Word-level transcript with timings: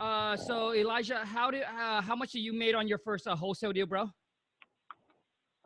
Uh, 0.00 0.34
so 0.34 0.74
Elijah, 0.74 1.20
how 1.24 1.50
did 1.50 1.62
uh, 1.62 2.00
how 2.00 2.16
much 2.16 2.32
did 2.32 2.38
you 2.38 2.54
made 2.54 2.74
on 2.74 2.88
your 2.88 2.96
first 2.96 3.26
uh, 3.26 3.36
wholesale 3.36 3.72
deal, 3.72 3.84
bro? 3.84 4.08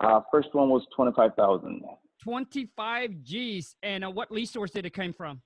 Uh, 0.01 0.21
first 0.33 0.49
one 0.53 0.69
was 0.71 0.85
twenty 0.95 1.13
five 1.15 1.31
thousand. 1.37 1.83
Twenty 2.21 2.69
five 2.77 3.13
G's, 3.23 3.77
and 3.85 4.05
uh, 4.05 4.11
what 4.11 4.33
lead 4.33 4.47
source 4.47 4.73
did 4.73 4.87
it 4.87 4.91
come 4.91 5.13
from? 5.13 5.41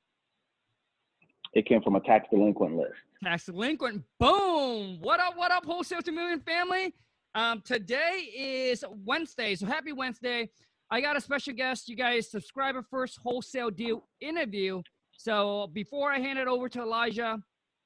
It 1.52 1.66
came 1.66 1.82
from 1.82 1.96
a 1.96 2.00
tax 2.00 2.28
delinquent 2.30 2.76
list. 2.76 2.92
Tax 3.22 3.44
delinquent. 3.44 4.02
Boom! 4.18 4.98
What 5.00 5.20
up? 5.20 5.36
What 5.36 5.50
up, 5.50 5.66
wholesale 5.66 6.00
to 6.00 6.12
million 6.12 6.40
family? 6.40 6.94
Um, 7.34 7.60
today 7.66 8.30
is 8.34 8.84
Wednesday, 9.04 9.54
so 9.54 9.66
happy 9.66 9.92
Wednesday. 9.92 10.48
I 10.90 11.02
got 11.02 11.14
a 11.14 11.20
special 11.20 11.52
guest. 11.52 11.90
You 11.90 11.96
guys, 11.96 12.30
subscriber 12.30 12.82
first 12.90 13.18
wholesale 13.22 13.68
deal 13.68 14.08
interview. 14.22 14.80
So 15.12 15.68
before 15.74 16.10
I 16.10 16.20
hand 16.20 16.38
it 16.38 16.48
over 16.48 16.70
to 16.70 16.80
Elijah 16.80 17.38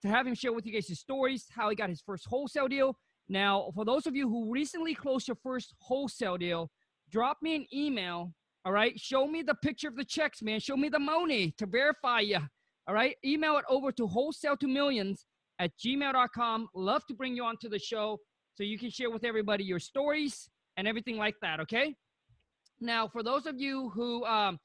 to 0.02 0.08
have 0.08 0.26
him 0.26 0.34
share 0.34 0.52
with 0.52 0.66
you 0.66 0.72
guys 0.72 0.88
his 0.88 1.00
stories, 1.00 1.46
how 1.50 1.70
he 1.70 1.76
got 1.76 1.88
his 1.88 2.02
first 2.02 2.26
wholesale 2.26 2.68
deal. 2.68 2.96
Now, 3.28 3.70
for 3.74 3.84
those 3.84 4.06
of 4.06 4.14
you 4.14 4.28
who 4.28 4.50
recently 4.50 4.94
closed 4.94 5.28
your 5.28 5.38
first 5.42 5.74
wholesale 5.78 6.36
deal, 6.36 6.70
drop 7.10 7.38
me 7.40 7.54
an 7.54 7.66
email. 7.72 8.32
All 8.64 8.72
right. 8.72 8.98
Show 8.98 9.26
me 9.26 9.42
the 9.42 9.54
picture 9.62 9.88
of 9.88 9.96
the 9.96 10.04
checks, 10.04 10.42
man. 10.42 10.60
Show 10.60 10.76
me 10.76 10.88
the 10.88 10.98
money 10.98 11.54
to 11.58 11.66
verify 11.66 12.20
you. 12.20 12.38
All 12.86 12.94
right. 12.94 13.16
Email 13.24 13.56
it 13.56 13.64
over 13.68 13.92
to 13.92 14.06
wholesale 14.06 14.56
to 14.58 14.66
millions 14.66 15.24
at 15.58 15.70
gmail.com. 15.78 16.68
Love 16.74 17.06
to 17.06 17.14
bring 17.14 17.34
you 17.34 17.44
onto 17.44 17.68
the 17.68 17.78
show 17.78 18.18
so 18.54 18.64
you 18.64 18.78
can 18.78 18.90
share 18.90 19.10
with 19.10 19.24
everybody 19.24 19.64
your 19.64 19.78
stories 19.78 20.48
and 20.76 20.86
everything 20.86 21.16
like 21.16 21.36
that. 21.42 21.60
Okay. 21.60 21.94
Now, 22.80 23.08
for 23.08 23.22
those 23.22 23.46
of 23.46 23.60
you 23.60 23.90
who 23.90 24.24
um, 24.24 24.58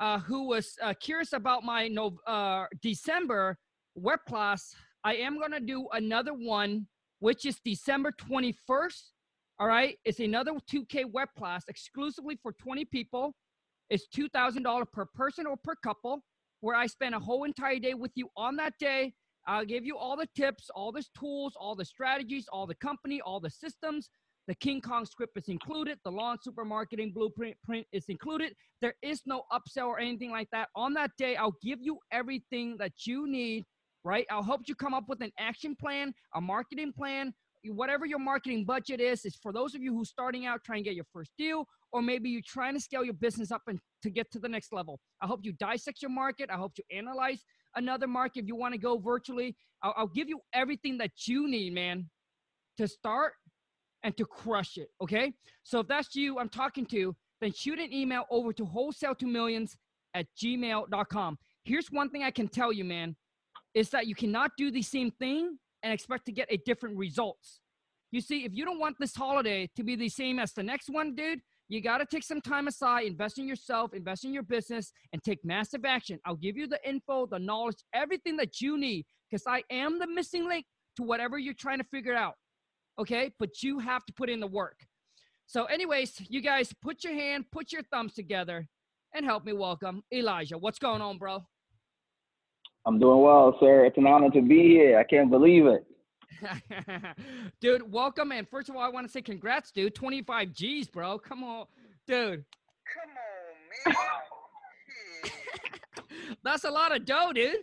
uh, 0.00 0.18
who 0.20 0.46
was 0.48 0.76
uh, 0.82 0.94
curious 1.00 1.32
about 1.32 1.64
my 1.64 1.88
no, 1.88 2.16
uh, 2.26 2.66
December 2.82 3.58
web 3.98 4.20
class, 4.28 4.74
I 5.04 5.14
am 5.16 5.38
going 5.38 5.52
to 5.52 5.60
do 5.60 5.88
another 5.92 6.32
one, 6.32 6.86
which 7.20 7.46
is 7.46 7.60
December 7.64 8.12
21st. 8.12 9.12
All 9.60 9.66
right. 9.66 9.96
It's 10.04 10.20
another 10.20 10.52
2K 10.72 11.10
web 11.12 11.28
class 11.36 11.64
exclusively 11.68 12.38
for 12.42 12.52
20 12.52 12.84
people. 12.86 13.34
It's 13.90 14.06
$2,000 14.14 14.84
per 14.92 15.06
person 15.14 15.46
or 15.46 15.56
per 15.62 15.74
couple, 15.82 16.20
where 16.60 16.76
I 16.76 16.86
spend 16.86 17.14
a 17.14 17.18
whole 17.18 17.44
entire 17.44 17.78
day 17.78 17.94
with 17.94 18.12
you 18.14 18.28
on 18.36 18.56
that 18.56 18.74
day. 18.78 19.14
I'll 19.46 19.64
give 19.64 19.84
you 19.84 19.96
all 19.96 20.16
the 20.16 20.28
tips, 20.36 20.68
all 20.74 20.92
the 20.92 21.02
tools, 21.18 21.54
all 21.58 21.74
the 21.74 21.84
strategies, 21.84 22.46
all 22.52 22.66
the 22.66 22.74
company, 22.74 23.20
all 23.20 23.40
the 23.40 23.50
systems. 23.50 24.10
The 24.46 24.54
King 24.54 24.80
Kong 24.80 25.04
script 25.04 25.36
is 25.36 25.48
included. 25.48 25.98
The 26.04 26.10
lawn 26.10 26.38
supermarketing 26.46 27.12
blueprint 27.14 27.56
print 27.64 27.86
is 27.92 28.04
included. 28.08 28.54
There 28.80 28.94
is 29.02 29.22
no 29.26 29.42
upsell 29.52 29.86
or 29.86 29.98
anything 29.98 30.30
like 30.30 30.48
that. 30.52 30.68
On 30.74 30.94
that 30.94 31.10
day, 31.18 31.36
I'll 31.36 31.56
give 31.62 31.78
you 31.82 31.98
everything 32.12 32.76
that 32.78 32.92
you 33.06 33.26
need 33.26 33.64
right? 34.04 34.26
I'll 34.30 34.42
help 34.42 34.62
you 34.66 34.74
come 34.74 34.94
up 34.94 35.04
with 35.08 35.20
an 35.22 35.32
action 35.38 35.76
plan, 35.78 36.12
a 36.34 36.40
marketing 36.40 36.92
plan, 36.92 37.32
whatever 37.64 38.06
your 38.06 38.18
marketing 38.18 38.64
budget 38.64 39.00
is. 39.00 39.24
Is 39.24 39.36
for 39.42 39.52
those 39.52 39.74
of 39.74 39.82
you 39.82 39.92
who's 39.94 40.08
starting 40.08 40.46
out 40.46 40.64
trying 40.64 40.82
to 40.82 40.84
get 40.84 40.94
your 40.94 41.06
first 41.12 41.32
deal, 41.38 41.66
or 41.92 42.02
maybe 42.02 42.30
you're 42.30 42.42
trying 42.46 42.74
to 42.74 42.80
scale 42.80 43.04
your 43.04 43.14
business 43.14 43.50
up 43.50 43.62
and 43.66 43.78
to 44.02 44.10
get 44.10 44.30
to 44.32 44.38
the 44.38 44.48
next 44.48 44.72
level. 44.72 45.00
I 45.20 45.26
hope 45.26 45.40
you 45.42 45.52
dissect 45.52 46.02
your 46.02 46.10
market. 46.10 46.50
I 46.52 46.56
hope 46.56 46.72
you 46.76 46.84
analyze 46.96 47.42
another 47.74 48.06
market. 48.06 48.40
If 48.40 48.46
you 48.46 48.56
want 48.56 48.74
to 48.74 48.78
go 48.78 48.98
virtually, 48.98 49.56
I'll, 49.82 49.94
I'll 49.96 50.06
give 50.08 50.28
you 50.28 50.40
everything 50.52 50.98
that 50.98 51.10
you 51.26 51.48
need, 51.48 51.74
man, 51.74 52.08
to 52.78 52.86
start 52.86 53.32
and 54.02 54.16
to 54.16 54.24
crush 54.24 54.76
it. 54.76 54.88
Okay. 55.02 55.32
So 55.64 55.80
if 55.80 55.88
that's 55.88 56.14
you, 56.14 56.38
I'm 56.38 56.48
talking 56.48 56.86
to, 56.86 57.14
then 57.40 57.52
shoot 57.52 57.78
an 57.78 57.92
email 57.92 58.24
over 58.30 58.52
to 58.52 58.64
wholesale 58.64 59.14
to 59.16 59.26
millions 59.26 59.76
at 60.14 60.26
gmail.com. 60.42 61.38
Here's 61.64 61.90
one 61.90 62.10
thing 62.10 62.22
I 62.22 62.30
can 62.30 62.48
tell 62.48 62.72
you, 62.72 62.84
man 62.84 63.16
is 63.74 63.90
that 63.90 64.06
you 64.06 64.14
cannot 64.14 64.52
do 64.56 64.70
the 64.70 64.82
same 64.82 65.10
thing 65.10 65.58
and 65.82 65.92
expect 65.92 66.26
to 66.26 66.32
get 66.32 66.48
a 66.50 66.56
different 66.58 66.96
results. 66.96 67.60
You 68.10 68.20
see, 68.20 68.44
if 68.44 68.52
you 68.54 68.64
don't 68.64 68.78
want 68.78 68.96
this 68.98 69.14
holiday 69.14 69.68
to 69.76 69.84
be 69.84 69.94
the 69.94 70.08
same 70.08 70.38
as 70.38 70.52
the 70.52 70.62
next 70.62 70.88
one, 70.88 71.14
dude, 71.14 71.40
you 71.68 71.82
got 71.82 71.98
to 71.98 72.06
take 72.06 72.24
some 72.24 72.40
time 72.40 72.66
aside, 72.66 73.06
invest 73.06 73.38
in 73.38 73.46
yourself, 73.46 73.92
invest 73.92 74.24
in 74.24 74.32
your 74.32 74.42
business, 74.42 74.90
and 75.12 75.22
take 75.22 75.44
massive 75.44 75.84
action. 75.84 76.18
I'll 76.24 76.36
give 76.36 76.56
you 76.56 76.66
the 76.66 76.80
info, 76.88 77.26
the 77.26 77.38
knowledge, 77.38 77.76
everything 77.92 78.38
that 78.38 78.60
you 78.60 78.78
need 78.78 79.04
because 79.30 79.44
I 79.46 79.62
am 79.70 79.98
the 79.98 80.06
missing 80.06 80.48
link 80.48 80.64
to 80.96 81.02
whatever 81.02 81.38
you're 81.38 81.52
trying 81.52 81.78
to 81.78 81.84
figure 81.84 82.14
out. 82.14 82.34
Okay? 82.98 83.32
But 83.38 83.62
you 83.62 83.80
have 83.80 84.06
to 84.06 84.12
put 84.14 84.30
in 84.30 84.40
the 84.40 84.46
work. 84.46 84.78
So, 85.46 85.64
anyways, 85.64 86.22
you 86.28 86.40
guys 86.40 86.72
put 86.82 87.04
your 87.04 87.14
hand, 87.14 87.46
put 87.52 87.72
your 87.72 87.82
thumbs 87.82 88.14
together, 88.14 88.66
and 89.14 89.24
help 89.24 89.44
me 89.44 89.52
welcome 89.52 90.02
Elijah. 90.12 90.58
What's 90.58 90.78
going 90.78 91.00
on, 91.00 91.18
bro? 91.18 91.44
I'm 92.88 92.98
doing 92.98 93.20
well, 93.20 93.54
sir. 93.60 93.84
It's 93.84 93.98
an 93.98 94.06
honor 94.06 94.30
to 94.30 94.40
be 94.40 94.62
here. 94.62 94.98
I 94.98 95.04
can't 95.04 95.28
believe 95.28 95.66
it. 95.66 95.84
dude, 97.60 97.92
welcome. 97.92 98.32
And 98.32 98.48
first 98.48 98.70
of 98.70 98.76
all, 98.76 98.82
I 98.82 98.88
want 98.88 99.06
to 99.06 99.12
say 99.12 99.20
congrats, 99.20 99.70
dude. 99.70 99.94
25 99.94 100.54
G's, 100.54 100.88
bro. 100.88 101.18
Come 101.18 101.44
on, 101.44 101.66
dude. 102.06 102.46
Come 102.94 103.92
on, 103.92 103.92
man. 103.92 105.32
That's 106.42 106.64
a 106.64 106.70
lot 106.70 106.96
of 106.96 107.04
dough, 107.04 107.32
dude. 107.34 107.56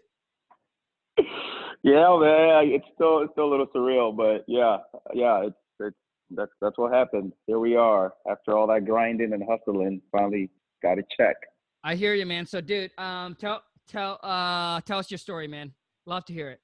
Yeah, 1.82 2.20
man. 2.20 2.70
It's 2.70 2.86
still 2.94 3.22
it's 3.22 3.32
still 3.32 3.46
a 3.46 3.50
little 3.50 3.66
surreal, 3.76 4.16
but 4.16 4.46
yeah, 4.48 4.78
yeah, 5.16 5.48
it's 5.48 5.56
it's 5.80 5.98
that's 6.30 6.52
that's 6.62 6.78
what 6.78 6.94
happened. 6.94 7.34
Here 7.48 7.58
we 7.58 7.76
are 7.76 8.14
after 8.30 8.56
all 8.56 8.68
that 8.68 8.86
grinding 8.86 9.34
and 9.34 9.42
hustling. 9.50 10.04
Finally 10.12 10.52
got 10.84 11.00
a 11.00 11.04
check. 11.18 11.38
I 11.84 11.96
hear 11.96 12.14
you, 12.14 12.28
man. 12.28 12.46
So, 12.46 12.62
dude, 12.62 12.92
um, 13.00 13.36
tell 13.40 13.64
tell 13.88 14.20
uh 14.24 14.82
tell 14.82 15.00
us 15.00 15.10
your 15.10 15.18
story, 15.18 15.48
man. 15.48 15.72
Love 16.06 16.26
to 16.26 16.34
hear 16.34 16.50
it. 16.50 16.60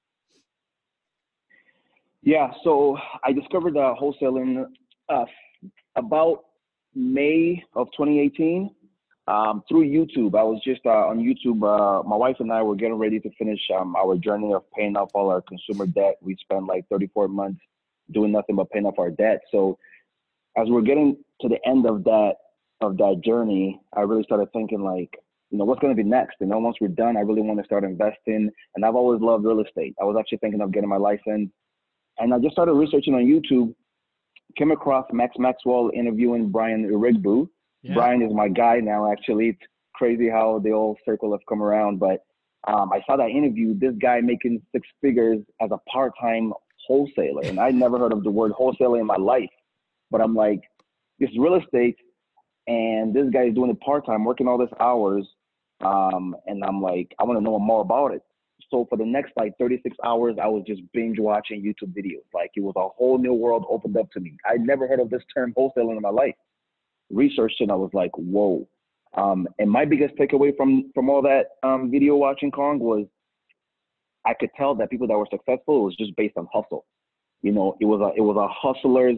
Yeah, 2.23 2.51
so 2.63 2.97
I 3.23 3.31
discovered 3.31 3.75
uh, 3.75 3.95
wholesaling 3.99 4.65
uh, 5.09 5.25
about 5.95 6.45
May 6.93 7.63
of 7.73 7.87
2018 7.97 8.69
um, 9.27 9.63
through 9.67 9.89
YouTube. 9.89 10.37
I 10.37 10.43
was 10.43 10.61
just 10.63 10.81
uh, 10.85 11.07
on 11.07 11.17
YouTube. 11.19 11.63
Uh, 11.63 12.03
my 12.07 12.15
wife 12.15 12.35
and 12.39 12.51
I 12.51 12.61
were 12.61 12.75
getting 12.75 12.95
ready 12.95 13.19
to 13.19 13.29
finish 13.39 13.59
um, 13.75 13.95
our 13.95 14.17
journey 14.17 14.53
of 14.53 14.69
paying 14.71 14.95
off 14.95 15.09
all 15.15 15.29
our 15.29 15.41
consumer 15.41 15.87
debt. 15.87 16.17
We 16.21 16.35
spent 16.41 16.65
like 16.65 16.85
34 16.89 17.27
months 17.27 17.61
doing 18.11 18.31
nothing 18.31 18.55
but 18.55 18.69
paying 18.69 18.85
off 18.85 18.99
our 18.99 19.09
debt. 19.09 19.41
So 19.51 19.79
as 20.57 20.67
we're 20.67 20.81
getting 20.81 21.17
to 21.41 21.49
the 21.49 21.57
end 21.67 21.85
of 21.85 22.03
that 22.03 22.33
of 22.81 22.97
that 22.97 23.21
journey, 23.23 23.79
I 23.95 24.01
really 24.01 24.23
started 24.23 24.51
thinking 24.53 24.83
like, 24.83 25.15
you 25.51 25.57
know, 25.57 25.65
what's 25.65 25.81
going 25.81 25.95
to 25.95 26.01
be 26.01 26.07
next? 26.07 26.37
You 26.39 26.47
know, 26.47 26.59
once 26.59 26.77
we're 26.79 26.87
done, 26.87 27.17
I 27.17 27.21
really 27.21 27.41
want 27.41 27.59
to 27.59 27.65
start 27.65 27.83
investing. 27.83 28.49
And 28.75 28.85
I've 28.85 28.95
always 28.95 29.21
loved 29.21 29.45
real 29.45 29.59
estate. 29.59 29.93
I 30.01 30.05
was 30.05 30.15
actually 30.17 30.37
thinking 30.37 30.61
of 30.61 30.71
getting 30.71 30.89
my 30.89 30.97
license. 30.97 31.51
And 32.17 32.33
I 32.33 32.39
just 32.39 32.53
started 32.53 32.73
researching 32.73 33.13
on 33.13 33.21
YouTube, 33.21 33.75
came 34.57 34.71
across 34.71 35.05
Max 35.11 35.35
Maxwell 35.37 35.91
interviewing 35.93 36.49
Brian 36.49 36.89
Urigbu. 36.89 37.49
Yeah. 37.83 37.93
Brian 37.93 38.21
is 38.21 38.33
my 38.33 38.47
guy 38.47 38.79
now, 38.79 39.11
actually. 39.11 39.49
It's 39.49 39.59
crazy 39.93 40.29
how 40.29 40.59
the 40.63 40.71
old 40.71 40.97
circle 41.05 41.31
have 41.33 41.41
come 41.49 41.61
around. 41.61 41.99
But 41.99 42.23
um, 42.67 42.93
I 42.93 43.01
saw 43.05 43.17
that 43.17 43.29
interview, 43.29 43.77
this 43.77 43.93
guy 44.01 44.21
making 44.21 44.61
six 44.71 44.87
figures 45.01 45.39
as 45.61 45.71
a 45.71 45.79
part 45.89 46.13
time 46.19 46.53
wholesaler. 46.87 47.41
And 47.43 47.59
I 47.59 47.71
never 47.71 47.99
heard 47.99 48.13
of 48.13 48.23
the 48.23 48.31
word 48.31 48.53
wholesaler 48.53 48.99
in 49.01 49.05
my 49.05 49.17
life. 49.17 49.49
But 50.11 50.21
I'm 50.21 50.35
like, 50.35 50.61
this 51.19 51.29
real 51.37 51.55
estate, 51.55 51.97
and 52.67 53.13
this 53.13 53.29
guy 53.33 53.45
is 53.45 53.53
doing 53.53 53.69
it 53.69 53.81
part 53.81 54.05
time, 54.05 54.23
working 54.23 54.47
all 54.47 54.57
these 54.57 54.69
hours 54.79 55.27
um, 55.83 56.35
and 56.45 56.63
I'm 56.63 56.81
like, 56.81 57.13
I 57.19 57.23
want 57.23 57.39
to 57.39 57.43
know 57.43 57.57
more 57.59 57.81
about 57.81 58.13
it. 58.13 58.21
So 58.69 58.85
for 58.89 58.97
the 58.97 59.05
next 59.05 59.33
like 59.35 59.53
36 59.59 59.95
hours, 60.05 60.35
I 60.41 60.47
was 60.47 60.63
just 60.65 60.81
binge 60.93 61.19
watching 61.19 61.61
YouTube 61.61 61.93
videos. 61.93 62.23
Like 62.33 62.51
it 62.55 62.61
was 62.61 62.73
a 62.77 62.87
whole 62.87 63.17
new 63.17 63.33
world 63.33 63.65
opened 63.69 63.97
up 63.97 64.09
to 64.11 64.19
me. 64.19 64.37
I'd 64.49 64.61
never 64.61 64.87
heard 64.87 64.99
of 64.99 65.09
this 65.09 65.23
term 65.35 65.53
wholesaling 65.57 65.97
in 65.97 66.01
my 66.01 66.09
life. 66.09 66.35
Researched 67.09 67.59
and 67.59 67.71
I 67.71 67.75
was 67.75 67.89
like, 67.93 68.11
whoa. 68.15 68.67
Um, 69.17 69.47
and 69.59 69.69
my 69.69 69.83
biggest 69.83 70.15
takeaway 70.15 70.55
from 70.55 70.89
from 70.93 71.09
all 71.09 71.21
that 71.23 71.47
um, 71.63 71.91
video 71.91 72.15
watching 72.15 72.49
Kong 72.49 72.79
was 72.79 73.05
I 74.25 74.33
could 74.39 74.51
tell 74.55 74.73
that 74.75 74.89
people 74.89 75.07
that 75.07 75.17
were 75.17 75.27
successful 75.29 75.83
was 75.83 75.95
just 75.97 76.15
based 76.15 76.37
on 76.37 76.47
hustle. 76.53 76.85
You 77.41 77.51
know, 77.51 77.75
it 77.81 77.85
was 77.85 77.99
a 77.99 78.17
it 78.17 78.21
was 78.21 78.37
a 78.37 78.47
hustler's 78.47 79.17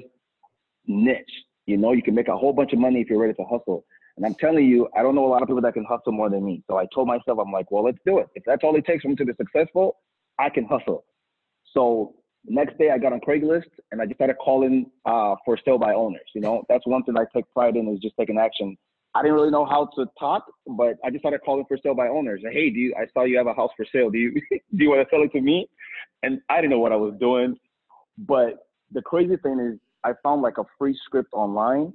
niche. 0.88 1.30
You 1.68 1.78
know, 1.78 1.92
you 1.92 2.02
can 2.02 2.16
make 2.16 2.28
a 2.28 2.36
whole 2.36 2.54
bunch 2.54 2.74
of 2.74 2.80
money 2.80 3.02
if 3.02 3.10
you're 3.10 3.20
ready 3.20 3.34
to 3.34 3.44
hustle. 3.44 3.86
And 4.18 4.26
I'm 4.26 4.36
telling 4.36 4.66
you, 4.66 4.88
I 4.96 5.02
don't 5.02 5.16
know 5.16 5.26
a 5.26 5.28
lot 5.28 5.42
of 5.42 5.48
people 5.48 5.62
that 5.62 5.74
can 5.74 5.86
hustle 5.86 6.12
more 6.12 6.30
than 6.30 6.46
me. 6.46 6.64
So 6.70 6.78
I 6.78 6.86
told 6.94 7.08
myself, 7.08 7.40
I'm 7.40 7.52
like, 7.52 7.72
well, 7.72 7.84
let's 7.84 7.98
do 8.06 8.20
it. 8.20 8.28
If 8.36 8.44
that's 8.46 8.64
all 8.64 8.76
it 8.76 8.86
takes 8.86 9.02
for 9.02 9.10
me 9.10 9.16
to 9.16 9.26
be 9.26 9.34
successful, 9.38 9.98
I 10.40 10.50
can 10.50 10.66
hustle. 10.66 11.06
So 11.74 12.16
next 12.46 12.78
day 12.78 12.92
I 12.92 12.98
got 12.98 13.14
on 13.14 13.22
Craigslist 13.22 13.70
and 13.92 14.02
I 14.02 14.06
just 14.06 14.18
started 14.18 14.38
calling 14.38 14.92
uh, 15.06 15.36
for 15.44 15.58
sale 15.66 15.80
by 15.80 15.94
owners. 15.94 16.30
You 16.36 16.42
know, 16.42 16.64
that's 16.70 16.86
one 16.86 17.04
thing 17.04 17.16
I 17.18 17.26
take 17.34 17.46
pride 17.54 17.76
in 17.76 17.88
is 17.88 18.00
just 18.00 18.16
taking 18.20 18.38
action. 18.38 18.78
I 19.16 19.22
didn't 19.22 19.36
really 19.36 19.52
know 19.52 19.66
how 19.66 19.90
to 19.96 20.06
talk, 20.20 20.46
but 20.66 20.98
I 21.04 21.10
just 21.10 21.22
started 21.22 21.42
calling 21.46 21.66
for 21.68 21.78
sale 21.82 21.94
by 21.94 22.08
owners. 22.08 22.42
Hey, 22.52 22.70
do 22.70 22.80
you, 22.80 22.96
I 22.98 23.06
saw 23.14 23.26
you 23.26 23.38
have 23.38 23.48
a 23.48 23.54
house 23.54 23.70
for 23.78 23.86
sale. 23.92 24.10
Do 24.10 24.18
you 24.18 24.32
do 24.52 24.60
you 24.84 24.90
want 24.90 25.08
to 25.08 25.16
sell 25.16 25.24
it 25.24 25.32
to 25.34 25.42
me? 25.42 25.68
And 26.24 26.40
I 26.50 26.58
didn't 26.58 26.72
know 26.72 26.80
what 26.80 26.92
I 26.92 26.96
was 26.98 27.14
doing. 27.20 27.56
But 28.18 28.68
the 28.92 29.02
crazy 29.02 29.38
thing 29.38 29.60
is 29.60 29.80
I 30.04 30.14
found 30.24 30.42
like 30.42 30.58
a 30.58 30.64
free 30.78 30.98
script 31.06 31.30
online 31.34 31.94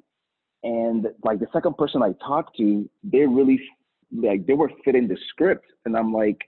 and 0.62 1.06
like 1.24 1.38
the 1.38 1.46
second 1.52 1.76
person 1.76 2.02
I 2.02 2.12
talked 2.24 2.56
to, 2.58 2.88
they 3.02 3.26
really 3.26 3.60
like 4.12 4.46
they 4.46 4.54
were 4.54 4.70
fitting 4.84 5.08
the 5.08 5.16
script, 5.28 5.66
and 5.84 5.96
I'm 5.96 6.12
like, 6.12 6.38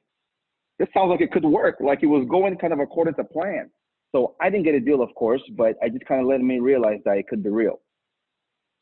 this 0.79 0.89
sounds 0.95 1.11
like 1.11 1.21
it 1.21 1.33
could 1.33 1.45
work. 1.45 1.77
Like 1.81 2.03
it 2.03 2.07
was 2.07 2.27
going 2.29 2.57
kind 2.57 2.73
of 2.73 2.81
according 2.81 3.15
to 3.15 3.25
plan. 3.25 3.71
So 4.12 4.35
I 4.41 4.51
didn't 4.51 4.65
get 4.65 4.75
a 4.75 4.81
deal, 4.81 5.03
of 5.03 5.15
course, 5.15 5.43
but 5.57 5.77
I 5.83 5.89
just 5.89 6.05
kind 6.07 6.21
of 6.21 6.27
let 6.27 6.41
me 6.41 6.59
realize 6.59 6.99
that 7.05 7.17
it 7.19 7.29
could 7.29 7.43
be 7.45 7.51
real. 7.51 7.81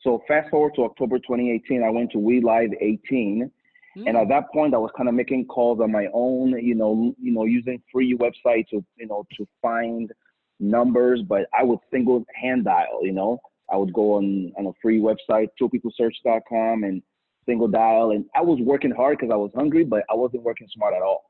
So 0.01 0.23
fast 0.27 0.49
forward 0.49 0.73
to 0.75 0.85
October 0.85 1.19
2018, 1.19 1.83
I 1.83 1.89
went 1.89 2.11
to 2.13 2.19
We 2.19 2.41
Live 2.41 2.71
18, 2.79 3.51
Mm. 3.97 4.07
and 4.07 4.17
at 4.17 4.29
that 4.29 4.51
point, 4.53 4.73
I 4.73 4.77
was 4.77 4.91
kind 4.95 5.09
of 5.09 5.15
making 5.15 5.45
calls 5.45 5.79
on 5.79 5.91
my 5.91 6.07
own, 6.13 6.51
you 6.63 6.75
know, 6.75 7.15
you 7.19 7.31
know, 7.31 7.45
using 7.45 7.81
free 7.91 8.15
websites 8.15 8.69
to, 8.69 8.83
you 8.97 9.07
know, 9.07 9.25
to 9.37 9.47
find 9.61 10.11
numbers, 10.59 11.21
but 11.23 11.47
I 11.57 11.63
would 11.63 11.79
single 11.91 12.23
hand 12.35 12.65
dial, 12.65 12.99
you 13.01 13.13
know, 13.13 13.39
I 13.71 13.77
would 13.77 13.93
go 13.93 14.13
on 14.13 14.51
on 14.57 14.67
a 14.67 14.71
free 14.81 14.99
website, 14.99 15.47
truepeoplesearch.com, 15.61 16.83
and 16.83 17.01
single 17.45 17.67
dial, 17.67 18.11
and 18.11 18.25
I 18.35 18.41
was 18.41 18.59
working 18.61 18.91
hard 18.91 19.17
because 19.17 19.31
I 19.31 19.37
was 19.37 19.51
hungry, 19.55 19.83
but 19.83 20.03
I 20.09 20.15
wasn't 20.15 20.43
working 20.43 20.67
smart 20.73 20.93
at 20.93 21.01
all, 21.01 21.23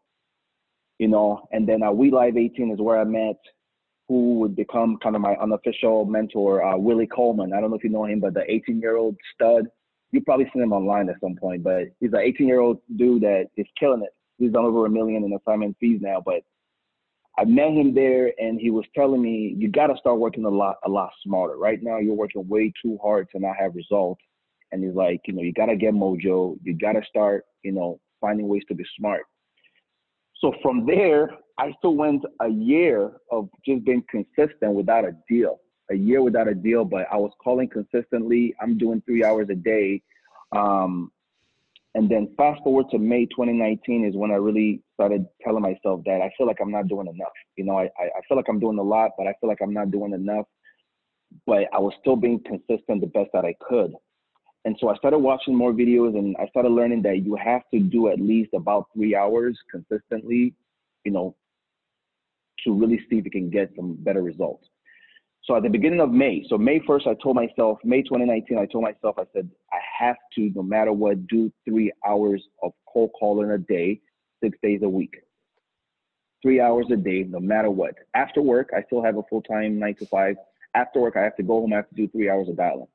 you 0.97 1.07
know. 1.07 1.47
And 1.51 1.68
then 1.68 1.83
uh, 1.83 1.91
We 1.91 2.12
Live 2.12 2.38
18 2.38 2.71
is 2.71 2.80
where 2.80 3.00
I 3.00 3.03
met 3.03 3.38
who 4.07 4.39
would 4.39 4.56
become 4.56 4.97
kind 5.03 5.15
of 5.15 5.21
my 5.21 5.36
unofficial 5.36 6.03
mentor, 6.06 6.63
uh, 6.63 6.75
Willie 6.75 7.06
Coleman. 7.06 7.53
I 7.53 7.62
don't 7.62 7.69
know 7.69 7.75
if 7.75 7.83
you 7.83 7.91
know 7.91 8.06
him, 8.06 8.19
but 8.19 8.33
the 8.33 8.44
18 8.51 8.80
year 8.81 8.97
old 8.97 9.15
stud 9.35 9.68
you 10.12 10.21
probably 10.21 10.50
seen 10.51 10.63
him 10.63 10.74
online 10.74 11.09
at 11.09 11.19
some 11.21 11.35
point, 11.35 11.63
but 11.63 11.83
he's 12.00 12.13
an 12.13 12.19
18 12.19 12.47
year 12.47 12.59
old 12.59 12.80
dude 12.95 13.24
that 13.24 13.47
is 13.57 13.68
killing 13.80 14.01
it. 14.01 14.09
He's 14.38 14.51
done 14.51 14.65
over 14.65 14.85
a 14.85 14.89
million 14.89 15.24
in 15.24 15.33
assignment 15.33 15.77
fees 15.80 16.00
now, 16.01 16.21
but 16.25 16.42
I 17.38 17.46
met 17.46 17.72
him 17.72 17.94
there 17.94 18.34
and 18.38 18.60
he 18.60 18.70
was 18.70 18.86
telling 18.96 19.22
me, 19.22 19.56
you 19.58 19.70
got 19.70 19.88
to 19.88 19.98
start 19.98 20.20
working 20.20 20.46
a 20.46 20.50
lot, 20.50 20.78
a 20.86 20.90
lot 20.90 21.10
smarter. 21.24 21.58
Right 21.58 21.81
now, 21.81 21.98
you're 21.98 22.16
working 22.16 22.48
way 22.48 22.74
too 22.81 22.98
hard 23.02 23.28
to 23.31 23.40
not 23.40 23.56
have 23.58 23.76
results. 23.76 24.22
And 24.72 24.84
he's 24.84 24.94
like, 24.94 25.22
you 25.26 25.34
know, 25.34 25.42
you 25.42 25.54
got 25.54 25.68
to 25.68 25.76
get 25.76 25.94
mojo. 25.94 26.58
You 26.64 26.78
got 26.78 26.94
to 26.94 27.02
start, 27.08 27.46
you 27.64 27.72
know, 27.72 28.00
finding 28.20 28.48
ways 28.48 28.64
to 28.68 28.76
be 28.76 28.84
smart. 28.98 29.24
So 30.42 30.54
from 30.62 30.86
there, 30.86 31.31
I 31.58 31.74
still 31.78 31.96
went 31.96 32.24
a 32.42 32.50
year 32.50 33.12
of 33.31 33.50
just 33.66 33.86
being 33.86 34.04
consistent 34.10 34.74
without 34.74 35.06
a 35.06 35.12
deal 35.30 35.60
a 35.90 35.96
year 35.96 36.22
without 36.22 36.48
a 36.48 36.54
deal, 36.54 36.86
but 36.86 37.08
I 37.12 37.18
was 37.18 37.31
calling 37.44 37.68
consistently. 37.68 38.56
I'm 38.62 38.78
doing 38.78 39.02
three 39.06 39.24
hours 39.24 39.48
a 39.50 39.56
day. 39.56 40.02
Um, 40.52 41.12
and 41.96 42.10
then 42.10 42.34
fast 42.38 42.62
forward 42.64 42.86
to 42.92 43.00
May 43.00 43.26
2019 43.26 44.06
is 44.06 44.16
when 44.16 44.31
I 44.31 44.36
really 44.36 44.81
started 45.00 45.25
telling 45.42 45.62
myself 45.62 46.01
that 46.06 46.19
I 46.22 46.30
feel 46.38 46.46
like 46.46 46.57
I'm 46.62 46.72
not 46.72 46.90
doing 46.90 47.07
enough. 47.07 47.31
You 47.56 47.63
know, 47.63 47.80
I, 47.80 47.84
I 47.84 48.22
feel 48.28 48.36
like 48.36 48.48
I'm 48.50 48.60
doing 48.60 48.78
a 48.78 48.84
lot, 48.84 49.12
but 49.18 49.28
I 49.28 49.34
feel 49.40 49.50
like 49.50 49.60
I'm 49.62 49.74
not 49.74 49.92
doing 49.92 50.12
enough. 50.13 50.46
But 51.46 51.69
I 51.74 51.80
was 51.80 51.94
still 52.01 52.18
being 52.18 52.42
consistent 52.46 53.00
the 53.00 53.07
best 53.07 53.30
that 53.34 53.46
I 53.46 53.56
could. 53.66 53.94
And 54.66 54.75
so 54.81 54.90
I 54.90 54.98
started 54.98 55.19
watching 55.19 55.56
more 55.56 55.72
videos 55.72 56.18
and 56.18 56.36
I 56.38 56.48
started 56.48 56.69
learning 56.69 57.01
that 57.04 57.24
you 57.24 57.38
have 57.38 57.62
to 57.74 57.80
do 57.80 58.10
at 58.10 58.19
least 58.19 58.50
about 58.54 58.88
three 58.94 59.16
hours 59.16 59.57
consistently, 59.72 60.54
you 61.06 61.12
know, 61.12 61.34
to 62.66 62.74
really 62.74 63.00
see 63.10 63.19
if 63.19 63.25
you 63.25 63.31
can 63.31 63.50
get 63.50 63.72
some 63.78 63.95
better 64.02 64.22
results. 64.22 64.68
So 65.45 65.56
at 65.56 65.63
the 65.63 65.69
beginning 65.69 66.02
of 66.02 66.12
May, 66.12 66.45
so 66.50 66.57
May 66.57 66.81
1st, 66.81 67.07
I 67.07 67.13
told 67.24 67.38
myself, 67.38 67.80
May 67.86 68.02
2019, 68.02 68.57
I 68.57 68.66
told 68.66 68.84
myself, 68.84 69.16
I 69.18 69.24
said, 69.34 69.50
I 69.72 69.78
have 69.98 70.18
to, 70.36 70.52
no 70.54 70.62
matter 70.62 70.92
what, 70.92 71.25
do 71.28 71.50
three 71.63 71.94
hours 72.06 72.44
of 72.62 72.74
cold 72.92 73.12
calling 73.18 73.52
a 73.52 73.57
day, 73.57 74.02
six 74.44 74.57
days 74.62 74.81
a 74.83 74.89
week. 74.89 75.15
Three 76.41 76.62
hours 76.62 76.88
a 76.91 76.95
day, 76.95 77.25
no 77.27 77.39
matter 77.39 77.69
what. 77.69 77.95
After 78.15 78.41
work, 78.41 78.69
I 78.75 78.83
still 78.83 79.03
have 79.03 79.18
a 79.18 79.24
full 79.30 79.41
time 79.41 79.80
nine 79.80 79.95
to 79.95 80.06
five. 80.06 80.36
After 80.75 81.00
work, 81.01 81.15
I 81.18 81.24
have 81.24 81.36
to 81.38 81.44
go 81.44 81.62
home. 81.62 81.74
I 81.74 81.77
have 81.77 81.89
to 81.89 81.95
do 81.95 82.07
three 82.07 82.30
hours 82.30 82.47
of 82.47 82.57
dialing. 82.57 82.88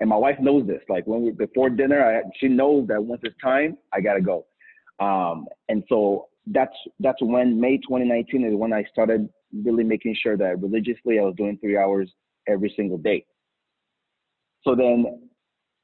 And 0.00 0.08
my 0.08 0.16
wife 0.16 0.36
knows 0.40 0.66
this. 0.66 0.80
Like 0.88 1.06
when 1.06 1.22
we 1.22 1.30
before 1.32 1.68
dinner, 1.68 2.02
I, 2.02 2.22
she 2.38 2.48
knows 2.48 2.88
that 2.88 3.02
once 3.02 3.20
it's 3.24 3.36
time, 3.42 3.76
I 3.92 4.00
gotta 4.00 4.22
go. 4.22 4.46
Um, 4.98 5.46
and 5.68 5.84
so 5.88 6.28
that's 6.46 6.74
that's 7.00 7.20
when 7.20 7.60
May 7.60 7.76
2019 7.78 8.44
is 8.44 8.54
when 8.54 8.72
I 8.72 8.84
started 8.84 9.28
really 9.64 9.84
making 9.84 10.16
sure 10.22 10.36
that 10.36 10.60
religiously 10.60 11.18
I 11.18 11.22
was 11.22 11.34
doing 11.36 11.58
three 11.58 11.76
hours 11.76 12.10
every 12.48 12.72
single 12.76 12.98
day. 12.98 13.26
So 14.62 14.74
then, 14.74 15.28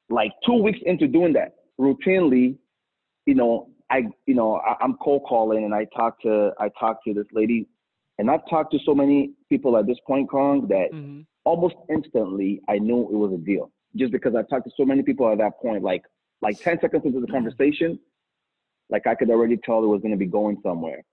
like 0.09 0.31
two 0.45 0.61
weeks 0.61 0.79
into 0.85 1.07
doing 1.07 1.33
that, 1.33 1.55
routinely, 1.79 2.57
you 3.25 3.35
know, 3.35 3.69
I, 3.89 4.07
you 4.25 4.35
know, 4.35 4.55
I, 4.57 4.83
am 4.83 4.97
cold 5.01 5.23
calling 5.27 5.63
and 5.63 5.73
I 5.73 5.85
talk 5.95 6.19
to, 6.21 6.51
I 6.59 6.69
talk 6.79 7.03
to 7.05 7.13
this 7.13 7.25
lady, 7.31 7.67
and 8.17 8.29
I've 8.29 8.47
talked 8.49 8.71
to 8.73 8.79
so 8.85 8.93
many 8.93 9.31
people 9.49 9.77
at 9.77 9.87
this 9.87 9.99
point, 10.05 10.29
Kong, 10.29 10.67
that 10.67 10.91
Mhm. 10.91 11.25
almost 11.45 11.75
instantly 11.89 12.61
I 12.67 12.79
knew 12.79 13.03
it 13.03 13.15
was 13.15 13.31
a 13.31 13.37
deal, 13.37 13.71
just 13.95 14.11
because 14.11 14.35
I 14.35 14.43
talked 14.43 14.65
to 14.65 14.71
so 14.75 14.85
many 14.85 15.03
people 15.03 15.29
at 15.29 15.37
that 15.37 15.59
point. 15.59 15.83
Like, 15.83 16.03
like 16.41 16.59
10 16.59 16.79
seconds 16.81 17.05
into 17.05 17.19
the 17.21 17.27
conversation, 17.27 17.99
like 18.89 19.07
I 19.07 19.15
could 19.15 19.29
already 19.29 19.57
tell 19.57 19.83
it 19.83 19.87
was 19.87 20.01
going 20.01 20.11
to 20.11 20.17
be 20.17 20.25
going 20.25 20.59
somewhere. 20.61 21.03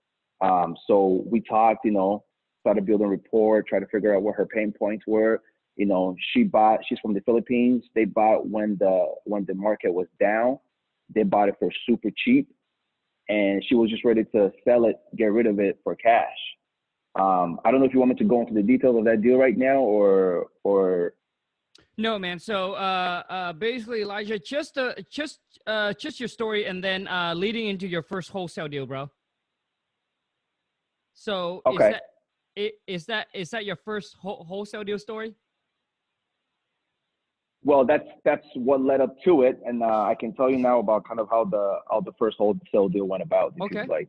Um, 0.41 0.75
so 0.85 1.23
we 1.25 1.39
talked, 1.41 1.85
you 1.85 1.91
know, 1.91 2.23
started 2.61 2.85
building 2.85 3.07
rapport, 3.07 3.63
try 3.63 3.79
to 3.79 3.87
figure 3.87 4.15
out 4.15 4.23
what 4.23 4.35
her 4.35 4.45
pain 4.45 4.71
points 4.71 5.05
were. 5.07 5.41
You 5.75 5.85
know, 5.85 6.15
she 6.31 6.43
bought. 6.43 6.79
She's 6.85 6.99
from 6.99 7.13
the 7.13 7.21
Philippines. 7.21 7.83
They 7.93 8.05
bought 8.05 8.47
when 8.47 8.77
the 8.77 9.13
when 9.25 9.45
the 9.45 9.53
market 9.53 9.93
was 9.93 10.07
down. 10.19 10.59
They 11.13 11.23
bought 11.23 11.49
it 11.49 11.55
for 11.59 11.69
super 11.85 12.09
cheap, 12.15 12.49
and 13.29 13.63
she 13.67 13.75
was 13.75 13.89
just 13.89 14.03
ready 14.03 14.23
to 14.23 14.51
sell 14.63 14.85
it, 14.85 14.97
get 15.15 15.31
rid 15.31 15.47
of 15.47 15.59
it 15.59 15.79
for 15.83 15.95
cash. 15.95 16.37
Um, 17.19 17.59
I 17.63 17.71
don't 17.71 17.79
know 17.79 17.85
if 17.85 17.93
you 17.93 17.99
want 17.99 18.09
me 18.09 18.15
to 18.17 18.23
go 18.25 18.41
into 18.41 18.53
the 18.53 18.61
details 18.63 18.97
of 18.97 19.05
that 19.05 19.21
deal 19.21 19.37
right 19.37 19.57
now, 19.57 19.77
or 19.79 20.47
or 20.63 21.13
No, 21.97 22.19
man. 22.19 22.39
So 22.39 22.73
uh, 22.73 23.23
uh, 23.29 23.53
basically, 23.53 24.01
Elijah, 24.01 24.37
just 24.37 24.77
uh, 24.77 24.93
just 25.09 25.39
uh, 25.65 25.93
just 25.93 26.19
your 26.19 26.27
story, 26.27 26.65
and 26.65 26.83
then 26.83 27.07
uh, 27.07 27.33
leading 27.33 27.67
into 27.67 27.87
your 27.87 28.01
first 28.03 28.29
wholesale 28.31 28.67
deal, 28.67 28.85
bro. 28.85 29.09
So 31.13 31.61
Okay. 31.65 31.75
is 31.75 31.91
that 31.91 32.03
is 32.87 33.05
that 33.05 33.27
is 33.33 33.49
that 33.51 33.65
your 33.65 33.77
first 33.77 34.15
wholesale 34.19 34.83
deal 34.83 34.99
story? 34.99 35.35
Well, 37.65 37.83
that's 37.83 38.07
that's 38.23 38.45
what 38.53 38.81
led 38.81 39.01
up 39.01 39.15
to 39.23 39.41
it, 39.41 39.59
and 39.65 39.81
uh, 39.81 40.03
I 40.03 40.15
can 40.17 40.33
tell 40.33 40.51
you 40.51 40.57
now 40.57 40.77
about 40.77 41.07
kind 41.07 41.19
of 41.19 41.27
how 41.31 41.45
the 41.45 41.79
how 41.89 41.99
the 41.99 42.11
first 42.19 42.37
wholesale 42.37 42.87
deal 42.89 43.05
went 43.05 43.23
about. 43.23 43.55
Okay. 43.59 43.85
like. 43.87 44.07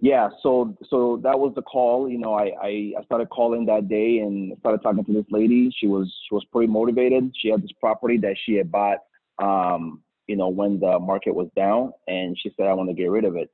Yeah, 0.00 0.28
so 0.42 0.76
so 0.90 1.18
that 1.24 1.40
was 1.40 1.54
the 1.56 1.62
call. 1.62 2.08
You 2.08 2.18
know, 2.18 2.34
I, 2.34 2.52
I 2.62 2.92
I 2.98 3.04
started 3.06 3.30
calling 3.30 3.64
that 3.66 3.88
day 3.88 4.18
and 4.18 4.56
started 4.60 4.82
talking 4.82 5.04
to 5.06 5.12
this 5.12 5.24
lady. 5.30 5.74
She 5.76 5.86
was 5.86 6.06
she 6.28 6.34
was 6.34 6.44
pretty 6.52 6.70
motivated. 6.70 7.34
She 7.40 7.48
had 7.48 7.62
this 7.62 7.72
property 7.80 8.18
that 8.18 8.36
she 8.44 8.54
had 8.54 8.70
bought, 8.70 8.98
um, 9.42 10.02
you 10.26 10.36
know, 10.36 10.48
when 10.48 10.78
the 10.78 11.00
market 11.00 11.34
was 11.34 11.48
down, 11.56 11.92
and 12.06 12.38
she 12.38 12.52
said, 12.56 12.66
"I 12.66 12.74
want 12.74 12.90
to 12.90 12.94
get 12.94 13.10
rid 13.10 13.24
of 13.24 13.36
it." 13.36 13.50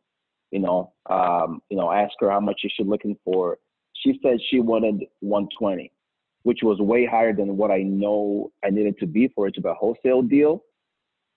You 0.50 0.58
know, 0.58 0.92
um, 1.08 1.62
you 1.70 1.76
know, 1.76 1.86
I 1.88 2.02
asked 2.02 2.16
her 2.20 2.30
how 2.30 2.40
much 2.40 2.60
is 2.64 2.72
she 2.76 2.82
looking 2.82 3.16
for. 3.24 3.58
She 4.02 4.18
said 4.22 4.38
she 4.50 4.58
wanted 4.60 5.04
120 5.20 5.92
which 6.44 6.60
was 6.62 6.78
way 6.78 7.04
higher 7.04 7.32
than 7.32 7.56
what 7.56 7.70
I 7.70 7.82
know 7.82 8.52
I 8.64 8.70
needed 8.70 8.98
to 9.00 9.06
be 9.06 9.28
for 9.34 9.48
it 9.48 9.54
to 9.54 9.60
be 9.60 9.68
a 9.68 9.74
wholesale 9.74 10.22
deal. 10.22 10.62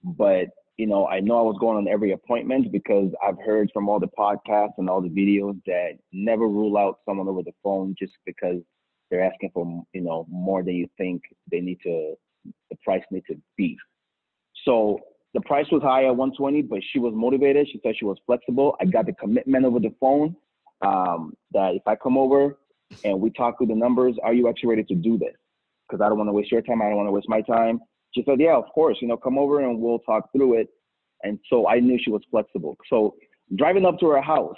But 0.04 0.50
you 0.78 0.86
know, 0.86 1.08
I 1.08 1.20
know 1.20 1.40
I 1.40 1.42
was 1.42 1.58
going 1.60 1.78
on 1.78 1.88
every 1.88 2.12
appointment 2.12 2.72
because 2.72 3.10
I've 3.26 3.40
heard 3.44 3.72
from 3.74 3.90
all 3.90 4.00
the 4.00 4.10
podcasts 4.20 4.74
and 4.78 4.88
all 4.88 5.02
the 5.02 5.10
videos 5.10 5.60
that 5.66 5.94
never 6.14 6.48
rule 6.48 6.78
out 6.78 7.00
someone 7.04 7.28
over 7.28 7.42
the 7.42 7.54
phone 7.64 7.96
just 7.98 8.14
because 8.26 8.62
they're 9.10 9.24
asking 9.24 9.52
for 9.54 9.84
you 9.94 10.02
know 10.02 10.28
more 10.30 10.62
than 10.62 10.76
you 10.76 10.88
think 10.98 11.24
they 11.52 11.62
need 11.62 11.80
to 11.84 12.14
the 12.70 12.78
price 12.84 13.02
need 13.10 13.24
to 13.28 13.36
be. 13.58 13.76
So 14.66 15.00
the 15.34 15.42
price 15.42 15.66
was 15.72 15.82
high 15.82 16.06
at 16.06 16.16
120, 16.16 16.64
but 16.64 16.80
she 16.92 17.00
was 17.00 17.14
motivated. 17.16 17.68
She 17.72 17.80
said 17.84 17.96
she 17.98 18.06
was 18.06 18.18
flexible. 18.26 18.76
I 18.82 18.86
got 18.86 19.06
the 19.06 19.14
commitment 19.14 19.66
over 19.66 19.80
the 19.80 19.94
phone 20.00 20.36
um, 20.82 21.34
that 21.52 21.76
if 21.76 21.84
I 21.88 21.96
come 21.96 22.18
over 22.18 22.58
and 23.04 23.20
we 23.20 23.30
talk 23.32 23.58
through 23.58 23.68
the 23.68 23.76
numbers. 23.76 24.16
Are 24.24 24.34
you 24.34 24.48
actually 24.50 24.70
ready 24.70 24.84
to 24.84 24.96
do 24.96 25.18
this? 25.18 25.36
Because 25.88 26.04
I 26.04 26.10
don't 26.10 26.18
want 26.18 26.28
to 26.30 26.34
waste 26.34 26.52
your 26.52 26.62
time. 26.62 26.82
I 26.82 26.86
don't 26.86 26.98
want 26.98 27.08
to 27.08 27.12
waste 27.12 27.30
my 27.30 27.42
time. 27.42 27.80
She 28.14 28.24
said, 28.26 28.40
Yeah, 28.40 28.56
of 28.56 28.66
course. 28.74 28.98
You 29.02 29.08
know, 29.08 29.18
come 29.18 29.38
over 29.38 29.62
and 29.62 29.80
we'll 29.80 30.00
talk 30.00 30.32
through 30.32 30.60
it. 30.60 30.68
And 31.24 31.40
so 31.50 31.68
I 31.68 31.80
knew 31.80 32.00
she 32.02 32.12
was 32.12 32.22
flexible. 32.30 32.78
So 32.90 33.16
driving 33.56 33.86
up 33.86 34.00
to 34.00 34.08
her 34.10 34.22
house, 34.22 34.56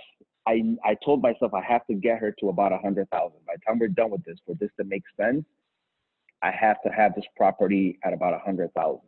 I 0.48 0.63
I 0.83 0.95
told 1.03 1.21
myself 1.21 1.53
I 1.53 1.62
have 1.63 1.86
to 1.88 1.93
get 1.93 2.19
her 2.19 2.33
to 2.39 2.50
about 2.50 2.71
a 2.71 2.77
hundred 2.77 3.09
thousand. 3.09 3.39
By 3.45 3.53
the 3.55 3.62
time 3.67 3.79
we're 3.79 3.88
done 3.89 4.12
with 4.12 4.24
this, 4.25 4.38
for 4.45 4.55
this 4.55 4.69
to 4.79 4.83
make 4.86 5.03
sense, 5.19 5.45
I 6.41 6.51
have 6.51 6.77
to 6.86 6.89
have 6.89 7.15
this 7.15 7.25
property 7.38 8.00
at 8.03 8.13
about 8.13 8.33
a 8.33 8.39
hundred 8.39 8.74
thousand. 8.74 9.07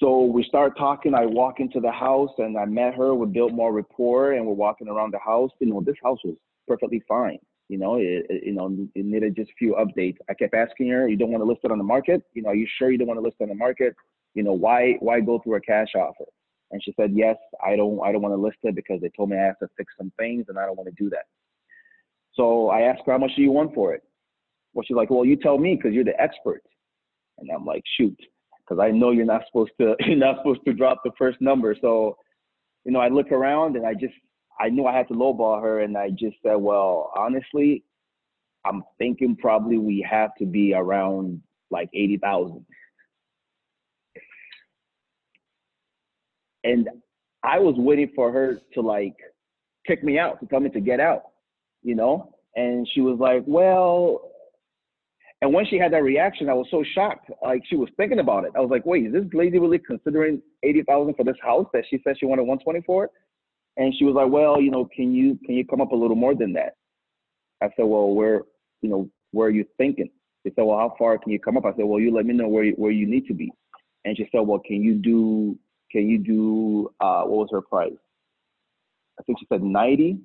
So 0.00 0.24
we 0.24 0.42
start 0.44 0.76
talking. 0.76 1.14
I 1.14 1.24
walk 1.24 1.60
into 1.60 1.80
the 1.80 1.92
house 1.92 2.32
and 2.38 2.58
I 2.58 2.64
met 2.64 2.94
her. 2.94 3.14
We 3.14 3.26
built 3.26 3.52
more 3.52 3.72
rapport 3.72 4.32
and 4.32 4.44
we're 4.44 4.52
walking 4.52 4.88
around 4.88 5.12
the 5.12 5.20
house. 5.20 5.50
You 5.60 5.68
know, 5.68 5.80
this 5.80 5.96
house 6.02 6.18
was 6.24 6.34
perfectly 6.66 7.02
fine. 7.08 7.38
You 7.68 7.78
know, 7.78 7.96
it, 7.96 8.26
it, 8.28 8.44
you 8.44 8.52
know, 8.52 8.66
it 8.94 9.04
needed 9.04 9.36
just 9.36 9.50
a 9.50 9.54
few 9.58 9.74
updates. 9.74 10.16
I 10.28 10.34
kept 10.34 10.54
asking 10.54 10.88
her, 10.90 11.08
"You 11.08 11.16
don't 11.16 11.30
want 11.30 11.42
to 11.42 11.48
list 11.48 11.60
it 11.64 11.70
on 11.70 11.78
the 11.78 11.84
market? 11.84 12.22
You 12.34 12.42
know, 12.42 12.50
are 12.50 12.54
you 12.54 12.66
sure 12.78 12.90
you 12.90 12.98
don't 12.98 13.08
want 13.08 13.18
to 13.18 13.24
list 13.24 13.36
it 13.40 13.44
on 13.44 13.48
the 13.48 13.54
market? 13.54 13.94
You 14.34 14.42
know, 14.42 14.52
why 14.52 14.96
why 15.00 15.20
go 15.20 15.38
through 15.38 15.56
a 15.56 15.60
cash 15.60 15.94
offer?" 15.96 16.26
And 16.72 16.82
she 16.84 16.92
said, 16.98 17.12
"Yes, 17.14 17.36
I 17.64 17.76
don't 17.76 18.00
I 18.04 18.12
don't 18.12 18.22
want 18.22 18.34
to 18.34 18.40
list 18.40 18.58
it 18.64 18.74
because 18.74 19.00
they 19.00 19.10
told 19.16 19.30
me 19.30 19.38
I 19.38 19.44
have 19.44 19.58
to 19.60 19.68
fix 19.76 19.94
some 19.96 20.12
things 20.18 20.46
and 20.48 20.58
I 20.58 20.66
don't 20.66 20.76
want 20.76 20.88
to 20.88 21.02
do 21.02 21.08
that." 21.10 21.24
So 22.34 22.68
I 22.68 22.82
asked 22.82 23.02
her, 23.06 23.12
"How 23.12 23.18
much 23.18 23.34
do 23.36 23.42
you 23.42 23.50
want 23.50 23.74
for 23.74 23.94
it?" 23.94 24.02
Well, 24.74 24.84
she's 24.86 24.96
like, 24.96 25.08
"Well, 25.08 25.24
you 25.24 25.36
tell 25.36 25.56
me 25.56 25.76
because 25.76 25.94
you're 25.94 26.04
the 26.04 26.20
expert." 26.20 26.62
And 27.38 27.48
I'm 27.50 27.64
like, 27.64 27.82
"Shoot." 27.96 28.18
Because 28.66 28.80
I 28.80 28.90
know 28.90 29.10
you're 29.10 29.26
not 29.26 29.42
supposed 29.46 29.72
to, 29.80 29.94
you're 30.06 30.16
not 30.16 30.38
supposed 30.38 30.60
to 30.66 30.72
drop 30.72 31.00
the 31.04 31.12
first 31.18 31.40
number. 31.40 31.76
So, 31.80 32.16
you 32.84 32.92
know, 32.92 33.00
I 33.00 33.08
look 33.08 33.30
around 33.32 33.76
and 33.76 33.86
I 33.86 33.94
just, 33.94 34.14
I 34.60 34.68
knew 34.68 34.86
I 34.86 34.96
had 34.96 35.08
to 35.08 35.14
lowball 35.14 35.60
her, 35.60 35.80
and 35.80 35.96
I 35.96 36.10
just 36.10 36.36
said, 36.42 36.54
well, 36.54 37.12
honestly, 37.16 37.82
I'm 38.64 38.82
thinking 38.98 39.36
probably 39.36 39.78
we 39.78 40.06
have 40.08 40.34
to 40.36 40.46
be 40.46 40.74
around 40.74 41.42
like 41.70 41.90
eighty 41.92 42.16
thousand. 42.16 42.64
And 46.62 46.88
I 47.42 47.58
was 47.58 47.74
waiting 47.76 48.10
for 48.16 48.32
her 48.32 48.58
to 48.72 48.80
like 48.80 49.16
kick 49.86 50.02
me 50.02 50.18
out, 50.18 50.40
to 50.40 50.46
tell 50.46 50.60
me 50.60 50.70
to 50.70 50.80
get 50.80 50.98
out, 50.98 51.24
you 51.82 51.94
know? 51.94 52.34
And 52.56 52.88
she 52.94 53.02
was 53.02 53.18
like, 53.18 53.42
well, 53.46 54.30
and 55.42 55.52
when 55.52 55.66
she 55.66 55.76
had 55.76 55.92
that 55.92 56.02
reaction, 56.02 56.48
I 56.48 56.54
was 56.54 56.66
so 56.70 56.82
shocked. 56.94 57.30
Like 57.42 57.62
she 57.68 57.76
was 57.76 57.90
thinking 57.98 58.18
about 58.18 58.44
it. 58.44 58.52
I 58.56 58.60
was 58.60 58.70
like, 58.70 58.86
wait, 58.86 59.06
is 59.06 59.12
this 59.12 59.24
lady 59.34 59.58
really 59.58 59.78
considering 59.78 60.40
80,000 60.62 61.14
for 61.14 61.24
this 61.24 61.36
house 61.42 61.66
that 61.74 61.84
she 61.90 62.00
said 62.02 62.16
she 62.18 62.24
wanted 62.24 62.42
120 62.42 62.80
for? 62.86 63.10
And 63.76 63.94
she 63.98 64.04
was 64.04 64.14
like, 64.14 64.30
well, 64.30 64.60
you 64.60 64.70
know, 64.70 64.88
can 64.94 65.12
you, 65.12 65.38
can 65.44 65.54
you 65.54 65.66
come 65.66 65.80
up 65.80 65.92
a 65.92 65.96
little 65.96 66.16
more 66.16 66.34
than 66.34 66.52
that? 66.52 66.74
I 67.62 67.66
said, 67.76 67.84
well, 67.86 68.14
where, 68.14 68.42
you 68.82 68.88
know, 68.88 69.10
where 69.32 69.48
are 69.48 69.52
you 69.52 69.64
thinking? 69.76 70.10
She 70.46 70.52
said, 70.54 70.64
well, 70.64 70.78
how 70.78 70.94
far 70.98 71.18
can 71.18 71.32
you 71.32 71.40
come 71.40 71.56
up? 71.56 71.64
I 71.64 71.70
said, 71.70 71.84
well, 71.84 72.00
you 72.00 72.14
let 72.14 72.26
me 72.26 72.34
know 72.34 72.48
where 72.48 72.64
you, 72.64 72.72
where 72.72 72.92
you 72.92 73.06
need 73.06 73.26
to 73.26 73.34
be. 73.34 73.50
And 74.04 74.16
she 74.16 74.28
said, 74.30 74.40
well, 74.40 74.60
can 74.64 74.82
you 74.82 74.94
do 74.94 75.58
can 75.90 76.08
you 76.08 76.18
do 76.18 76.90
uh, 77.00 77.22
what 77.22 77.38
was 77.38 77.48
her 77.52 77.62
price? 77.62 77.92
I 79.18 79.22
think 79.22 79.38
she 79.38 79.46
said 79.50 79.62
90. 79.62 80.18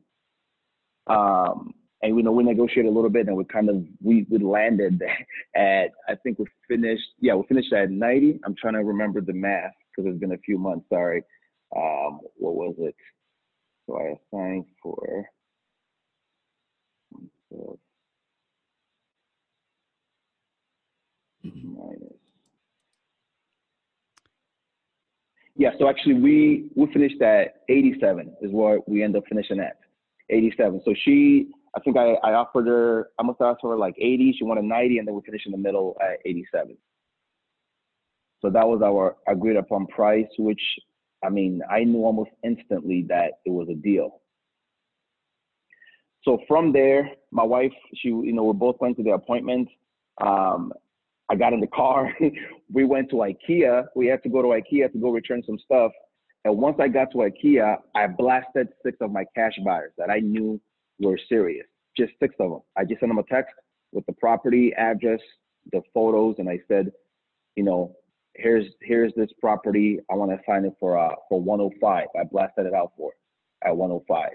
Um, 1.08 1.74
and 2.02 2.16
we 2.16 2.24
know 2.24 2.32
we 2.32 2.44
negotiated 2.44 2.92
a 2.92 2.96
little 2.96 3.10
bit 3.10 3.28
and 3.28 3.38
we 3.38 3.44
kind 3.46 3.70
of 3.70 3.84
we, 4.02 4.26
we 4.30 4.40
landed 4.40 5.02
at 5.56 5.92
I 6.08 6.16
think 6.24 6.40
we 6.40 6.46
finished 6.68 7.04
yeah 7.20 7.36
we 7.36 7.44
finished 7.48 7.72
at 7.72 7.92
90. 7.92 8.40
I'm 8.46 8.56
trying 8.56 8.74
to 8.74 8.84
remember 8.84 9.22
the 9.22 9.34
math 9.34 9.74
because 9.96 10.10
it's 10.10 10.20
been 10.20 10.34
a 10.34 10.38
few 10.40 10.58
months. 10.58 10.86
Sorry. 10.90 11.24
Um, 11.76 12.22
what 12.36 12.56
was 12.56 12.76
it? 12.80 12.96
So 13.90 13.98
I 13.98 14.38
assigned 14.38 14.66
for 14.84 15.30
mm-hmm. 21.44 21.76
minus 21.76 22.14
Yeah, 25.56 25.72
so 25.80 25.90
actually 25.90 26.14
we 26.14 26.70
we 26.76 26.86
finished 26.94 27.20
at 27.24 27.64
87 27.68 28.36
is 28.44 28.52
where 28.52 28.80
we 28.88 29.02
end 29.04 29.16
up 29.16 29.24
finishing 29.28 29.60
at. 29.60 29.78
87. 30.30 30.82
So 30.86 30.94
she, 31.04 31.48
I 31.76 31.80
think 31.80 31.98
I, 31.98 32.14
I 32.24 32.34
offered 32.34 32.68
her, 32.68 33.10
I 33.18 33.24
must 33.24 33.40
have 33.42 33.56
asked 33.56 33.64
her 33.64 33.76
like 33.76 33.96
80. 33.98 34.36
She 34.38 34.44
wanted 34.44 34.66
90, 34.66 35.00
and 35.00 35.08
then 35.08 35.16
we 35.16 35.22
finished 35.26 35.48
in 35.48 35.52
the 35.52 35.58
middle 35.58 35.98
at 36.00 36.20
87. 36.24 36.78
So 38.42 38.52
that 38.52 38.68
was 38.68 38.82
our 38.84 39.18
agreed 39.28 39.58
upon 39.58 39.88
price, 39.88 40.28
which 40.38 40.62
I 41.24 41.30
mean, 41.30 41.62
I 41.70 41.84
knew 41.84 42.06
almost 42.06 42.32
instantly 42.44 43.06
that 43.10 43.40
it 43.46 43.50
was 43.50 43.68
a 43.70 43.76
deal. 43.76 44.22
So 46.24 46.40
from 46.48 46.72
there, 46.74 47.10
my 47.32 47.44
wife, 47.44 47.72
she, 47.96 48.10
you 48.10 48.34
know, 48.34 48.44
we're 48.44 48.54
both 48.54 48.78
went 48.80 48.98
to 48.98 49.04
the 49.04 49.12
appointment. 49.12 49.70
Um, 50.22 50.74
I 51.30 51.36
got 51.36 51.54
in 51.54 51.60
the 51.60 51.68
car. 51.68 52.14
we 52.72 52.84
went 52.84 53.10
to 53.12 53.18
IKEA. 53.18 53.86
We 53.96 54.08
had 54.08 54.24
to 54.24 54.30
go 54.30 54.42
to 54.42 54.50
IKEA 54.50 54.92
to 54.92 54.98
go 54.98 55.12
return 55.12 55.44
some 55.46 55.60
stuff. 55.60 55.92
And 56.46 56.58
once 56.58 56.78
I 56.80 56.88
got 56.88 57.12
to 57.12 57.18
IKEA, 57.18 57.78
I 57.96 58.08
blasted 58.08 58.70
six 58.84 58.98
of 59.02 59.12
my 59.12 59.26
cash 59.36 59.54
buyers 59.64 59.92
that 59.98 60.10
I 60.10 60.20
knew 60.20 60.60
were 61.00 61.20
serious. 61.30 61.68
Just 61.98 62.14
six 62.20 62.36
of 62.40 62.52
them. 62.52 62.62
I 62.78 62.86
just 62.86 63.00
sent 63.00 63.10
them 63.10 63.20
a 63.20 63.24
text 63.24 63.54
with 63.92 64.06
the 64.06 64.14
property 64.14 64.74
address, 64.78 65.20
the 65.72 65.82
photos, 65.94 66.36
and 66.40 66.50
I 66.50 66.60
said, 66.68 66.92
you 67.56 67.64
know, 67.64 67.96
here's 68.40 68.66
here's 68.82 69.14
this 69.16 69.30
property. 69.40 70.00
I 70.12 70.16
want 70.16 70.32
to 70.32 70.38
sign 70.48 70.66
it 70.66 70.74
for 70.80 70.98
uh 70.98 71.16
for 71.28 71.42
105. 71.42 72.08
I 72.20 72.24
blasted 72.32 72.66
it 72.66 72.74
out 72.74 72.94
for 72.98 73.12
at 73.66 73.76
105. 73.76 74.30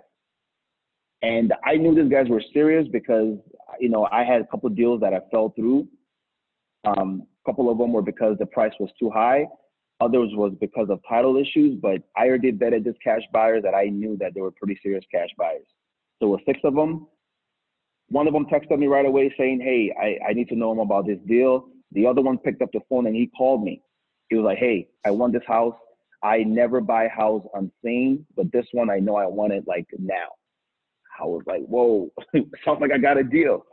And 1.22 1.54
I 1.64 1.76
knew 1.76 1.94
these 1.94 2.12
guys 2.12 2.28
were 2.28 2.42
serious 2.52 2.86
because 2.92 3.38
you 3.80 3.88
know 3.88 4.08
I 4.12 4.24
had 4.24 4.40
a 4.40 4.46
couple 4.46 4.68
deals 4.70 5.00
that 5.00 5.14
I 5.14 5.20
fell 5.30 5.52
through 5.56 5.88
um, 6.84 7.26
a 7.44 7.50
couple 7.50 7.70
of 7.70 7.78
them 7.78 7.92
were 7.92 8.02
because 8.02 8.36
the 8.38 8.46
price 8.46 8.72
was 8.78 8.90
too 8.98 9.10
high. 9.10 9.46
Others 10.00 10.30
was 10.34 10.52
because 10.60 10.88
of 10.90 11.00
title 11.08 11.36
issues, 11.36 11.78
but 11.80 12.02
I 12.16 12.26
already 12.26 12.52
vetted 12.52 12.84
this 12.84 12.96
cash 13.02 13.22
buyers 13.32 13.62
that 13.62 13.74
I 13.74 13.86
knew 13.86 14.16
that 14.18 14.34
they 14.34 14.40
were 14.40 14.50
pretty 14.50 14.78
serious 14.82 15.04
cash 15.10 15.28
buyers. 15.38 15.66
So 16.20 16.28
with 16.28 16.40
six 16.46 16.60
of 16.64 16.74
them, 16.74 17.06
one 18.08 18.26
of 18.26 18.34
them 18.34 18.46
texted 18.46 18.78
me 18.78 18.86
right 18.86 19.06
away 19.06 19.32
saying, 19.38 19.60
hey, 19.60 19.94
I, 19.98 20.30
I 20.30 20.32
need 20.32 20.48
to 20.48 20.56
know 20.56 20.72
him 20.72 20.80
about 20.80 21.06
this 21.06 21.18
deal. 21.26 21.68
The 21.92 22.06
other 22.06 22.22
one 22.22 22.38
picked 22.38 22.60
up 22.60 22.70
the 22.72 22.80
phone 22.88 23.06
and 23.06 23.14
he 23.14 23.30
called 23.38 23.62
me. 23.62 23.80
He 24.28 24.36
was 24.36 24.44
like, 24.44 24.58
hey, 24.58 24.88
I 25.04 25.10
want 25.10 25.32
this 25.32 25.42
house. 25.46 25.74
I 26.22 26.38
never 26.38 26.80
buy 26.80 27.08
house 27.08 27.42
unseen, 27.54 28.26
but 28.34 28.50
this 28.50 28.66
one 28.72 28.88
I 28.90 28.98
know 28.98 29.16
I 29.16 29.26
want 29.26 29.52
it 29.52 29.64
like 29.66 29.86
now. 29.98 30.28
I 31.20 31.24
was 31.24 31.42
like, 31.46 31.62
whoa, 31.66 32.10
sounds 32.64 32.80
like 32.80 32.92
I 32.92 32.98
got 32.98 33.18
a 33.18 33.24
deal. 33.24 33.64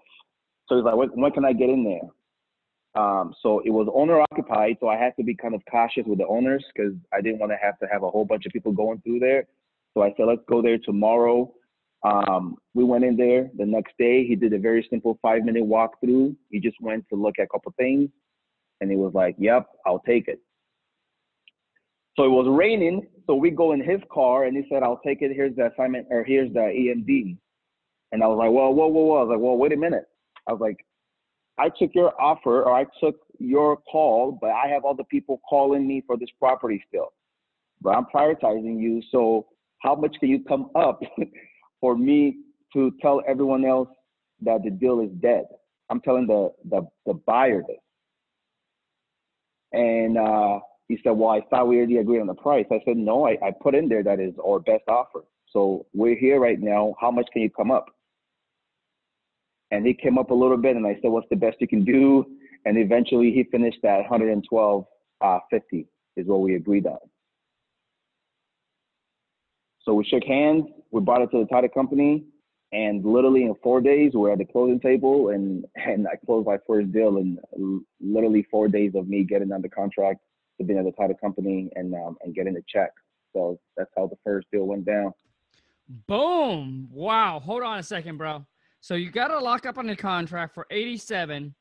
So 0.67 0.75
he's 0.75 0.83
like, 0.83 0.95
when, 0.95 1.09
when 1.09 1.31
can 1.31 1.45
I 1.45 1.53
get 1.53 1.69
in 1.69 1.83
there? 1.83 3.01
Um, 3.01 3.33
so 3.41 3.61
it 3.65 3.69
was 3.69 3.87
owner 3.93 4.21
occupied, 4.21 4.77
so 4.81 4.89
I 4.89 4.97
had 4.97 5.15
to 5.15 5.23
be 5.23 5.33
kind 5.33 5.55
of 5.55 5.61
cautious 5.71 6.03
with 6.05 6.19
the 6.19 6.27
owners 6.27 6.63
because 6.75 6.93
I 7.13 7.21
didn't 7.21 7.39
want 7.39 7.53
to 7.53 7.57
have 7.61 7.79
to 7.79 7.87
have 7.91 8.03
a 8.03 8.09
whole 8.09 8.25
bunch 8.25 8.45
of 8.45 8.51
people 8.51 8.73
going 8.73 8.99
through 9.01 9.19
there. 9.19 9.45
So 9.93 10.03
I 10.03 10.13
said, 10.17 10.25
let's 10.27 10.41
go 10.49 10.61
there 10.61 10.77
tomorrow. 10.77 11.53
Um, 12.03 12.57
we 12.73 12.83
went 12.83 13.05
in 13.05 13.15
there 13.15 13.49
the 13.57 13.65
next 13.65 13.93
day. 13.97 14.25
He 14.25 14.35
did 14.35 14.53
a 14.53 14.59
very 14.59 14.85
simple 14.89 15.17
five 15.21 15.43
minute 15.43 15.63
walkthrough. 15.63 16.35
He 16.49 16.59
just 16.59 16.75
went 16.81 17.05
to 17.09 17.15
look 17.15 17.35
at 17.39 17.43
a 17.43 17.47
couple 17.47 17.73
things 17.77 18.09
and 18.81 18.89
he 18.89 18.97
was 18.97 19.13
like, 19.13 19.35
yep, 19.37 19.67
I'll 19.85 19.99
take 19.99 20.27
it. 20.27 20.41
So 22.17 22.25
it 22.25 22.29
was 22.29 22.47
raining. 22.49 23.07
So 23.27 23.35
we 23.35 23.51
go 23.51 23.71
in 23.71 23.81
his 23.81 24.01
car 24.11 24.45
and 24.45 24.57
he 24.57 24.63
said, 24.69 24.83
I'll 24.83 24.99
take 25.05 25.21
it. 25.21 25.31
Here's 25.33 25.55
the 25.55 25.71
assignment 25.71 26.07
or 26.09 26.23
here's 26.23 26.51
the 26.51 26.59
EMD. 26.59 27.37
And 28.11 28.21
I 28.21 28.27
was 28.27 28.37
like, 28.37 28.51
well, 28.51 28.73
whoa, 28.73 28.87
whoa, 28.87 29.03
whoa. 29.03 29.17
I 29.17 29.23
was 29.23 29.29
like, 29.29 29.39
well, 29.39 29.55
wait 29.55 29.71
a 29.71 29.77
minute. 29.77 30.05
I 30.47 30.51
was 30.51 30.59
like, 30.59 30.85
I 31.57 31.69
took 31.69 31.91
your 31.93 32.19
offer 32.19 32.63
or 32.63 32.75
I 32.75 32.85
took 33.01 33.15
your 33.39 33.77
call, 33.77 34.37
but 34.41 34.49
I 34.49 34.67
have 34.67 34.83
other 34.83 35.03
people 35.03 35.39
calling 35.47 35.87
me 35.87 36.03
for 36.05 36.17
this 36.17 36.29
property 36.39 36.83
still. 36.87 37.13
But 37.81 37.91
I'm 37.91 38.05
prioritizing 38.13 38.79
you. 38.79 39.01
So 39.11 39.47
how 39.79 39.95
much 39.95 40.15
can 40.19 40.29
you 40.29 40.43
come 40.43 40.69
up 40.75 41.01
for 41.79 41.95
me 41.95 42.37
to 42.73 42.91
tell 43.01 43.21
everyone 43.27 43.63
else 43.63 43.89
that 44.41 44.63
the 44.63 44.71
deal 44.71 44.99
is 45.01 45.11
dead? 45.21 45.45
I'm 45.89 46.01
telling 46.01 46.27
the 46.27 46.51
the, 46.69 46.87
the 47.05 47.13
buyer 47.13 47.61
this. 47.67 47.77
And 49.73 50.17
uh, 50.17 50.59
he 50.87 50.99
said, 51.03 51.11
Well, 51.11 51.29
I 51.29 51.41
thought 51.49 51.67
we 51.67 51.77
already 51.77 51.97
agreed 51.97 52.21
on 52.21 52.27
the 52.27 52.33
price. 52.33 52.65
I 52.71 52.81
said, 52.85 52.97
No, 52.97 53.27
I, 53.27 53.37
I 53.43 53.51
put 53.61 53.75
in 53.75 53.89
there 53.89 54.03
that 54.03 54.19
is 54.19 54.33
our 54.45 54.59
best 54.59 54.83
offer. 54.87 55.21
So 55.51 55.85
we're 55.93 56.17
here 56.17 56.39
right 56.39 56.59
now. 56.59 56.95
How 56.99 57.11
much 57.11 57.27
can 57.33 57.41
you 57.41 57.49
come 57.49 57.71
up? 57.71 57.87
and 59.71 59.85
he 59.85 59.93
came 59.93 60.17
up 60.17 60.29
a 60.29 60.33
little 60.33 60.57
bit 60.57 60.75
and 60.75 60.85
I 60.85 60.97
said, 61.01 61.09
what's 61.09 61.29
the 61.29 61.35
best 61.35 61.57
you 61.59 61.67
can 61.67 61.83
do? 61.83 62.25
And 62.65 62.77
eventually 62.77 63.31
he 63.31 63.45
finished 63.45 63.83
at 63.83 64.01
112 64.01 64.85
uh, 65.21 65.39
50 65.49 65.87
is 66.17 66.27
what 66.27 66.41
we 66.41 66.55
agreed 66.55 66.85
on. 66.85 66.99
So 69.83 69.93
we 69.93 70.03
shook 70.03 70.23
hands, 70.23 70.65
we 70.91 71.01
brought 71.01 71.21
it 71.21 71.31
to 71.31 71.39
the 71.39 71.45
title 71.45 71.69
company, 71.69 72.25
and 72.71 73.03
literally 73.03 73.43
in 73.43 73.55
four 73.61 73.81
days 73.81 74.13
we're 74.13 74.31
at 74.31 74.37
the 74.37 74.45
closing 74.45 74.79
table 74.79 75.29
and 75.29 75.65
and 75.75 76.07
I 76.07 76.15
closed 76.25 76.47
my 76.47 76.57
first 76.65 76.91
deal 76.91 77.17
in 77.17 77.37
literally 77.99 78.45
four 78.49 78.67
days 78.67 78.93
of 78.95 79.07
me 79.07 79.23
getting 79.23 79.51
under 79.51 79.69
contract 79.69 80.21
to 80.59 80.65
being 80.65 80.79
at 80.79 80.85
the 80.85 80.91
title 80.91 81.17
company 81.17 81.69
and 81.75 81.93
um, 81.93 82.17
and 82.21 82.33
getting 82.33 82.53
the 82.53 82.63
check. 82.67 82.91
So 83.33 83.59
that's 83.77 83.91
how 83.95 84.07
the 84.07 84.17
first 84.23 84.47
deal 84.51 84.65
went 84.65 84.85
down. 84.85 85.13
Boom! 86.07 86.87
Wow. 86.91 87.39
Hold 87.39 87.63
on 87.63 87.79
a 87.79 87.83
second, 87.83 88.17
bro. 88.17 88.45
So 88.79 88.95
you 88.95 89.11
got 89.11 89.27
to 89.27 89.39
lock 89.39 89.65
up 89.65 89.77
on 89.77 89.87
the 89.87 89.95
contract 89.95 90.53
for 90.53 90.65
87. 90.71 91.53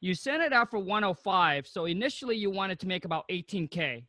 You 0.00 0.14
sent 0.14 0.42
it 0.42 0.52
out 0.52 0.70
for 0.70 0.78
105. 0.78 1.66
So 1.66 1.86
initially 1.86 2.36
you 2.36 2.50
wanted 2.50 2.78
to 2.80 2.86
make 2.86 3.04
about 3.04 3.28
18K. 3.28 4.04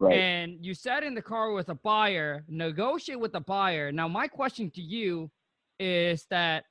Right. 0.00 0.18
And 0.18 0.58
you 0.64 0.74
sat 0.74 1.02
in 1.02 1.14
the 1.14 1.22
car 1.22 1.52
with 1.52 1.68
a 1.68 1.74
buyer, 1.74 2.44
negotiate 2.48 3.20
with 3.20 3.32
the 3.32 3.40
buyer. 3.40 3.92
Now, 3.92 4.08
my 4.08 4.28
question 4.28 4.70
to 4.72 4.80
you 4.80 5.30
is 5.78 6.26
that 6.30 6.64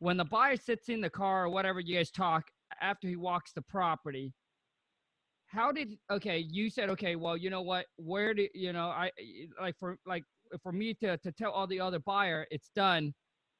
when 0.00 0.16
the 0.16 0.24
buyer 0.24 0.56
sits 0.56 0.88
in 0.88 1.00
the 1.00 1.10
car 1.10 1.44
or 1.44 1.48
whatever 1.48 1.80
you 1.80 1.96
guys 1.96 2.10
talk 2.10 2.44
after 2.80 3.08
he 3.08 3.16
walks 3.16 3.52
the 3.52 3.62
property, 3.62 4.32
how 5.46 5.70
did 5.70 5.96
okay 6.10 6.38
you 6.50 6.68
said 6.68 6.90
okay 6.90 7.14
well 7.14 7.36
you 7.36 7.50
know 7.50 7.62
what 7.62 7.86
where 7.98 8.34
do 8.34 8.48
you 8.52 8.72
know 8.72 8.88
i 8.88 9.08
like 9.60 9.76
for 9.78 9.96
like 10.04 10.24
for 10.60 10.72
me 10.72 10.92
to 10.92 11.16
to 11.18 11.30
tell 11.30 11.52
all 11.52 11.68
the 11.68 11.78
other 11.78 12.00
buyer 12.00 12.46
it's 12.50 12.70
done 12.74 13.14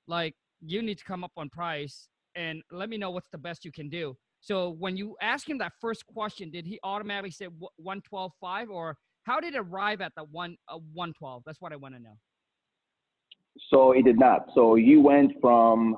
like 0.09 0.35
you 0.61 0.83
need 0.83 0.99
to 0.99 1.05
come 1.05 1.25
up 1.25 1.33
on 1.37 1.49
price 1.49 2.09
and 2.35 2.63
let 2.71 2.89
me 2.89 2.97
know 2.99 3.11
what's 3.11 3.31
the 3.31 3.39
best 3.39 3.65
you 3.65 3.73
can 3.73 3.89
do. 3.89 4.17
So 4.47 4.71
when 4.79 4.97
you 4.97 5.17
ask 5.21 5.49
him 5.49 5.59
that 5.59 5.73
first 5.81 6.07
question, 6.07 6.51
did 6.53 6.67
he 6.67 6.79
automatically 6.85 7.33
say 7.33 7.49
112.5 7.85 8.69
or 8.71 8.97
how 9.25 9.41
did 9.41 9.57
it 9.57 9.59
arrive 9.59 10.01
at 10.01 10.13
the 10.17 10.23
one 10.23 10.57
uh, 10.69 10.79
112? 10.93 11.43
That's 11.45 11.61
what 11.61 11.73
I 11.73 11.77
want 11.77 11.95
to 11.97 12.01
know. 12.01 12.17
So 13.71 13.91
he 13.91 14.03
did 14.03 14.21
not. 14.21 14.47
So 14.55 14.77
you 14.77 15.01
went 15.01 15.33
from 15.41 15.97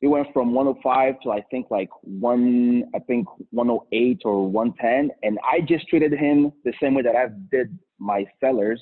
he 0.00 0.06
went 0.06 0.28
from 0.32 0.54
105 0.54 1.20
to 1.24 1.32
I 1.32 1.42
think 1.50 1.66
like 1.70 1.90
one 2.00 2.84
I 2.94 2.98
think 3.00 3.26
108 3.50 4.22
or 4.24 4.50
110, 4.50 5.10
and 5.22 5.38
I 5.44 5.60
just 5.60 5.86
treated 5.88 6.12
him 6.12 6.52
the 6.64 6.72
same 6.80 6.94
way 6.94 7.02
that 7.02 7.14
I 7.14 7.26
did 7.50 7.78
my 7.98 8.24
sellers 8.40 8.80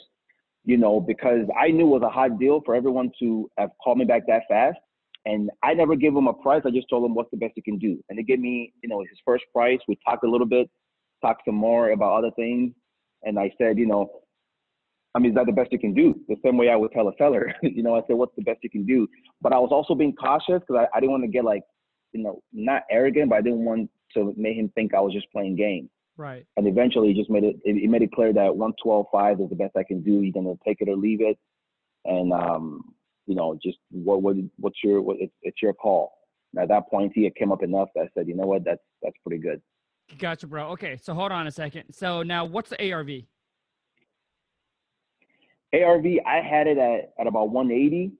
you 0.64 0.78
know, 0.78 1.00
because 1.00 1.46
I 1.60 1.70
knew 1.70 1.86
it 1.86 2.00
was 2.00 2.02
a 2.02 2.08
hot 2.08 2.38
deal 2.38 2.62
for 2.64 2.74
everyone 2.74 3.10
to 3.20 3.50
have 3.58 3.70
called 3.82 3.98
me 3.98 4.04
back 4.06 4.26
that 4.28 4.44
fast. 4.48 4.78
And 5.26 5.50
I 5.62 5.74
never 5.74 5.96
gave 5.96 6.14
him 6.14 6.26
a 6.26 6.34
price. 6.34 6.62
I 6.66 6.70
just 6.70 6.88
told 6.90 7.04
him 7.04 7.14
what's 7.14 7.30
the 7.30 7.36
best 7.36 7.52
he 7.54 7.62
can 7.62 7.78
do. 7.78 7.98
And 8.08 8.18
they 8.18 8.22
gave 8.22 8.40
me, 8.40 8.72
you 8.82 8.88
know, 8.88 9.00
his 9.00 9.18
first 9.24 9.44
price. 9.54 9.78
We 9.88 9.98
talked 10.06 10.24
a 10.24 10.30
little 10.30 10.46
bit, 10.46 10.68
talked 11.22 11.42
some 11.46 11.54
more 11.54 11.90
about 11.90 12.18
other 12.18 12.30
things. 12.36 12.72
And 13.22 13.38
I 13.38 13.50
said, 13.58 13.78
you 13.78 13.86
know, 13.86 14.10
I 15.14 15.20
mean, 15.20 15.30
is 15.30 15.36
that 15.36 15.46
the 15.46 15.52
best 15.52 15.72
you 15.72 15.78
can 15.78 15.94
do? 15.94 16.14
The 16.28 16.36
same 16.44 16.56
way 16.56 16.68
I 16.68 16.76
would 16.76 16.92
tell 16.92 17.08
a 17.08 17.12
seller, 17.16 17.54
you 17.62 17.82
know, 17.82 17.94
I 17.94 18.00
said, 18.06 18.16
what's 18.16 18.34
the 18.36 18.42
best 18.42 18.58
you 18.62 18.70
can 18.70 18.84
do? 18.84 19.06
But 19.40 19.52
I 19.52 19.58
was 19.58 19.70
also 19.70 19.94
being 19.94 20.14
cautious 20.14 20.60
because 20.60 20.86
I, 20.86 20.96
I 20.96 21.00
didn't 21.00 21.12
want 21.12 21.24
to 21.24 21.28
get 21.28 21.44
like, 21.44 21.62
you 22.12 22.22
know, 22.22 22.42
not 22.52 22.82
arrogant, 22.90 23.30
but 23.30 23.36
I 23.36 23.40
didn't 23.40 23.64
want 23.64 23.90
to 24.14 24.34
make 24.36 24.56
him 24.56 24.70
think 24.74 24.94
I 24.94 25.00
was 25.00 25.12
just 25.12 25.30
playing 25.32 25.56
games. 25.56 25.88
Right. 26.16 26.46
And 26.56 26.66
eventually, 26.68 27.08
he 27.08 27.14
just 27.14 27.30
made 27.30 27.42
it. 27.42 27.56
He 27.64 27.88
made 27.88 28.02
it 28.02 28.12
clear 28.12 28.32
that 28.32 28.52
112.5 28.52 29.42
is 29.42 29.50
the 29.50 29.56
best 29.56 29.76
I 29.76 29.82
can 29.82 30.00
do. 30.00 30.20
He's 30.20 30.32
gonna 30.32 30.54
take 30.64 30.76
it 30.80 30.88
or 30.88 30.94
leave 30.94 31.20
it, 31.20 31.36
and 32.04 32.32
um, 32.32 32.93
you 33.26 33.34
know, 33.34 33.58
just 33.62 33.78
what 33.90 34.22
what 34.22 34.36
what's 34.58 34.78
your 34.82 35.00
what, 35.00 35.16
it's, 35.20 35.32
it's 35.42 35.62
your 35.62 35.72
call. 35.72 36.12
And 36.52 36.62
at 36.62 36.68
that 36.68 36.88
point, 36.88 37.12
he 37.14 37.24
had 37.24 37.34
came 37.34 37.52
up 37.52 37.62
enough 37.62 37.88
that 37.94 38.02
I 38.02 38.08
said, 38.14 38.28
you 38.28 38.36
know 38.36 38.46
what, 38.46 38.64
that's 38.64 38.82
that's 39.02 39.16
pretty 39.26 39.42
good. 39.42 39.60
Gotcha, 40.18 40.46
bro. 40.46 40.68
Okay, 40.70 40.98
so 41.02 41.14
hold 41.14 41.32
on 41.32 41.46
a 41.46 41.50
second. 41.50 41.84
So 41.90 42.22
now, 42.22 42.44
what's 42.44 42.70
the 42.70 42.92
ARV? 42.92 43.08
ARV, 45.72 46.06
I 46.26 46.40
had 46.40 46.66
it 46.66 46.78
at, 46.78 47.12
at 47.18 47.26
about 47.26 47.50
180, 47.50 48.12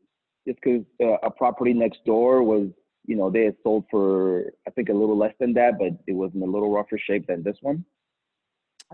just 0.46 0.58
because 0.60 0.84
uh, 1.00 1.18
a 1.26 1.30
property 1.30 1.72
next 1.72 2.04
door 2.04 2.42
was, 2.42 2.68
you 3.06 3.16
know, 3.16 3.30
they 3.30 3.44
had 3.44 3.54
sold 3.62 3.84
for 3.90 4.44
I 4.66 4.70
think 4.70 4.88
a 4.88 4.92
little 4.92 5.16
less 5.16 5.34
than 5.38 5.52
that, 5.54 5.78
but 5.78 5.90
it 6.06 6.14
was 6.14 6.30
in 6.34 6.42
a 6.42 6.46
little 6.46 6.72
rougher 6.72 6.98
shape 6.98 7.26
than 7.26 7.42
this 7.42 7.56
one. 7.60 7.84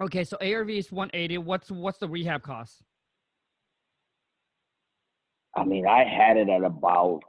Okay, 0.00 0.24
so 0.24 0.36
ARV 0.40 0.70
is 0.70 0.92
180. 0.92 1.38
What's 1.38 1.70
what's 1.70 1.98
the 1.98 2.08
rehab 2.08 2.42
cost? 2.42 2.82
I 5.56 5.64
mean, 5.64 5.86
I 5.86 6.04
had 6.04 6.36
it 6.36 6.48
at 6.48 6.62
about 6.62 7.20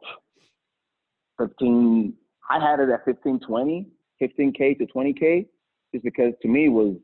15. 1.39 2.13
I 2.49 2.59
had 2.59 2.79
it 2.79 2.89
at 2.89 3.05
15, 3.05 3.39
20, 3.39 3.87
15k 4.21 4.77
to 4.77 4.85
20k, 4.85 5.47
just 5.93 6.03
because 6.03 6.33
to 6.41 6.47
me 6.47 6.69
was. 6.69 6.95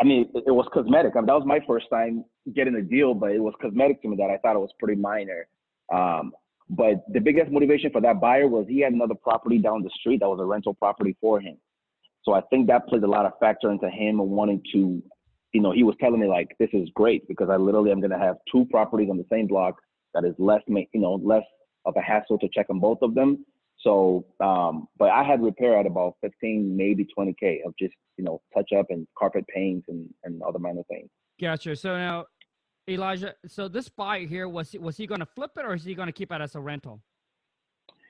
I 0.00 0.04
mean, 0.04 0.30
it, 0.34 0.50
was 0.50 0.66
cosmetic. 0.72 1.12
I 1.14 1.20
mean, 1.20 1.26
that 1.26 1.34
was 1.34 1.44
my 1.44 1.60
first 1.66 1.86
time 1.90 2.24
getting 2.54 2.74
a 2.76 2.80
deal, 2.80 3.12
but 3.12 3.32
it 3.32 3.38
was 3.38 3.52
cosmetic 3.60 4.00
to 4.00 4.08
me 4.08 4.16
that 4.16 4.30
I 4.30 4.38
thought 4.38 4.56
it 4.56 4.60
was 4.60 4.72
pretty 4.78 4.98
minor. 4.98 5.46
Um, 5.92 6.32
but 6.70 7.04
the 7.12 7.20
biggest 7.20 7.50
motivation 7.50 7.90
for 7.90 8.00
that 8.00 8.18
buyer 8.18 8.48
was 8.48 8.64
he 8.66 8.80
had 8.80 8.94
another 8.94 9.14
property 9.14 9.58
down 9.58 9.82
the 9.82 9.90
street 9.98 10.20
that 10.20 10.28
was 10.28 10.38
a 10.40 10.44
rental 10.44 10.72
property 10.72 11.16
for 11.20 11.38
him. 11.38 11.58
So 12.22 12.32
I 12.32 12.42
think 12.42 12.68
that 12.68 12.86
played 12.86 13.02
a 13.02 13.08
lot 13.08 13.26
of 13.26 13.32
factor 13.40 13.70
into 13.70 13.90
him 13.90 14.18
wanting 14.18 14.62
to, 14.72 15.02
you 15.52 15.60
know, 15.60 15.72
he 15.72 15.82
was 15.82 15.96
telling 16.00 16.20
me 16.20 16.28
like, 16.28 16.54
this 16.58 16.70
is 16.72 16.88
great 16.94 17.26
because 17.28 17.48
I 17.50 17.56
literally 17.56 17.90
am 17.90 18.00
going 18.00 18.10
to 18.10 18.18
have 18.18 18.36
two 18.50 18.66
properties 18.70 19.08
on 19.10 19.16
the 19.16 19.26
same 19.30 19.46
block 19.46 19.76
that 20.14 20.24
is 20.24 20.34
less, 20.38 20.62
ma- 20.68 20.80
you 20.92 21.00
know, 21.00 21.14
less 21.14 21.44
of 21.86 21.94
a 21.96 22.00
hassle 22.00 22.38
to 22.38 22.48
check 22.54 22.66
on 22.70 22.78
both 22.78 22.98
of 23.02 23.14
them. 23.14 23.44
So, 23.78 24.26
um, 24.40 24.88
but 24.98 25.08
I 25.08 25.24
had 25.24 25.42
repair 25.42 25.78
at 25.78 25.86
about 25.86 26.16
15, 26.20 26.76
maybe 26.76 27.06
20K 27.16 27.60
of 27.64 27.74
just, 27.78 27.94
you 28.18 28.24
know, 28.24 28.40
touch 28.54 28.70
up 28.78 28.86
and 28.90 29.06
carpet 29.18 29.46
paints 29.48 29.86
and, 29.88 30.08
and 30.24 30.42
other 30.42 30.58
minor 30.58 30.82
things. 30.88 31.08
Gotcha. 31.40 31.74
So 31.74 31.96
now, 31.96 32.26
Elijah, 32.88 33.34
so 33.46 33.68
this 33.68 33.88
buyer 33.88 34.26
here 34.26 34.48
was 34.48 34.72
he, 34.72 34.78
was 34.78 34.96
he 34.96 35.06
going 35.06 35.20
to 35.20 35.26
flip 35.26 35.52
it 35.56 35.64
or 35.64 35.74
is 35.74 35.84
he 35.84 35.94
going 35.94 36.08
to 36.08 36.12
keep 36.12 36.30
it 36.30 36.40
as 36.40 36.54
a 36.54 36.60
rental? 36.60 37.00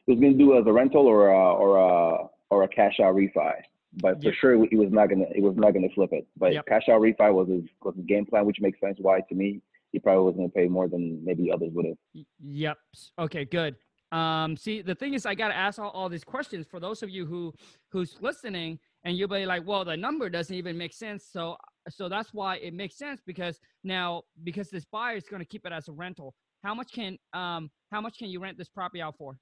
He 0.07 0.13
was 0.13 0.21
going 0.21 0.33
to 0.33 0.39
do 0.39 0.59
as 0.59 0.67
a 0.67 0.73
rental 0.73 1.07
or 1.07 1.29
a, 1.29 1.55
or 1.55 1.77
a, 1.77 2.27
or 2.51 2.65
a 2.65 2.69
cash 2.69 2.99
out 3.01 3.15
refi. 3.15 3.53
But 3.95 4.19
for 4.23 4.27
Yep. 4.27 4.35
sure, 4.35 4.67
he 4.67 4.77
was 4.77 4.91
not 4.93 5.09
gonna. 5.09 5.27
He 5.35 5.41
was 5.41 5.57
not 5.57 5.73
gonna 5.75 5.89
flip 5.95 6.13
it. 6.13 6.27
But 6.37 6.53
Yep. 6.53 6.67
cash 6.67 6.89
out 6.89 7.01
refi 7.01 7.33
was 7.35 7.49
his 7.49 7.65
was 7.83 7.97
his 7.97 8.05
game 8.07 8.25
plan, 8.25 8.47
which 8.47 8.61
makes 8.61 8.79
sense. 8.81 8.99
Why 9.01 9.21
to 9.21 9.35
me, 9.35 9.61
he 9.93 9.99
probably 9.99 10.25
was 10.25 10.37
gonna 10.37 10.49
pay 10.49 10.69
more 10.69 10.89
than 10.89 11.25
maybe 11.25 11.51
others 11.51 11.73
would 11.73 11.87
have. 11.87 12.25
Yep. 12.41 12.79
Okay, 13.19 13.45
good. 13.45 13.77
Um, 14.13 14.57
see, 14.57 14.83
the 14.83 14.95
thing 14.95 15.15
is, 15.15 15.25
I 15.27 15.35
gotta 15.35 15.57
ask 15.57 15.79
all, 15.79 15.91
all 15.91 16.09
these 16.09 16.25
questions 16.25 16.67
for 16.67 16.81
those 16.81 17.03
of 17.03 17.11
you 17.11 17.27
who 17.27 17.53
who's 17.91 18.17
listening, 18.21 18.79
and 19.05 19.17
you'll 19.17 19.29
be 19.29 19.47
like, 19.47 19.67
"Well, 19.67 19.85
the 19.85 19.97
number 19.97 20.29
doesn't 20.29 20.55
even 20.55 20.77
make 20.79 20.93
sense." 20.93 21.25
So, 21.27 21.57
so 21.89 22.09
that's 22.09 22.33
why 22.33 22.57
it 22.57 22.75
makes 22.75 22.97
sense 22.97 23.21
because 23.25 23.61
now 23.85 24.23
because 24.45 24.71
this 24.71 24.85
buyer 24.85 25.17
is 25.17 25.25
gonna 25.29 25.45
keep 25.45 25.67
it 25.67 25.73
as 25.73 25.89
a 25.89 25.93
rental. 25.93 26.35
How 26.63 26.75
much 26.75 26.93
can 26.93 27.19
um 27.33 27.71
how 27.91 28.01
much 28.01 28.19
can 28.19 28.29
you 28.29 28.41
rent 28.41 28.57
this 28.59 28.69
property 28.69 29.01
out 29.01 29.17
for? 29.17 29.37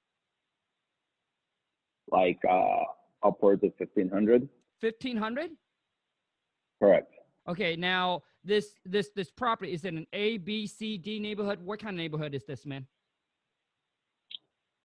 Like 2.11 2.39
uh, 2.49 2.83
upwards 3.23 3.63
of 3.63 3.73
fifteen 3.77 4.09
hundred. 4.09 4.47
Fifteen 4.79 5.17
hundred. 5.17 5.51
Correct. 6.81 7.13
Okay, 7.47 7.75
now 7.75 8.23
this 8.43 8.75
this 8.85 9.09
this 9.15 9.29
property 9.31 9.73
is 9.73 9.83
in 9.85 9.97
an 9.97 10.07
A, 10.13 10.37
B, 10.37 10.67
C, 10.67 10.97
D 10.97 11.19
neighborhood. 11.19 11.59
What 11.63 11.79
kind 11.79 11.95
of 11.95 11.97
neighborhood 11.97 12.33
is 12.33 12.45
this, 12.45 12.65
man? 12.65 12.85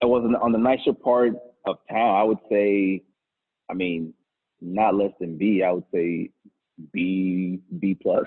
It 0.01 0.07
was 0.07 0.25
on 0.43 0.53
the 0.53 0.59
nicer 0.59 0.93
part 0.93 1.35
of 1.67 1.77
town. 1.89 2.17
I 2.17 2.23
would 2.25 2.39
say, 2.51 3.03
I 3.71 3.75
mean, 3.75 4.13
not 4.61 4.95
less 4.95 5.13
than 5.21 5.39
B. 5.39 5.63
I 5.63 5.73
would 5.73 5.85
say 5.95 6.31
B 6.93 7.61
B 7.79 7.95
plus. 7.95 8.27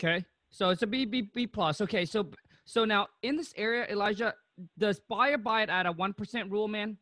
Okay, 0.00 0.24
so 0.50 0.70
it's 0.70 0.82
a 0.82 0.86
B 0.86 1.04
B 1.04 1.28
B 1.34 1.46
plus. 1.46 1.80
Okay, 1.80 2.04
so 2.04 2.30
so 2.64 2.84
now 2.84 3.08
in 3.22 3.36
this 3.36 3.52
area, 3.56 3.86
Elijah, 3.90 4.34
does 4.78 5.00
buyer 5.08 5.36
buy 5.36 5.62
it 5.62 5.68
at 5.68 5.86
a 5.86 5.92
one 5.92 6.14
percent 6.14 6.50
rule, 6.50 6.68
man? 6.68 6.96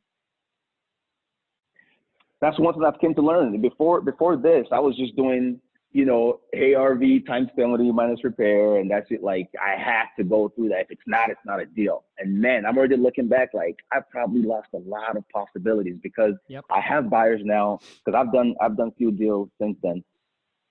That's 2.42 2.58
one 2.58 2.74
thing 2.74 2.82
I've 2.84 2.98
came 2.98 3.14
to 3.14 3.22
learn. 3.22 3.58
Before 3.60 4.00
before 4.00 4.36
this, 4.36 4.66
I 4.72 4.80
was 4.80 4.96
just 4.96 5.14
doing, 5.14 5.60
you 5.92 6.04
know, 6.04 6.40
ARV 6.52 7.24
times 7.24 7.48
penalty 7.54 7.92
minus 7.92 8.24
repair, 8.24 8.78
and 8.78 8.90
that's 8.90 9.06
it. 9.10 9.22
Like 9.22 9.48
I 9.64 9.80
have 9.80 10.08
to 10.18 10.24
go 10.24 10.48
through 10.48 10.70
that. 10.70 10.80
If 10.80 10.90
it's 10.90 11.02
not, 11.06 11.30
it's 11.30 11.40
not 11.46 11.60
a 11.60 11.66
deal. 11.66 12.04
And 12.18 12.40
man, 12.40 12.66
I'm 12.66 12.76
already 12.76 12.96
looking 12.96 13.28
back. 13.28 13.50
Like 13.54 13.76
I've 13.92 14.10
probably 14.10 14.42
lost 14.42 14.66
a 14.74 14.78
lot 14.78 15.16
of 15.16 15.24
possibilities 15.28 15.98
because 16.02 16.34
Yep. 16.48 16.64
I 16.68 16.80
have 16.80 17.08
buyers 17.08 17.42
now. 17.44 17.78
Because 18.04 18.18
I've 18.18 18.32
done 18.32 18.56
I've 18.60 18.76
done 18.76 18.90
few 18.98 19.12
deals 19.12 19.48
since 19.60 19.76
then. 19.80 20.02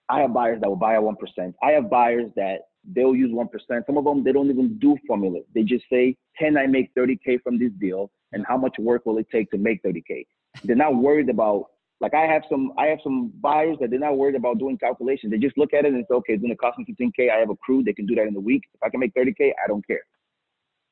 I 0.10 0.20
have 0.20 0.34
buyers 0.34 0.60
that 0.60 0.68
will 0.68 0.76
buy 0.76 0.96
at 0.96 1.04
one 1.04 1.16
percent. 1.16 1.56
I 1.64 1.72
have 1.72 1.90
buyers 1.90 2.30
that 2.36 2.68
they'll 2.94 3.16
use 3.16 3.32
one 3.32 3.48
percent. 3.48 3.86
Some 3.86 3.98
of 3.98 4.04
them 4.04 4.26
they 4.26 4.34
don't 4.34 4.50
even 4.50 4.78
do 4.78 4.98
formulas. 5.08 5.46
They 5.56 5.64
just 5.64 5.86
say, 5.90 6.18
"Can 6.38 6.58
I 6.58 6.68
make 6.68 6.94
30k 6.96 7.42
from 7.44 7.58
this 7.58 7.72
deal? 7.80 8.12
And 8.34 8.46
how 8.46 8.58
much 8.58 8.76
work 8.78 9.06
will 9.06 9.20
it 9.20 9.28
take 9.32 9.50
to 9.52 9.58
make 9.58 9.82
30k?" 9.84 10.26
They're 10.64 10.76
not 10.76 10.96
worried 10.96 11.30
about 11.30 11.68
like 12.00 12.14
I 12.14 12.26
have 12.26 12.44
some 12.50 12.74
I 12.78 12.88
have 12.88 13.00
some 13.04 13.32
buyers 13.42 13.78
that 13.80 13.92
they're 13.92 14.00
not 14.00 14.18
worried 14.18 14.36
about 14.36 14.58
doing 14.60 14.78
calculations. 14.78 15.32
They 15.32 15.38
just 15.38 15.58
look 15.58 15.74
at 15.74 15.86
it 15.86 15.94
and 15.94 16.04
say, 16.10 16.16
okay, 16.16 16.34
it's 16.34 16.42
gonna 16.42 16.56
cost 16.56 16.80
me 16.80 16.86
15k. 16.86 17.32
I 17.32 17.38
have 17.38 17.50
a 17.50 17.56
crew, 17.58 17.84
they 17.84 17.94
can 17.94 18.06
do 18.06 18.16
that 18.16 18.28
in 18.28 18.36
a 18.36 18.40
week. 18.40 18.64
If 18.74 18.82
I 18.84 18.90
can 18.90 19.00
make 19.00 19.14
30k, 19.14 19.52
I 19.64 19.68
don't 19.68 19.86
care. 19.86 20.02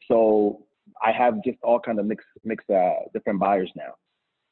So 0.08 0.66
I 1.04 1.12
have 1.12 1.44
just 1.44 1.58
all 1.64 1.80
kind 1.80 2.00
of 2.00 2.06
mixed 2.06 2.28
mixed 2.44 2.70
uh, 2.70 2.94
different 3.14 3.40
buyers 3.40 3.72
now. 3.76 3.96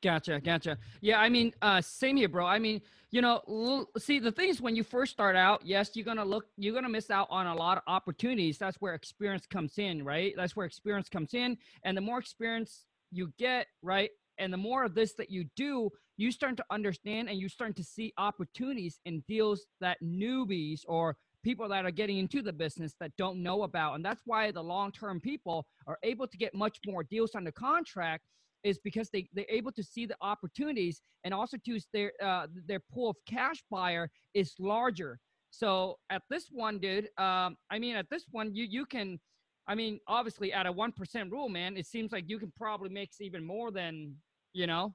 Gotcha, 0.03 0.39
gotcha. 0.39 0.77
Yeah, 1.01 1.19
I 1.19 1.29
mean, 1.29 1.53
uh, 1.61 1.81
same 1.81 2.17
here, 2.17 2.29
bro. 2.29 2.45
I 2.45 2.59
mean, 2.59 2.81
you 3.09 3.21
know, 3.21 3.41
l- 3.47 3.89
see, 3.97 4.19
the 4.19 4.31
thing 4.31 4.49
is, 4.49 4.61
when 4.61 4.75
you 4.75 4.83
first 4.83 5.11
start 5.11 5.35
out, 5.35 5.65
yes, 5.65 5.91
you're 5.95 6.05
gonna 6.05 6.25
look, 6.25 6.45
you're 6.57 6.73
gonna 6.73 6.89
miss 6.89 7.09
out 7.09 7.27
on 7.31 7.47
a 7.47 7.55
lot 7.55 7.77
of 7.77 7.83
opportunities. 7.87 8.57
That's 8.57 8.77
where 8.77 8.93
experience 8.93 9.47
comes 9.47 9.79
in, 9.79 10.03
right? 10.03 10.33
That's 10.35 10.55
where 10.55 10.65
experience 10.67 11.09
comes 11.09 11.33
in, 11.33 11.57
and 11.83 11.97
the 11.97 12.01
more 12.01 12.19
experience 12.19 12.85
you 13.11 13.33
get, 13.39 13.67
right, 13.81 14.11
and 14.39 14.51
the 14.51 14.57
more 14.57 14.83
of 14.83 14.93
this 14.95 15.13
that 15.13 15.29
you 15.29 15.45
do, 15.55 15.89
you 16.17 16.31
start 16.31 16.57
to 16.57 16.65
understand 16.71 17.29
and 17.29 17.39
you 17.39 17.49
start 17.49 17.75
to 17.75 17.83
see 17.83 18.13
opportunities 18.17 18.99
in 19.05 19.23
deals 19.27 19.65
that 19.81 19.97
newbies 20.03 20.81
or 20.87 21.15
people 21.43 21.69
that 21.69 21.85
are 21.85 21.91
getting 21.91 22.17
into 22.17 22.41
the 22.41 22.51
business 22.51 22.95
that 22.99 23.11
don't 23.17 23.41
know 23.41 23.63
about, 23.63 23.95
and 23.95 24.03
that's 24.03 24.21
why 24.25 24.51
the 24.51 24.61
long-term 24.61 25.19
people 25.21 25.65
are 25.85 25.97
able 26.03 26.27
to 26.27 26.37
get 26.37 26.53
much 26.53 26.79
more 26.85 27.03
deals 27.03 27.35
under 27.35 27.51
contract 27.51 28.23
is 28.63 28.79
because 28.79 29.09
they 29.09 29.29
they're 29.33 29.45
able 29.49 29.71
to 29.71 29.83
see 29.83 30.05
the 30.05 30.15
opportunities 30.21 31.01
and 31.23 31.33
also 31.33 31.57
to 31.65 31.79
their 31.93 32.11
uh, 32.21 32.47
their 32.65 32.81
pool 32.91 33.09
of 33.11 33.17
cash 33.27 33.63
buyer 33.71 34.09
is 34.33 34.53
larger. 34.59 35.19
So 35.51 35.97
at 36.09 36.23
this 36.29 36.47
one, 36.51 36.79
dude, 36.79 37.05
um, 37.17 37.55
I 37.69 37.79
mean 37.79 37.95
at 37.95 38.09
this 38.09 38.25
one 38.31 38.53
you 38.53 38.65
you 38.69 38.85
can, 38.85 39.19
I 39.67 39.75
mean 39.75 39.99
obviously 40.07 40.51
at 40.51 40.65
a 40.65 40.71
one 40.71 40.91
percent 40.91 41.31
rule, 41.31 41.49
man, 41.49 41.77
it 41.77 41.85
seems 41.85 42.11
like 42.11 42.25
you 42.27 42.39
can 42.39 42.51
probably 42.57 42.89
make 42.89 43.11
even 43.21 43.45
more 43.45 43.71
than 43.71 44.15
you 44.57 44.65
know, 44.65 44.93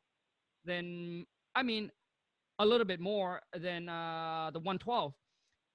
than 0.64 1.24
I 1.54 1.62
mean 1.62 1.90
a 2.58 2.66
little 2.66 2.84
bit 2.86 3.00
more 3.00 3.40
than 3.56 3.88
uh, 3.88 4.50
the 4.52 4.60
one 4.60 4.78
twelve. 4.78 5.12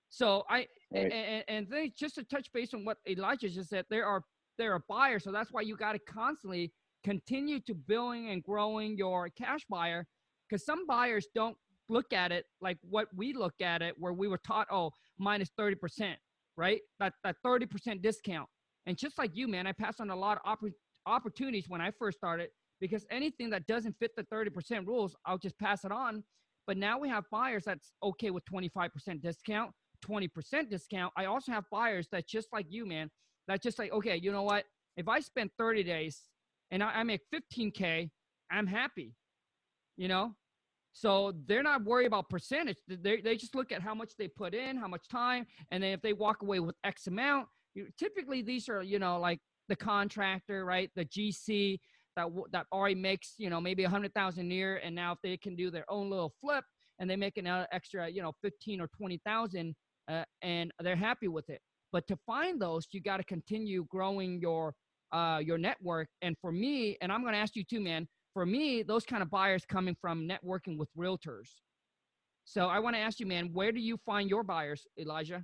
So 0.10 0.43
I 0.50 0.67
Right. 0.89 1.12
and, 1.12 1.43
and 1.50 1.67
then 1.69 1.91
just 2.00 2.15
to 2.15 2.23
touch 2.23 2.47
base 2.54 2.73
on 2.73 2.86
what 2.86 2.97
Elijah 3.10 3.50
just 3.50 3.69
said, 3.69 3.86
there 3.89 4.06
are 4.06 4.23
there 4.58 4.73
are 4.73 4.84
buyers, 4.88 5.23
so 5.26 5.32
that's 5.32 5.52
why 5.52 5.62
you 5.62 5.76
got 5.76 5.93
to 5.93 6.00
constantly 6.00 6.71
continue 7.04 7.60
to 7.62 7.73
building 7.76 8.30
and 8.30 8.43
growing 8.43 8.97
your 8.97 9.30
cash 9.30 9.62
buyer 9.69 10.06
because 10.47 10.65
some 10.65 10.86
buyers 10.88 11.28
don't 11.36 11.58
look 11.89 12.12
at 12.12 12.32
it 12.32 12.45
like 12.60 12.78
what 12.82 13.08
we 13.15 13.34
look 13.34 13.54
at 13.62 13.82
it 13.82 13.95
where 13.97 14.13
we 14.13 14.28
were 14.28 14.39
taught 14.39 14.67
oh 14.71 14.91
minus 15.17 15.50
30% 15.58 16.15
right 16.58 16.82
that 17.00 17.13
that 17.23 17.36
30% 17.45 18.02
discount 18.02 18.50
and 18.88 18.97
just 18.97 19.17
like 19.17 19.32
you 19.34 19.47
man 19.47 19.67
i 19.67 19.71
passed 19.71 20.02
on 20.02 20.10
a 20.10 20.15
lot 20.15 20.38
of 20.43 20.58
oppor- 20.58 20.73
opportunities 21.06 21.65
when 21.69 21.80
i 21.80 21.91
first 21.91 22.17
started 22.17 22.50
because 22.80 23.06
anything 23.10 23.50
that 23.50 23.66
doesn't 23.68 23.96
fit 24.00 24.12
the 24.16 24.24
30% 24.24 24.86
rules 24.88 25.16
i'll 25.26 25.38
just 25.38 25.58
pass 25.60 25.84
it 25.84 25.92
on 25.92 26.24
but 26.66 26.78
now 26.78 27.00
we 27.00 27.08
have 27.08 27.24
buyers 27.32 27.63
that's 27.66 27.94
okay 28.04 28.30
with 28.30 28.44
25% 28.46 29.22
discount 29.22 29.72
20% 30.06 30.70
discount. 30.70 31.13
I 31.16 31.26
also 31.26 31.52
have 31.52 31.66
buyers 31.72 32.08
that 32.12 32.28
just 32.28 32.48
like 32.54 32.66
you, 32.70 32.86
man, 32.86 33.10
that 33.48 33.62
just 33.62 33.80
like, 33.80 33.92
okay, 33.92 34.18
you 34.18 34.32
know 34.32 34.44
what? 34.44 34.66
If 34.96 35.08
I 35.08 35.20
spend 35.20 35.52
30 35.58 35.84
days 35.84 36.22
and 36.72 36.84
I, 36.84 37.04
make 37.04 37.22
15K, 37.34 38.10
I'm 38.52 38.68
happy, 38.68 39.13
you 39.96 40.08
know? 40.08 40.34
So 40.94 41.34
they're 41.46 41.63
not 41.63 41.84
worried 41.84 42.08
about 42.08 42.30
percentage. 42.30 42.78
They, 42.88 43.22
they 43.22 43.36
just 43.36 43.54
look 43.56 43.72
at 43.72 43.82
how 43.82 43.94
much 43.94 44.13
they 44.18 44.28
put 44.28 44.56
in, 44.56 44.78
how 44.78 44.88
much 44.88 45.08
time, 45.08 45.46
and 45.72 45.84
then 45.84 45.92
if 45.92 46.02
they 46.02 46.13
walk 46.13 46.42
away 46.42 46.60
with 46.60 46.76
X 46.84 47.08
amount, 47.08 47.48
you, 47.76 47.88
typically 48.00 48.42
these 48.42 48.68
are, 48.68 48.82
you 48.82 48.98
know, 48.98 49.20
like 49.20 49.40
the 49.70 49.76
contractor, 49.76 50.66
right? 50.66 50.90
The 50.96 51.06
GC 51.06 51.80
that 52.17 52.27
that 52.51 52.65
already 52.73 52.95
makes, 52.95 53.36
you 53.38 53.49
know, 53.49 53.62
maybe 53.62 53.86
a 53.86 53.89
hundred 53.89 54.13
thousand 54.13 54.51
a 54.51 54.56
year, 54.56 54.82
and 54.84 54.93
now 54.93 55.13
if 55.13 55.19
they 55.23 55.38
can 55.38 55.56
do 55.56 55.71
their 55.71 55.89
own 55.89 56.10
little 56.10 56.34
flip 56.41 56.65
and 56.99 57.10
they 57.10 57.15
make 57.15 57.38
an 57.38 57.47
extra, 57.71 58.10
you 58.10 58.21
know, 58.21 58.34
fifteen 58.41 58.82
or 58.82 58.89
twenty 58.97 59.21
thousand, 59.25 59.75
uh, 60.10 60.25
and 60.41 60.71
they're 60.82 60.95
happy 60.95 61.30
with 61.30 61.49
it. 61.49 61.62
But 61.93 62.06
to 62.08 62.17
find 62.27 62.62
those, 62.62 62.86
you 62.91 63.01
got 63.01 63.17
to 63.17 63.23
continue 63.23 63.86
growing 63.89 64.41
your 64.41 64.73
uh, 65.13 65.39
your 65.41 65.58
network. 65.58 66.10
And 66.21 66.36
for 66.41 66.51
me, 66.51 66.97
and 67.01 67.12
I'm 67.12 67.21
going 67.21 67.34
to 67.34 67.39
ask 67.39 67.56
you 67.56 67.63
too, 67.63 67.80
man 67.80 68.08
for 68.38 68.45
me, 68.45 68.84
those 68.84 69.03
kind 69.03 69.23
of 69.23 69.32
buyers 69.32 69.65
coming 69.65 69.97
from 69.99 70.30
networking 70.30 70.77
with 70.77 70.89
realtors. 70.95 71.49
So 72.45 72.67
I 72.67 72.77
want 72.77 72.95
to 72.95 72.99
ask 72.99 73.19
you, 73.19 73.25
man, 73.25 73.49
where 73.51 73.71
do 73.71 73.80
you 73.80 73.97
find 74.06 74.30
your 74.30 74.43
buyers, 74.43 74.86
Elijah? 74.99 75.43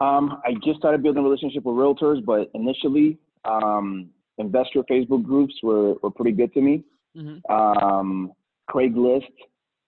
Um, 0.00 0.40
I 0.44 0.52
just 0.64 0.78
started 0.78 1.02
building 1.02 1.24
a 1.24 1.24
relationship 1.24 1.64
with 1.64 1.74
realtors, 1.74 2.24
but 2.24 2.48
initially, 2.54 3.18
um, 3.44 4.10
investor 4.38 4.82
Facebook 4.90 5.22
groups 5.22 5.54
were, 5.62 5.94
were 6.02 6.10
pretty 6.10 6.32
good 6.32 6.52
to 6.54 6.60
me. 6.60 6.84
Mm-hmm. 7.16 7.52
Um, 7.52 8.32
Craigslist 8.70 9.32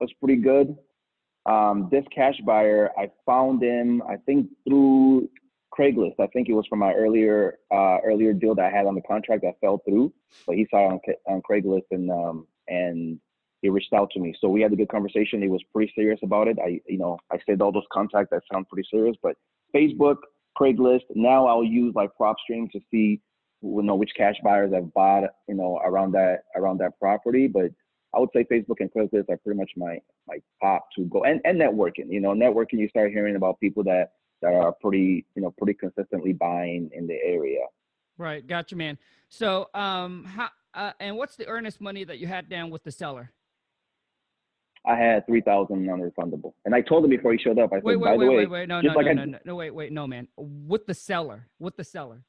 was 0.01 0.11
pretty 0.21 0.41
good. 0.41 0.77
Um, 1.47 1.89
this 1.91 2.05
cash 2.15 2.37
buyer, 2.47 2.91
I 2.97 3.11
found 3.27 3.63
him, 3.63 4.03
I 4.09 4.17
think 4.17 4.49
through 4.67 5.29
Craigslist. 5.77 6.15
I 6.21 6.27
think 6.29 6.49
it 6.49 6.53
was 6.53 6.67
from 6.69 6.81
my 6.81 6.93
earlier 6.93 7.59
uh, 7.71 7.99
earlier 8.05 8.33
deal 8.33 8.55
that 8.55 8.67
I 8.67 8.77
had 8.77 8.87
on 8.87 8.95
the 8.95 9.01
contract 9.03 9.43
that 9.43 9.55
fell 9.61 9.81
through, 9.89 10.13
but 10.47 10.57
he 10.57 10.67
saw 10.71 10.91
it 10.95 11.01
on, 11.27 11.35
on 11.35 11.43
Craigslist 11.43 11.87
and 11.91 12.11
um, 12.11 12.47
and 12.69 13.19
he 13.63 13.71
reached 13.71 13.93
out 13.93 14.11
to 14.11 14.21
me. 14.21 14.35
So 14.41 14.49
we 14.49 14.61
had 14.61 14.73
a 14.73 14.77
good 14.77 14.89
conversation. 14.91 15.41
He 15.41 15.49
was 15.49 15.63
pretty 15.73 15.93
serious 15.95 16.21
about 16.23 16.49
it. 16.49 16.59
I 16.65 16.81
you 16.87 16.99
know 16.99 17.19
I 17.33 17.39
said 17.47 17.61
all 17.61 17.73
those 17.73 17.87
contacts 17.93 18.31
that 18.31 18.43
sound 18.53 18.69
pretty 18.69 18.87
serious, 18.91 19.17
but 19.23 19.37
Facebook, 19.75 20.17
Craigslist. 20.59 21.05
Now 21.15 21.47
I'll 21.47 21.65
use 21.65 21.95
like 21.95 22.11
PropStream 22.21 22.71
to 22.73 22.81
see 22.91 23.21
you 23.63 23.83
know 23.83 23.95
which 23.95 24.11
cash 24.17 24.37
buyers 24.45 24.73
have 24.73 24.93
bought 24.93 25.25
you 25.49 25.55
know 25.55 25.81
around 25.85 26.13
that 26.13 26.45
around 26.57 26.79
that 26.79 26.99
property, 26.99 27.47
but. 27.47 27.71
I 28.15 28.19
would 28.21 28.29
say 28.37 28.45
Facebook 28.45 28.81
and 28.81 28.93
Craigslist 28.93 29.31
are 29.31 29.39
pretty 29.39 29.59
much 29.59 29.71
my 29.75 29.99
my 30.29 30.37
top 30.63 30.87
to 30.97 31.05
go 31.07 31.25
and, 31.25 31.41
and 31.47 31.59
networking. 31.59 32.11
You 32.11 32.21
know, 32.21 32.33
networking 32.33 32.75
you 32.75 32.87
start 32.91 33.11
hearing 33.11 33.37
about 33.37 33.59
people 33.59 33.83
that 33.85 34.11
that 34.43 34.53
are 34.53 34.73
pretty, 34.73 35.25
you 35.35 35.41
know, 35.41 35.51
pretty 35.57 35.73
consistently 35.73 36.35
buying 36.35 36.91
in 36.93 37.07
the 37.07 37.17
area. 37.25 37.61
Right, 38.19 38.47
gotcha, 38.47 38.77
man. 38.77 38.99
So, 39.31 39.71
um, 39.73 40.25
how 40.25 40.51
uh, 40.75 40.93
and 41.01 41.17
what's 41.17 41.37
the 41.37 41.47
earnest 41.47 41.81
money 41.81 42.05
that 42.05 42.19
you 42.19 42.27
had 42.27 42.49
down 42.49 42.71
with 42.71 42.85
the 42.85 42.93
seller? 42.93 43.33
I 44.85 44.97
had 44.97 45.25
three 45.27 45.41
thousand 45.41 45.87
non-refundable, 45.87 46.53
and 46.65 46.75
I 46.75 46.81
told 46.81 47.05
him 47.05 47.11
before 47.11 47.33
he 47.33 47.39
showed 47.39 47.59
up. 47.59 47.73
I 47.73 47.77
said, 47.77 47.85
wait, 47.85 47.97
wait, 47.97 48.05
by 48.05 48.17
wait, 48.17 48.27
the 48.27 48.31
way, 48.31 48.37
wait, 48.39 48.51
wait, 48.51 48.69
no, 48.69 48.81
no, 48.81 48.93
like 48.93 49.07
no, 49.07 49.13
no, 49.13 49.25
no, 49.25 49.39
no, 49.45 49.57
wait, 49.57 49.71
wait, 49.71 49.93
no, 49.93 50.07
man. 50.07 50.29
With 50.37 50.87
the 50.87 50.95
seller, 50.95 51.49
with 51.59 51.77
the 51.77 51.85
seller. 51.85 52.25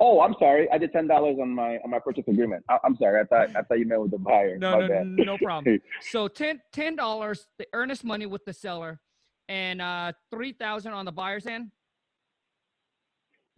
Oh, 0.00 0.20
I'm 0.20 0.34
sorry. 0.38 0.68
I 0.70 0.78
did 0.78 0.92
ten 0.92 1.06
dollars 1.06 1.36
on 1.40 1.50
my 1.50 1.78
on 1.78 1.90
my 1.90 1.98
purchase 1.98 2.24
agreement. 2.26 2.64
I, 2.68 2.78
am 2.84 2.96
sorry. 2.96 3.20
I 3.20 3.24
thought 3.24 3.56
I 3.56 3.62
thought 3.62 3.78
you 3.78 3.86
meant 3.86 4.02
with 4.02 4.10
the 4.10 4.18
buyer. 4.18 4.58
No, 4.58 4.72
my 4.72 4.80
no, 4.80 4.88
bad. 4.88 5.06
no 5.06 5.38
problem. 5.38 5.80
so 6.00 6.26
ten 6.28 6.60
ten 6.72 6.96
dollars, 6.96 7.46
the 7.58 7.66
earnest 7.72 8.04
money 8.04 8.26
with 8.26 8.44
the 8.44 8.52
seller, 8.52 9.00
and 9.48 9.80
uh, 9.80 10.12
3000 10.30 10.92
on 10.92 11.04
the 11.04 11.12
buyer's 11.12 11.46
end? 11.46 11.70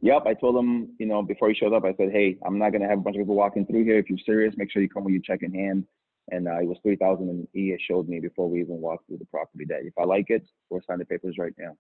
Yep, 0.03 0.25
I 0.27 0.35
told 0.35 0.57
him, 0.57 0.91
you 0.99 1.07
know, 1.07 1.23
before 1.23 1.49
he 1.49 1.55
showed 1.55 1.73
up, 1.73 1.85
I 1.85 1.95
said, 1.97 2.13
hey, 2.13 2.37
I'm 2.45 2.59
not 2.59 2.71
gonna 2.71 2.89
have 2.89 2.99
a 2.99 3.01
bunch 3.01 3.17
of 3.17 3.23
people 3.23 3.35
walking 3.35 3.65
through 3.67 3.85
here. 3.85 3.99
If 3.99 4.11
you're 4.11 4.19
serious, 4.25 4.55
make 4.57 4.71
sure 4.71 4.83
you 4.83 4.89
come 4.89 5.05
with 5.05 5.15
your 5.15 5.23
check 5.23 5.43
in 5.43 5.55
hand. 5.55 5.85
And 6.33 6.49
uh, 6.49 6.61
it 6.61 6.67
was 6.67 6.77
three 6.83 6.97
thousand, 6.97 7.31
and 7.31 7.49
he 7.53 7.77
showed 7.89 8.09
me 8.09 8.21
before 8.21 8.51
we 8.51 8.61
even 8.61 8.81
walked 8.81 9.07
through 9.07 9.19
the 9.19 9.27
property 9.27 9.65
that 9.69 9.85
if 9.85 9.95
I 9.99 10.05
like 10.05 10.27
it, 10.29 10.45
we'll 10.71 10.83
sign 10.87 10.99
the 10.99 11.05
papers 11.05 11.37
right 11.39 11.55
now. 11.57 11.77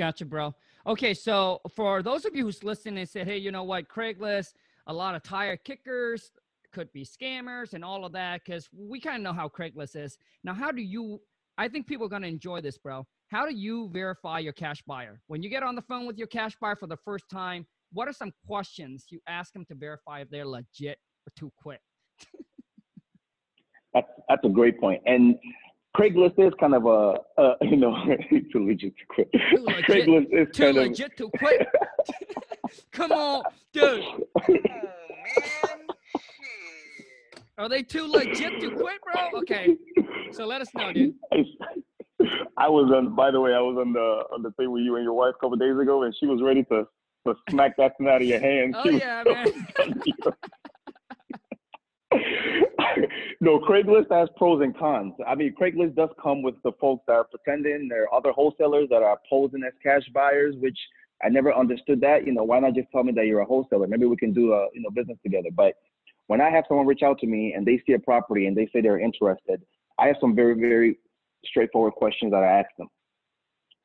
Gotcha, 0.00 0.24
bro. 0.24 0.54
Okay, 0.86 1.12
so 1.12 1.60
for 1.76 2.02
those 2.02 2.24
of 2.24 2.34
you 2.34 2.44
who's 2.44 2.64
listening 2.64 2.96
and 2.96 3.06
said, 3.06 3.26
hey, 3.26 3.36
you 3.36 3.52
know 3.52 3.64
what, 3.64 3.86
Craigslist, 3.86 4.54
a 4.86 4.92
lot 4.94 5.14
of 5.14 5.22
tire 5.22 5.58
kickers 5.58 6.32
could 6.72 6.90
be 6.94 7.04
scammers 7.04 7.74
and 7.74 7.84
all 7.84 8.06
of 8.06 8.12
that, 8.12 8.40
because 8.42 8.66
we 8.72 8.98
kind 8.98 9.16
of 9.16 9.22
know 9.22 9.34
how 9.34 9.46
Craigslist 9.46 9.96
is. 9.96 10.16
Now, 10.42 10.54
how 10.54 10.72
do 10.72 10.80
you? 10.80 11.20
I 11.58 11.68
think 11.68 11.86
people 11.86 12.06
are 12.06 12.08
gonna 12.08 12.28
enjoy 12.28 12.62
this, 12.62 12.78
bro 12.78 13.06
how 13.30 13.46
do 13.46 13.54
you 13.54 13.88
verify 13.92 14.40
your 14.40 14.52
cash 14.52 14.82
buyer? 14.82 15.20
When 15.28 15.40
you 15.42 15.48
get 15.48 15.62
on 15.62 15.76
the 15.76 15.82
phone 15.82 16.04
with 16.04 16.18
your 16.18 16.26
cash 16.26 16.56
buyer 16.60 16.74
for 16.74 16.88
the 16.88 16.96
first 16.96 17.28
time, 17.30 17.64
what 17.92 18.08
are 18.08 18.12
some 18.12 18.32
questions 18.46 19.06
you 19.10 19.20
ask 19.28 19.52
them 19.52 19.64
to 19.66 19.74
verify 19.76 20.20
if 20.20 20.30
they're 20.30 20.46
legit 20.46 20.98
or 21.26 21.32
too 21.36 21.52
quick? 21.56 21.80
that's 23.94 24.08
that's 24.28 24.44
a 24.44 24.48
great 24.48 24.80
point. 24.80 25.00
And 25.06 25.36
Craigslist 25.96 26.38
is 26.38 26.52
kind 26.60 26.74
of 26.74 26.86
a, 26.86 27.16
a 27.40 27.54
you 27.62 27.76
know 27.76 27.96
too 28.52 28.66
legit 28.66 28.94
to 28.96 29.04
quit. 29.08 29.30
Too 29.32 29.62
legit, 29.62 29.84
Craigslist 29.84 30.26
is 30.32 30.48
too 30.56 30.62
kind 30.64 30.76
legit 30.76 31.10
of... 31.12 31.16
to 31.16 31.30
quit. 31.38 31.66
Come 32.92 33.12
on, 33.12 33.42
dude. 33.72 33.82
Oh, 33.84 34.24
man. 34.48 34.60
Are 37.58 37.68
they 37.68 37.82
too 37.82 38.06
legit 38.06 38.60
to 38.60 38.70
quit, 38.70 39.00
bro? 39.02 39.40
Okay. 39.40 39.76
So 40.32 40.46
let 40.46 40.62
us 40.62 40.68
know, 40.74 40.92
dude. 40.92 41.14
I 42.56 42.68
was 42.68 42.92
on. 42.94 43.14
By 43.14 43.30
the 43.30 43.40
way, 43.40 43.52
I 43.52 43.60
was 43.60 43.76
on 43.78 43.92
the 43.92 44.24
on 44.32 44.42
the 44.42 44.50
thing 44.52 44.70
with 44.70 44.82
you 44.82 44.96
and 44.96 45.04
your 45.04 45.14
wife 45.14 45.34
a 45.36 45.40
couple 45.40 45.56
days 45.56 45.78
ago, 45.78 46.04
and 46.04 46.14
she 46.18 46.26
was 46.26 46.40
ready 46.42 46.62
to 46.64 46.86
to 47.26 47.34
smack 47.50 47.76
that 47.76 47.96
thing 47.98 48.08
out 48.08 48.22
of 48.22 48.28
your 48.28 48.40
hand. 48.40 48.74
Oh 48.76 48.88
yeah, 48.88 49.22
man. 49.26 50.02
no, 53.40 53.58
Craigslist 53.60 54.10
has 54.10 54.28
pros 54.36 54.62
and 54.62 54.76
cons. 54.76 55.14
I 55.26 55.34
mean, 55.34 55.54
Craigslist 55.60 55.94
does 55.94 56.10
come 56.22 56.42
with 56.42 56.56
the 56.62 56.72
folks 56.80 57.04
that 57.06 57.12
are 57.14 57.24
pretending. 57.24 57.88
There 57.88 58.04
are 58.04 58.14
other 58.14 58.32
wholesalers 58.32 58.88
that 58.90 59.02
are 59.02 59.18
posing 59.28 59.62
as 59.64 59.72
cash 59.82 60.02
buyers, 60.12 60.54
which 60.58 60.78
I 61.22 61.28
never 61.28 61.54
understood 61.54 62.00
that. 62.00 62.26
You 62.26 62.32
know, 62.32 62.44
why 62.44 62.60
not 62.60 62.74
just 62.74 62.88
tell 62.92 63.04
me 63.04 63.12
that 63.12 63.26
you're 63.26 63.40
a 63.40 63.44
wholesaler? 63.44 63.86
Maybe 63.86 64.06
we 64.06 64.16
can 64.16 64.32
do 64.32 64.52
a 64.52 64.66
you 64.74 64.82
know 64.82 64.90
business 64.90 65.18
together. 65.22 65.50
But 65.54 65.74
when 66.26 66.40
I 66.40 66.50
have 66.50 66.64
someone 66.68 66.86
reach 66.86 67.02
out 67.02 67.18
to 67.20 67.26
me 67.26 67.54
and 67.54 67.66
they 67.66 67.82
see 67.86 67.92
a 67.92 67.98
property 67.98 68.46
and 68.46 68.56
they 68.56 68.68
say 68.72 68.80
they're 68.80 69.00
interested, 69.00 69.62
I 69.98 70.06
have 70.06 70.16
some 70.20 70.34
very 70.34 70.54
very 70.54 70.98
straightforward 71.44 71.94
questions 71.94 72.32
that 72.32 72.42
I 72.42 72.58
ask 72.60 72.68
them. 72.78 72.88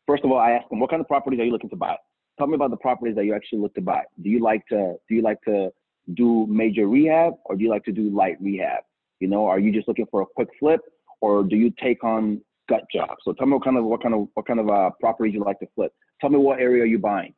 First 0.08 0.24
of 0.24 0.32
all, 0.32 0.38
I 0.38 0.52
ask 0.52 0.70
them, 0.70 0.80
what 0.80 0.90
kind 0.90 1.02
of 1.02 1.08
properties 1.08 1.40
are 1.40 1.46
you 1.46 1.52
looking 1.52 1.70
to 1.72 1.76
buy? 1.76 1.96
Tell 2.38 2.48
me 2.48 2.56
about 2.56 2.70
the 2.70 2.78
properties 2.78 3.16
that 3.16 3.26
you 3.26 3.34
actually 3.34 3.60
look 3.60 3.74
to 3.76 3.82
buy. 3.82 4.04
Do 4.22 4.30
you 4.30 4.42
like 4.42 4.66
to 4.68 4.96
do 5.08 5.16
you 5.16 5.22
like 5.22 5.42
to 5.44 5.72
do 6.14 6.46
major 6.48 6.88
rehab 6.88 7.34
or 7.46 7.56
do 7.56 7.64
you 7.64 7.70
like 7.70 7.84
to 7.86 7.92
do 7.92 8.10
light 8.10 8.38
rehab? 8.42 8.84
You 9.20 9.28
know, 9.28 9.46
are 9.48 9.60
you 9.60 9.72
just 9.72 9.88
looking 9.88 10.06
for 10.12 10.22
a 10.22 10.26
quick 10.26 10.50
flip 10.60 10.82
or 11.22 11.44
do 11.44 11.56
you 11.56 11.74
take 11.82 12.04
on 12.04 12.42
gut 12.70 12.84
jobs? 12.94 13.18
So 13.24 13.34
tell 13.34 13.48
me 13.48 13.54
what 13.54 13.64
kind 13.64 13.78
of 13.78 13.86
what 13.86 14.02
kind 14.02 14.14
of 14.14 14.28
what 14.34 14.46
kind 14.46 14.60
of 14.60 14.70
uh, 14.70 14.92
properties 15.00 15.34
you 15.34 15.44
like 15.44 15.60
to 15.60 15.68
flip. 15.76 15.92
Tell 16.22 16.30
me 16.30 16.38
what 16.38 16.60
area 16.60 16.84
are 16.84 16.88
you 16.88 17.00
buying, 17.00 17.34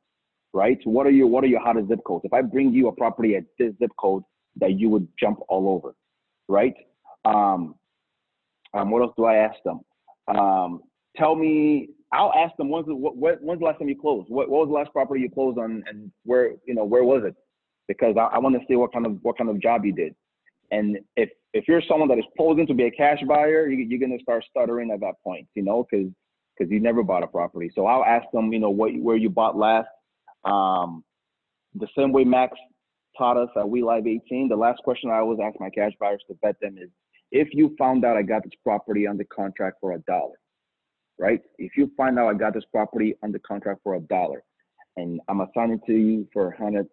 right? 0.54 0.80
What 0.84 1.08
are 1.08 1.12
your 1.12 1.28
what 1.28 1.44
are 1.44 1.48
your 1.48 1.62
hottest 1.62 1.88
zip 1.88 2.00
codes? 2.06 2.26
If 2.26 2.34
I 2.34 2.42
bring 2.42 2.74
you 2.74 2.88
a 2.88 2.92
property 2.92 3.36
at 3.36 3.44
this 3.58 3.74
zip 3.80 3.92
code 4.00 4.24
that 4.60 4.80
you 4.80 4.90
would 4.90 5.08
jump 5.20 5.40
all 5.50 5.70
over, 5.70 5.96
right? 6.48 6.74
Um, 7.26 7.76
um, 8.74 8.92
what 8.92 9.02
else 9.02 9.14
do 9.18 9.26
I 9.26 9.36
ask 9.36 9.56
them? 9.64 9.82
Um, 10.28 10.82
tell 11.16 11.36
me, 11.36 11.90
I'll 12.12 12.34
ask 12.34 12.56
them 12.58 12.70
when's 12.70 12.86
the, 12.86 12.96
when's 12.96 13.60
the 13.60 13.66
last 13.66 13.80
time 13.80 13.90
you 13.90 14.00
closed? 14.00 14.30
What, 14.30 14.50
what 14.50 14.60
was 14.60 14.70
the 14.70 14.74
last 14.74 14.92
property 14.94 15.22
you 15.22 15.30
closed 15.30 15.58
on, 15.58 15.84
and 15.88 16.12
where 16.24 16.52
you 16.66 16.74
know 16.74 16.86
where 16.86 17.04
was 17.04 17.24
it? 17.26 17.36
Because 17.88 18.16
I, 18.18 18.36
I 18.36 18.40
want 18.40 18.56
to 18.56 18.66
see 18.68 18.76
what 18.76 18.94
kind 18.94 19.06
of 19.06 19.18
what 19.22 19.38
kind 19.38 19.50
of 19.50 19.62
job 19.62 19.86
you 19.86 19.94
did. 19.94 20.16
And 20.72 20.98
if 21.16 21.30
if 21.54 21.68
you're 21.68 21.82
someone 21.88 22.10
that 22.10 22.18
is 22.18 22.26
posing 22.38 22.68
to 22.68 22.74
be 22.74 22.84
a 22.84 22.92
cash 22.92 23.20
buyer, 23.28 23.68
you, 23.68 23.86
you're 23.86 24.00
gonna 24.00 24.22
start 24.22 24.44
stuttering 24.50 24.92
at 24.92 25.00
that 25.02 25.16
point, 25.24 25.48
you 25.56 25.64
know, 25.64 25.86
because 25.90 26.12
because 26.58 26.72
you 26.72 26.80
never 26.80 27.04
bought 27.04 27.24
a 27.24 27.28
property. 27.28 27.72
So 27.74 27.86
I'll 27.86 28.04
ask 28.04 28.26
them, 28.34 28.52
you 28.52 28.60
know, 28.60 28.70
what 28.70 28.94
where 28.96 29.16
you 29.16 29.30
bought 29.30 29.58
last. 29.58 29.88
Um, 30.44 31.04
the 31.76 31.88
same 31.98 32.12
way 32.12 32.24
Max 32.24 32.58
taught 33.18 33.38
us 33.38 33.50
at 33.56 33.68
We 33.68 33.84
Live 33.84 34.08
18. 34.08 34.50
The 34.50 34.56
last 34.56 34.82
question 34.84 35.10
I 35.10 35.18
always 35.18 35.40
ask 35.44 35.60
my 35.60 35.70
cash 35.70 35.92
buyers 36.00 36.24
to 36.28 36.36
bet 36.42 36.56
them 36.62 36.78
is, 36.78 36.90
if 37.32 37.50
you 37.52 37.76
found 37.78 38.06
out 38.06 38.18
I 38.18 38.22
got 38.22 38.44
this 38.44 38.54
property 38.64 39.08
under 39.08 39.26
contract 39.26 39.78
for 39.82 39.94
a 39.94 40.00
dollar, 40.00 40.36
right? 41.20 41.42
If 41.58 41.76
you 41.76 41.92
find 41.98 42.18
out 42.18 42.30
I 42.30 42.38
got 42.38 42.54
this 42.54 42.64
property 42.72 43.16
under 43.24 43.40
contract 43.40 43.82
for 43.84 43.96
a 43.96 44.00
dollar 44.00 44.44
and 44.96 45.20
I'm 45.28 45.42
assigning 45.42 45.80
to 45.88 45.94
you 45.94 46.28
for 46.34 46.50
a 46.50 46.58
hundred 46.58 46.88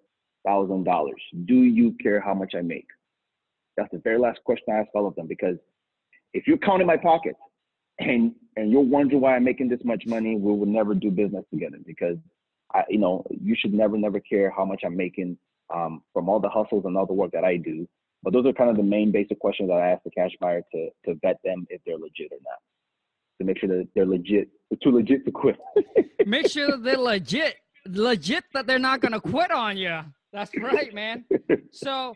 thousand 0.46 0.85
dollars, 0.85 1.20
do 1.46 1.54
you 1.54 1.94
care 2.02 2.20
how 2.20 2.35
much 2.35 2.54
I 2.57 2.62
make? 2.62 2.87
That's 3.76 3.90
the 3.92 3.98
very 3.98 4.18
last 4.18 4.40
question 4.44 4.66
I 4.72 4.78
ask 4.78 4.88
all 4.94 5.07
of 5.07 5.14
them 5.16 5.26
because 5.26 5.57
if 6.33 6.46
you're 6.46 6.59
counting 6.59 6.87
my 6.87 6.96
pockets 6.96 7.38
and 7.98 8.35
and 8.57 8.70
you're 8.70 8.80
wondering 8.80 9.20
why 9.20 9.37
I'm 9.37 9.44
making 9.44 9.68
this 9.68 9.80
much 9.85 10.04
money, 10.07 10.37
we 10.37 10.52
will 10.52 10.66
never 10.66 10.94
do 10.94 11.11
business 11.11 11.44
together 11.52 11.78
because 11.85 12.16
I, 12.72 12.85
you 12.88 12.98
know, 12.98 13.24
you 13.30 13.57
should 13.59 13.74
never, 13.74 13.96
never 13.96 14.20
care 14.20 14.50
how 14.50 14.64
much 14.64 14.83
I'm 14.85 14.96
making 14.96 15.38
um, 15.74 16.02
from 16.12 16.28
all 16.28 16.40
the 16.40 16.48
hustles 16.48 16.85
and 16.85 16.96
all 16.96 17.07
the 17.07 17.12
work 17.12 17.33
that 17.33 17.44
I 17.44 17.57
do 17.57 17.87
but 18.24 18.33
those 18.33 18.46
are 18.46 18.54
kind 18.54 18.70
of 18.70 18.76
the 18.76 18.83
main 18.83 19.12
basic 19.12 19.38
questions 19.38 19.68
that 19.68 19.74
I 19.74 19.90
ask 19.90 20.02
the 20.02 20.11
cash 20.11 20.30
buyer 20.40 20.62
to 20.72 20.88
to 21.04 21.14
vet 21.22 21.37
them 21.44 21.66
if 21.68 21.83
they're 21.87 21.98
legit 21.98 22.33
or 22.33 22.38
not. 22.42 22.59
to 23.38 23.44
make 23.44 23.59
sure 23.59 23.68
that 23.68 23.87
they're 23.94 24.07
legit, 24.07 24.48
they're 24.70 24.78
too 24.83 24.96
legit 24.96 25.26
to 25.26 25.30
quit. 25.30 25.57
Make 26.26 26.48
sure 26.48 26.78
they're 26.78 26.96
legit, 26.96 27.57
legit 27.87 28.44
that 28.54 28.66
they're 28.66 28.78
not 28.78 29.00
gonna 29.00 29.20
quit 29.20 29.50
on 29.50 29.76
you. 29.76 30.00
That's 30.35 30.51
right, 30.61 30.92
man. 30.92 31.25
So, 31.70 32.14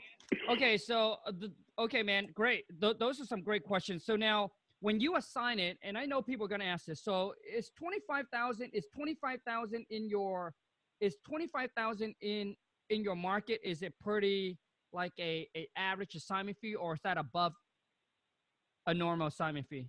okay, 0.50 0.76
so 0.76 1.18
uh, 1.24 1.30
the, 1.38 1.52
okay, 1.78 2.02
man, 2.02 2.26
great. 2.34 2.64
Th- 2.80 2.96
those 2.98 3.20
are 3.20 3.24
some 3.24 3.42
great 3.42 3.62
questions. 3.62 4.04
So 4.04 4.16
now, 4.16 4.50
when 4.80 4.98
you 4.98 5.16
assign 5.16 5.60
it, 5.60 5.78
and 5.84 5.96
I 5.96 6.04
know 6.04 6.20
people 6.20 6.44
are 6.46 6.48
gonna 6.48 6.64
ask 6.64 6.84
this. 6.86 7.02
So, 7.02 7.32
is 7.56 7.70
twenty 7.78 7.98
five 8.08 8.26
thousand? 8.32 8.70
Is 8.72 8.86
twenty 8.92 9.14
five 9.14 9.38
thousand 9.46 9.86
in 9.90 10.08
your? 10.08 10.52
Is 11.00 11.16
twenty 11.24 11.46
five 11.46 11.70
thousand 11.76 12.16
in 12.20 12.56
in 12.90 13.04
your 13.04 13.14
market? 13.14 13.60
Is 13.64 13.82
it 13.82 13.94
pretty 14.00 14.58
like 14.92 15.12
a 15.20 15.48
a 15.56 15.68
average 15.76 16.16
assignment 16.16 16.58
fee, 16.58 16.74
or 16.74 16.94
is 16.94 17.00
that 17.04 17.18
above 17.18 17.52
a 18.88 18.94
normal 18.94 19.28
assignment 19.28 19.68
fee? 19.68 19.86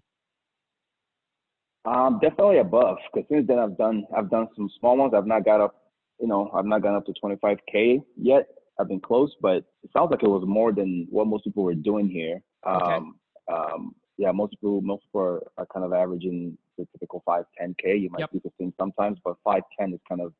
Um, 1.85 2.19
definitely 2.21 2.59
above, 2.59 2.97
because 3.11 3.27
since 3.31 3.47
then 3.47 3.57
I've 3.57 3.77
done 3.77 4.05
I've 4.15 4.29
done 4.29 4.49
some 4.55 4.69
small 4.79 4.97
ones. 4.97 5.13
I've 5.15 5.25
not 5.25 5.45
got 5.45 5.61
up, 5.61 5.75
you 6.19 6.27
know, 6.27 6.49
I've 6.53 6.65
not 6.65 6.81
gone 6.81 6.95
up 6.95 7.05
to 7.05 7.13
25k 7.23 8.01
yet. 8.17 8.47
I've 8.79 8.87
been 8.87 9.01
close, 9.01 9.31
but 9.41 9.57
it 9.83 9.89
sounds 9.91 10.11
like 10.11 10.23
it 10.23 10.29
was 10.29 10.43
more 10.45 10.71
than 10.71 11.07
what 11.09 11.27
most 11.27 11.43
people 11.43 11.63
were 11.63 11.73
doing 11.75 12.07
here. 12.07 12.39
Okay. 12.65 12.95
Um, 12.95 13.19
um, 13.51 13.95
yeah, 14.17 14.31
most 14.31 14.51
people 14.51 14.81
most 14.81 15.03
people 15.05 15.21
are, 15.21 15.43
are 15.57 15.65
kind 15.73 15.85
of 15.85 15.93
averaging 15.93 16.57
the 16.77 16.85
typical 16.93 17.21
5, 17.25 17.43
10k. 17.61 18.01
You 18.01 18.09
might 18.09 18.19
Yep. 18.19 18.29
see 18.33 18.39
15 18.39 18.73
sometimes, 18.79 19.17
but 19.23 19.35
5, 19.43 19.61
10 19.79 19.93
is 19.93 19.99
kind 20.07 20.21
of 20.21 20.33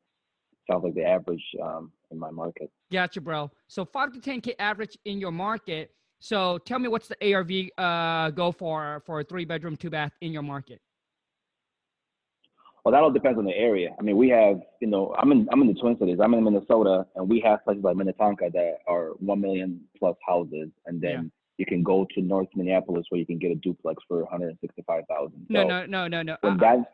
sounds 0.70 0.84
like 0.84 0.94
the 0.94 1.04
average 1.04 1.42
um, 1.62 1.92
in 2.10 2.18
my 2.18 2.30
market. 2.30 2.70
Gotcha, 2.92 3.20
bro. 3.20 3.50
So 3.68 3.84
five 3.84 4.12
to 4.12 4.20
ten 4.20 4.40
k 4.40 4.54
average 4.58 4.96
in 5.04 5.18
your 5.18 5.30
market. 5.32 5.92
So 6.18 6.58
tell 6.58 6.78
me 6.78 6.88
what's 6.88 7.08
the 7.08 7.32
ARV 7.34 7.50
uh, 7.78 8.30
go 8.30 8.52
for 8.52 9.02
for 9.06 9.20
a 9.20 9.24
three 9.24 9.44
bedroom, 9.44 9.76
two 9.76 9.90
bath 9.90 10.12
in 10.20 10.32
your 10.32 10.42
market? 10.42 10.80
Well, 12.84 12.92
that 12.92 13.02
all 13.02 13.10
depends 13.10 13.38
on 13.38 13.44
the 13.44 13.54
area. 13.56 13.90
I 13.98 14.02
mean, 14.02 14.16
we 14.16 14.28
have, 14.30 14.60
you 14.80 14.88
know, 14.88 15.14
I'm 15.18 15.32
in 15.32 15.48
I'm 15.52 15.60
in 15.60 15.68
the 15.68 15.74
Twin 15.74 15.98
Cities. 15.98 16.18
I'm 16.22 16.32
in 16.34 16.44
Minnesota, 16.44 17.06
and 17.14 17.28
we 17.28 17.40
have 17.40 17.62
places 17.64 17.84
like 17.84 17.96
Minnetonka 17.96 18.50
that 18.52 18.78
are 18.86 19.10
one 19.18 19.40
million 19.40 19.80
plus 19.98 20.16
houses, 20.26 20.70
and 20.86 21.00
then 21.00 21.10
Yeah. 21.10 21.28
you 21.58 21.66
can 21.66 21.82
go 21.82 22.06
to 22.14 22.22
North 22.22 22.48
Minneapolis 22.54 23.04
where 23.10 23.18
you 23.18 23.26
can 23.26 23.38
get 23.38 23.50
a 23.50 23.56
duplex 23.56 24.02
for 24.08 24.22
165,000. 24.22 25.46
No, 25.50 25.62
so 25.62 25.68
no, 25.68 25.86
no, 25.86 26.08
no, 26.08 26.22
no. 26.22 26.36
I, 26.42 26.84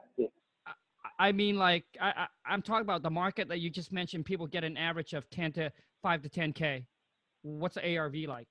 I 1.19 1.33
mean, 1.33 1.57
like 1.57 1.85
I, 2.01 2.09
I, 2.09 2.27
I'm 2.45 2.63
talking 2.63 2.83
about 2.83 3.03
the 3.03 3.11
market 3.11 3.49
that 3.49 3.61
you 3.61 3.71
just 3.71 3.93
mentioned. 3.93 4.25
People 4.25 4.47
get 4.47 4.65
an 4.65 4.77
average 4.77 5.13
of 5.13 5.29
ten 5.31 5.53
to 5.53 5.71
five 6.03 6.21
to 6.23 6.29
ten 6.29 6.53
k. 6.53 6.85
What's 7.43 7.77
the 7.77 7.97
ARV 7.97 8.15
like? 8.29 8.49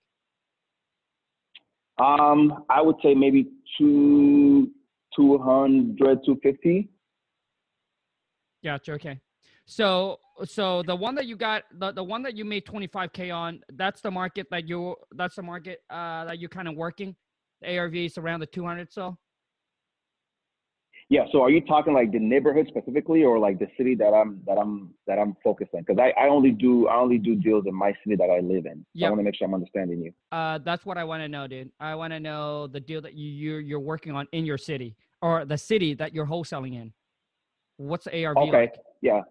um, 1.97 2.65
I 2.69 2.81
would 2.81 2.95
say 3.03 3.13
maybe 3.13 3.49
two, 3.77 4.69
200, 5.15 5.97
250. 6.25 6.89
Gotcha. 8.65 8.93
Okay. 8.93 9.19
So 9.65 10.19
so 10.43 10.83
the 10.83 10.95
one 10.95 11.15
that 11.15 11.27
you 11.27 11.35
got 11.35 11.63
the, 11.79 11.91
the 11.91 12.03
one 12.03 12.21
that 12.23 12.35
you 12.35 12.43
made 12.45 12.65
25k 12.65 13.33
on 13.33 13.61
that's 13.73 14.01
the 14.01 14.11
market 14.11 14.47
that 14.51 14.67
you 14.67 14.95
that's 15.19 15.35
the 15.35 15.41
market 15.43 15.79
uh 15.89 16.25
that 16.25 16.39
you're 16.39 16.49
kind 16.49 16.67
of 16.67 16.75
working 16.75 17.15
the 17.61 17.77
arv 17.77 17.95
is 17.95 18.17
around 18.17 18.39
the 18.41 18.45
200 18.47 18.91
so 18.91 19.17
Yeah. 21.09 21.25
So 21.31 21.41
are 21.43 21.51
you 21.55 21.61
talking 21.61 21.93
like 21.93 22.11
the 22.11 22.19
neighborhood 22.33 22.65
specifically, 22.67 23.21
or 23.23 23.37
like 23.47 23.57
the 23.59 23.67
city 23.77 23.93
that 24.03 24.13
I'm 24.19 24.41
that 24.47 24.57
I'm 24.63 24.73
that 25.07 25.17
I'm 25.21 25.35
focused 25.43 25.71
on? 25.75 25.81
Because 25.85 25.99
I, 26.05 26.09
I 26.23 26.27
only 26.29 26.49
do 26.65 26.87
I 26.87 26.95
only 27.05 27.19
do 27.19 27.35
deals 27.35 27.65
in 27.67 27.75
my 27.75 27.91
city 28.03 28.15
that 28.21 28.29
I 28.37 28.39
live 28.53 28.65
in. 28.65 28.77
So 28.79 29.01
Yep. 29.01 29.07
I 29.07 29.09
want 29.11 29.19
to 29.19 29.23
make 29.27 29.35
sure 29.37 29.47
I'm 29.47 29.53
understanding 29.61 29.99
you. 30.05 30.11
uh 30.31 30.57
that's 30.67 30.83
what 30.87 30.97
i 30.97 31.03
want 31.11 31.21
to 31.25 31.29
know 31.35 31.45
dude 31.53 31.69
i 31.79 31.93
want 32.01 32.11
to 32.17 32.19
know 32.29 32.65
the 32.75 32.79
deal 32.89 33.01
that 33.05 33.13
you 33.19 33.27
you're, 33.41 33.59
you're 33.69 33.85
working 33.93 34.13
on 34.19 34.25
in 34.37 34.43
your 34.51 34.57
city 34.69 34.89
or 35.25 35.33
the 35.53 35.59
city 35.71 35.91
that 36.01 36.09
you're 36.15 36.29
wholesaling 36.33 36.73
in 36.81 36.87
what's 37.77 38.05
the 38.05 38.25
arv 38.25 38.37
Okay. 38.37 38.51
like 38.51 38.75
Yeah. 39.01 39.21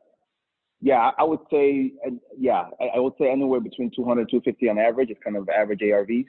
Yeah, 0.80 1.12
I- 1.16 1.24
would 1.24 1.40
say, 1.50 1.92
yeah, 2.36 2.68
I, 2.94 2.98
would 3.00 3.14
say 3.18 3.30
anywhere 3.30 3.60
between 3.60 3.90
200 3.90 4.28
to 4.28 4.30
250 4.40 4.68
on 4.68 4.78
average 4.78 5.10
is 5.10 5.16
kind 5.24 5.34
of 5.36 5.48
average 5.48 5.80
ARVs. 5.80 6.26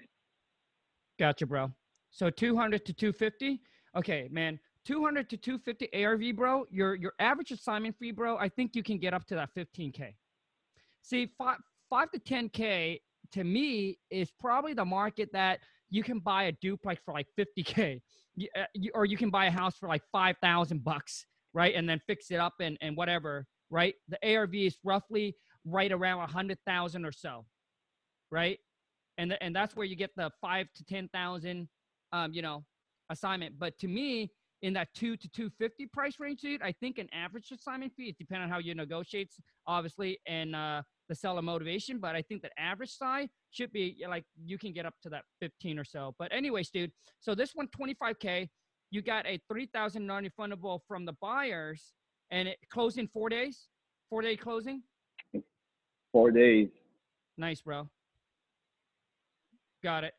Gotcha, 1.20 1.46
bro. 1.46 1.72
So 2.12 2.30
200 2.30 2.86
to 2.86 2.94
250. 2.94 3.60
Okay, 3.98 4.30
man. 4.32 4.58
200 4.86 5.30
to 5.32 5.38
250 5.38 5.90
ARV, 6.06 6.36
bro. 6.36 6.66
Your 6.70 6.96
your 6.96 7.14
average 7.20 7.52
assignment 7.52 7.98
fee, 8.00 8.12
bro. 8.12 8.38
I 8.38 8.48
think 8.48 8.76
you 8.76 8.84
can 8.84 8.98
get 8.98 9.14
up 9.14 9.26
to 9.28 9.36
that 9.36 9.50
15k. 9.58 10.14
See, 11.02 11.32
five 11.38 11.58
five 11.90 12.12
to 12.12 12.20
10k 12.20 13.02
to 13.32 13.44
me 13.44 13.98
is 14.10 14.32
probably 14.40 14.74
the 14.74 14.86
market 14.86 15.30
that 15.34 15.60
you 15.90 16.02
can 16.04 16.20
buy 16.20 16.44
a 16.46 16.52
duplex 16.54 17.02
for 17.04 17.14
like 17.14 17.28
50k, 17.38 18.02
You- 18.36 18.50
uh, 18.56 18.66
you- 18.74 18.92
or 18.94 19.06
you 19.06 19.18
can 19.18 19.30
buy 19.32 19.48
a 19.48 19.52
house 19.52 19.78
for 19.78 19.90
like 19.90 20.04
5,000 20.12 20.84
bucks, 20.84 21.26
right? 21.56 21.74
And 21.76 21.90
then 21.90 22.02
fix 22.08 22.32
it 22.32 22.38
up 22.40 22.54
and 22.62 22.78
and 22.82 22.96
whatever, 22.96 23.48
right? 23.72 23.96
The 24.10 24.20
ARV 24.36 24.56
is 24.56 24.78
roughly 24.84 25.36
right 25.66 25.92
around 25.92 26.18
a 26.20 26.22
100,000 26.22 27.06
or 27.06 27.12
so, 27.12 27.46
right? 28.32 28.60
and 29.18 29.32
th- 29.32 29.40
and 29.42 29.56
that's 29.56 29.76
where 29.76 29.86
you 29.86 29.96
get 29.96 30.12
the 30.16 30.32
five 30.42 30.68
to 30.76 30.86
ten 30.86 31.10
thousand, 31.14 31.68
um, 32.12 32.34
you 32.34 32.42
know, 32.42 32.66
assignment. 33.10 33.58
But 33.60 33.78
to 33.80 33.88
me, 33.88 34.32
in 34.62 34.74
that 34.74 34.90
two 34.96 35.18
to 35.18 35.30
two 35.30 35.50
fifty 35.60 35.86
price 35.86 36.20
range, 36.20 36.42
dude, 36.42 36.62
I 36.62 36.72
think 36.74 36.98
an 36.98 37.10
average 37.14 37.52
assignment 37.52 37.94
fee. 37.96 38.10
It 38.10 38.18
depends 38.18 38.44
on 38.44 38.50
how 38.50 38.60
you 38.60 38.76
negotiate, 38.76 39.32
obviously, 39.68 40.20
and 40.28 40.56
uh, 40.56 40.82
the 41.10 41.16
seller 41.16 41.42
motivation. 41.42 42.00
But 42.00 42.16
I 42.16 42.22
think 42.22 42.42
that 42.44 42.52
average 42.58 42.92
side 42.92 43.30
should 43.52 43.72
be 43.72 44.04
like 44.10 44.26
you 44.44 44.58
can 44.58 44.74
get 44.74 44.86
up 44.86 44.96
to 45.04 45.10
that 45.10 45.24
fifteen 45.40 45.80
or 45.80 45.86
so. 45.86 46.16
But 46.20 46.34
anyways, 46.34 46.70
dude, 46.70 46.92
so 47.20 47.36
this 47.36 47.52
one 47.54 47.68
twenty 47.76 47.94
five 47.94 48.20
k, 48.20 48.50
you 48.96 49.02
got 49.02 49.28
a 49.28 49.40
three 49.50 49.66
thousand 49.66 50.08
non-refundable 50.08 50.80
from 50.88 51.06
the 51.06 51.14
buyers, 51.22 51.94
and 52.32 52.48
it 52.48 52.58
closed 52.72 52.98
in 52.98 53.08
four 53.10 53.28
days, 53.28 53.68
four 54.10 54.22
day 54.22 54.38
closing. 54.38 54.82
Four 56.14 56.32
days. 56.32 56.70
Nice, 57.38 57.62
bro. 57.62 57.90
Got 59.84 60.06
it. 60.06 60.14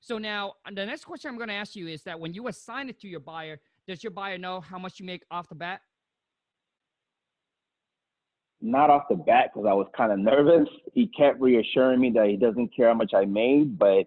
So 0.00 0.18
now 0.18 0.54
uh, 0.66 0.70
the 0.74 0.84
next 0.84 1.04
question 1.04 1.30
I'm 1.30 1.38
going 1.38 1.48
to 1.48 1.54
ask 1.54 1.74
you 1.74 1.88
is 1.88 2.02
that 2.02 2.20
when 2.20 2.34
you 2.34 2.48
assign 2.48 2.90
it 2.90 3.00
to 3.00 3.08
your 3.08 3.20
buyer, 3.20 3.58
does 3.88 4.04
your 4.04 4.10
buyer 4.10 4.36
know 4.36 4.60
how 4.60 4.78
much 4.78 5.00
you 5.00 5.06
make 5.06 5.22
off 5.30 5.48
the 5.48 5.54
bat? 5.54 5.80
Not 8.60 8.90
off 8.90 9.04
the 9.08 9.16
bat 9.16 9.50
because 9.52 9.66
I 9.66 9.72
was 9.72 9.86
kind 9.96 10.12
of 10.12 10.18
nervous. 10.18 10.68
He 10.92 11.06
kept 11.06 11.40
reassuring 11.40 11.98
me 11.98 12.10
that 12.10 12.26
he 12.28 12.36
doesn't 12.36 12.76
care 12.76 12.88
how 12.88 12.94
much 12.94 13.12
I 13.14 13.24
made, 13.24 13.78
but 13.78 14.06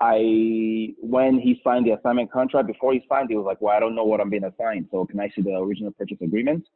I 0.00 0.94
when 1.00 1.38
he 1.38 1.60
signed 1.62 1.86
the 1.86 1.92
assignment 1.92 2.32
contract, 2.32 2.66
before 2.66 2.92
he 2.92 3.04
signed, 3.08 3.30
he 3.30 3.36
was 3.36 3.46
like, 3.46 3.60
"Well, 3.60 3.74
I 3.76 3.80
don't 3.80 3.94
know 3.94 4.04
what 4.04 4.20
I'm 4.20 4.30
being 4.30 4.44
assigned, 4.44 4.88
so 4.90 5.04
can 5.06 5.20
I 5.20 5.28
see 5.28 5.42
the 5.42 5.56
original 5.56 5.92
purchase 5.92 6.18
agreement?" 6.20 6.66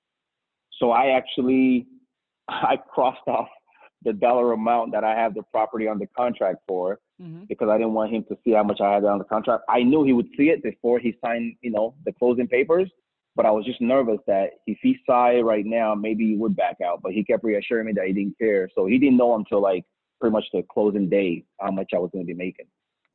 So 0.78 0.90
I 0.92 1.16
actually 1.16 1.86
I 2.48 2.76
crossed 2.76 3.26
off 3.26 3.48
the 4.02 4.12
dollar 4.12 4.52
amount 4.52 4.92
that 4.92 5.04
I 5.04 5.14
have 5.14 5.34
the 5.34 5.42
property 5.50 5.88
on 5.88 5.98
the 5.98 6.06
contract 6.16 6.58
for 6.68 7.00
Mm-hmm. 7.20 7.44
because 7.48 7.68
I 7.68 7.78
didn't 7.78 7.94
want 7.94 8.12
him 8.12 8.24
to 8.28 8.38
see 8.44 8.52
how 8.52 8.62
much 8.62 8.80
I 8.80 8.94
had 8.94 9.04
on 9.04 9.18
the 9.18 9.24
contract. 9.24 9.64
I 9.68 9.82
knew 9.82 10.04
he 10.04 10.12
would 10.12 10.28
see 10.36 10.50
it 10.50 10.62
before 10.62 11.00
he 11.00 11.16
signed, 11.24 11.56
you 11.62 11.72
know, 11.72 11.96
the 12.04 12.12
closing 12.12 12.46
papers, 12.46 12.88
but 13.34 13.44
I 13.44 13.50
was 13.50 13.64
just 13.64 13.80
nervous 13.80 14.20
that 14.28 14.50
if 14.68 14.78
he 14.82 14.98
saw 15.04 15.28
it 15.30 15.40
right 15.40 15.66
now, 15.66 15.96
maybe 15.96 16.28
he 16.28 16.36
would 16.36 16.54
back 16.54 16.76
out. 16.80 17.00
But 17.02 17.14
he 17.14 17.24
kept 17.24 17.42
reassuring 17.42 17.86
me 17.86 17.92
that 17.94 18.06
he 18.06 18.12
didn't 18.12 18.38
care, 18.38 18.68
so 18.72 18.86
he 18.86 18.98
didn't 18.98 19.16
know 19.16 19.34
until 19.34 19.60
like 19.60 19.84
pretty 20.20 20.32
much 20.32 20.44
the 20.52 20.62
closing 20.70 21.08
day 21.08 21.44
how 21.60 21.72
much 21.72 21.90
I 21.92 21.98
was 21.98 22.10
going 22.12 22.24
to 22.24 22.32
be 22.32 22.38
making. 22.38 22.66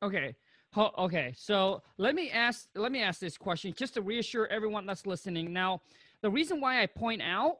Okay. 0.04 0.36
Okay. 0.76 1.32
So 1.36 1.82
let 1.98 2.14
me 2.14 2.30
ask 2.30 2.68
let 2.74 2.92
me 2.92 3.00
ask 3.00 3.20
this 3.20 3.38
question 3.38 3.72
just 3.76 3.94
to 3.94 4.02
reassure 4.02 4.46
everyone 4.48 4.84
that's 4.86 5.06
listening. 5.06 5.52
Now, 5.52 5.80
the 6.20 6.30
reason 6.30 6.60
why 6.60 6.82
I 6.82 6.86
point 6.86 7.22
out 7.22 7.58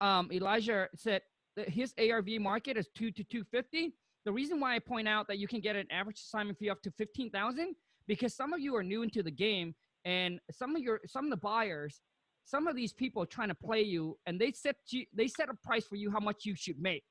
um, 0.00 0.30
Elijah 0.30 0.88
said 0.94 1.22
his 1.56 1.94
ARV 1.98 2.28
market 2.40 2.76
is 2.76 2.88
two 2.94 3.10
to 3.12 3.24
two 3.24 3.44
fifty. 3.44 3.94
The 4.26 4.32
reason 4.32 4.60
why 4.60 4.74
I 4.74 4.78
point 4.78 5.08
out 5.08 5.26
that 5.28 5.38
you 5.38 5.48
can 5.48 5.60
get 5.60 5.76
an 5.76 5.86
average 5.90 6.18
assignment 6.18 6.58
fee 6.58 6.68
up 6.68 6.82
to 6.82 6.90
fifteen 6.90 7.30
thousand 7.30 7.76
because 8.06 8.34
some 8.34 8.52
of 8.52 8.60
you 8.60 8.76
are 8.76 8.82
new 8.82 9.02
into 9.02 9.22
the 9.22 9.30
game 9.30 9.74
and 10.04 10.38
some 10.50 10.76
of 10.76 10.82
your 10.82 11.00
some 11.06 11.24
of 11.24 11.30
the 11.30 11.36
buyers, 11.38 12.02
some 12.44 12.66
of 12.66 12.76
these 12.76 12.92
people 12.92 13.22
are 13.22 13.26
trying 13.26 13.48
to 13.48 13.54
play 13.54 13.80
you 13.80 14.18
and 14.26 14.38
they 14.38 14.52
set 14.52 14.76
you 14.88 15.06
they 15.14 15.28
set 15.28 15.48
a 15.48 15.54
price 15.54 15.86
for 15.86 15.96
you 15.96 16.10
how 16.10 16.20
much 16.20 16.44
you 16.44 16.54
should 16.54 16.78
make. 16.78 17.04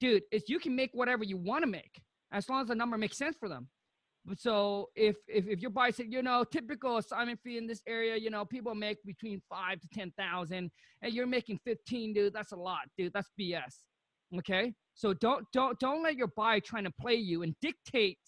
Dude, 0.00 0.24
is 0.32 0.48
you 0.48 0.58
can 0.58 0.74
make 0.74 0.90
whatever 0.92 1.22
you 1.22 1.36
want 1.36 1.62
to 1.62 1.70
make 1.70 2.02
as 2.32 2.48
long 2.48 2.62
as 2.62 2.68
the 2.68 2.74
number 2.74 2.96
makes 2.98 3.16
sense 3.16 3.36
for 3.38 3.48
them. 3.48 3.68
So 4.36 4.88
if 4.94 5.16
if 5.26 5.48
if 5.48 5.60
your 5.60 5.70
buyer 5.70 5.90
said, 5.90 6.06
you 6.08 6.22
know, 6.22 6.44
typical 6.44 6.98
assignment 6.98 7.40
fee 7.42 7.58
in 7.58 7.66
this 7.66 7.82
area, 7.88 8.16
you 8.16 8.30
know, 8.30 8.44
people 8.44 8.74
make 8.74 8.98
between 9.04 9.42
five 9.48 9.80
to 9.80 9.88
ten 9.92 10.12
thousand, 10.16 10.70
and 11.02 11.12
you're 11.12 11.26
making 11.26 11.58
fifteen, 11.64 12.12
dude, 12.12 12.32
that's 12.32 12.52
a 12.52 12.56
lot, 12.56 12.82
dude. 12.96 13.12
That's 13.12 13.28
BS. 13.38 13.74
Okay, 14.38 14.74
so 14.94 15.12
don't 15.12 15.44
don't 15.52 15.78
don't 15.80 16.02
let 16.04 16.16
your 16.16 16.28
buyer 16.36 16.60
trying 16.60 16.84
to 16.84 16.92
play 17.00 17.16
you 17.16 17.42
and 17.42 17.54
dictate, 17.60 18.18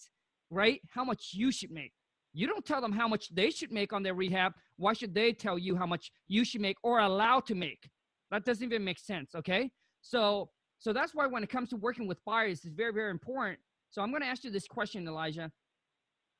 right, 0.49 0.81
how 0.89 1.05
much 1.05 1.29
you 1.33 1.51
should 1.51 1.71
make. 1.71 1.93
You 2.33 2.47
don't 2.47 2.65
tell 2.65 2.81
them 2.81 2.91
how 2.91 3.07
much 3.07 3.33
they 3.33 3.49
should 3.49 3.71
make 3.71 3.93
on 3.93 4.03
their 4.03 4.15
rehab. 4.15 4.51
Why 4.75 4.91
should 4.91 5.15
they 5.15 5.31
tell 5.31 5.57
you 5.57 5.77
how 5.77 5.85
much 5.85 6.11
you 6.27 6.43
should 6.43 6.61
make 6.61 6.75
or 6.83 6.99
allow 6.99 7.39
to 7.39 7.55
make? 7.55 7.89
That 8.31 8.43
doesn't 8.43 8.63
even 8.63 8.83
make 8.83 8.99
sense. 8.99 9.33
Okay, 9.33 9.71
so 10.01 10.49
so 10.77 10.91
that's 10.91 11.15
why 11.15 11.25
when 11.25 11.41
it 11.41 11.49
comes 11.49 11.69
to 11.69 11.77
working 11.77 12.05
with 12.05 12.17
buyers, 12.25 12.65
it's 12.65 12.75
very 12.75 12.91
very 12.91 13.11
important. 13.11 13.59
So 13.91 14.01
I'm 14.01 14.09
going 14.09 14.23
to 14.23 14.27
ask 14.27 14.43
you 14.43 14.51
this 14.51 14.67
question, 14.67 15.07
Elijah. 15.07 15.49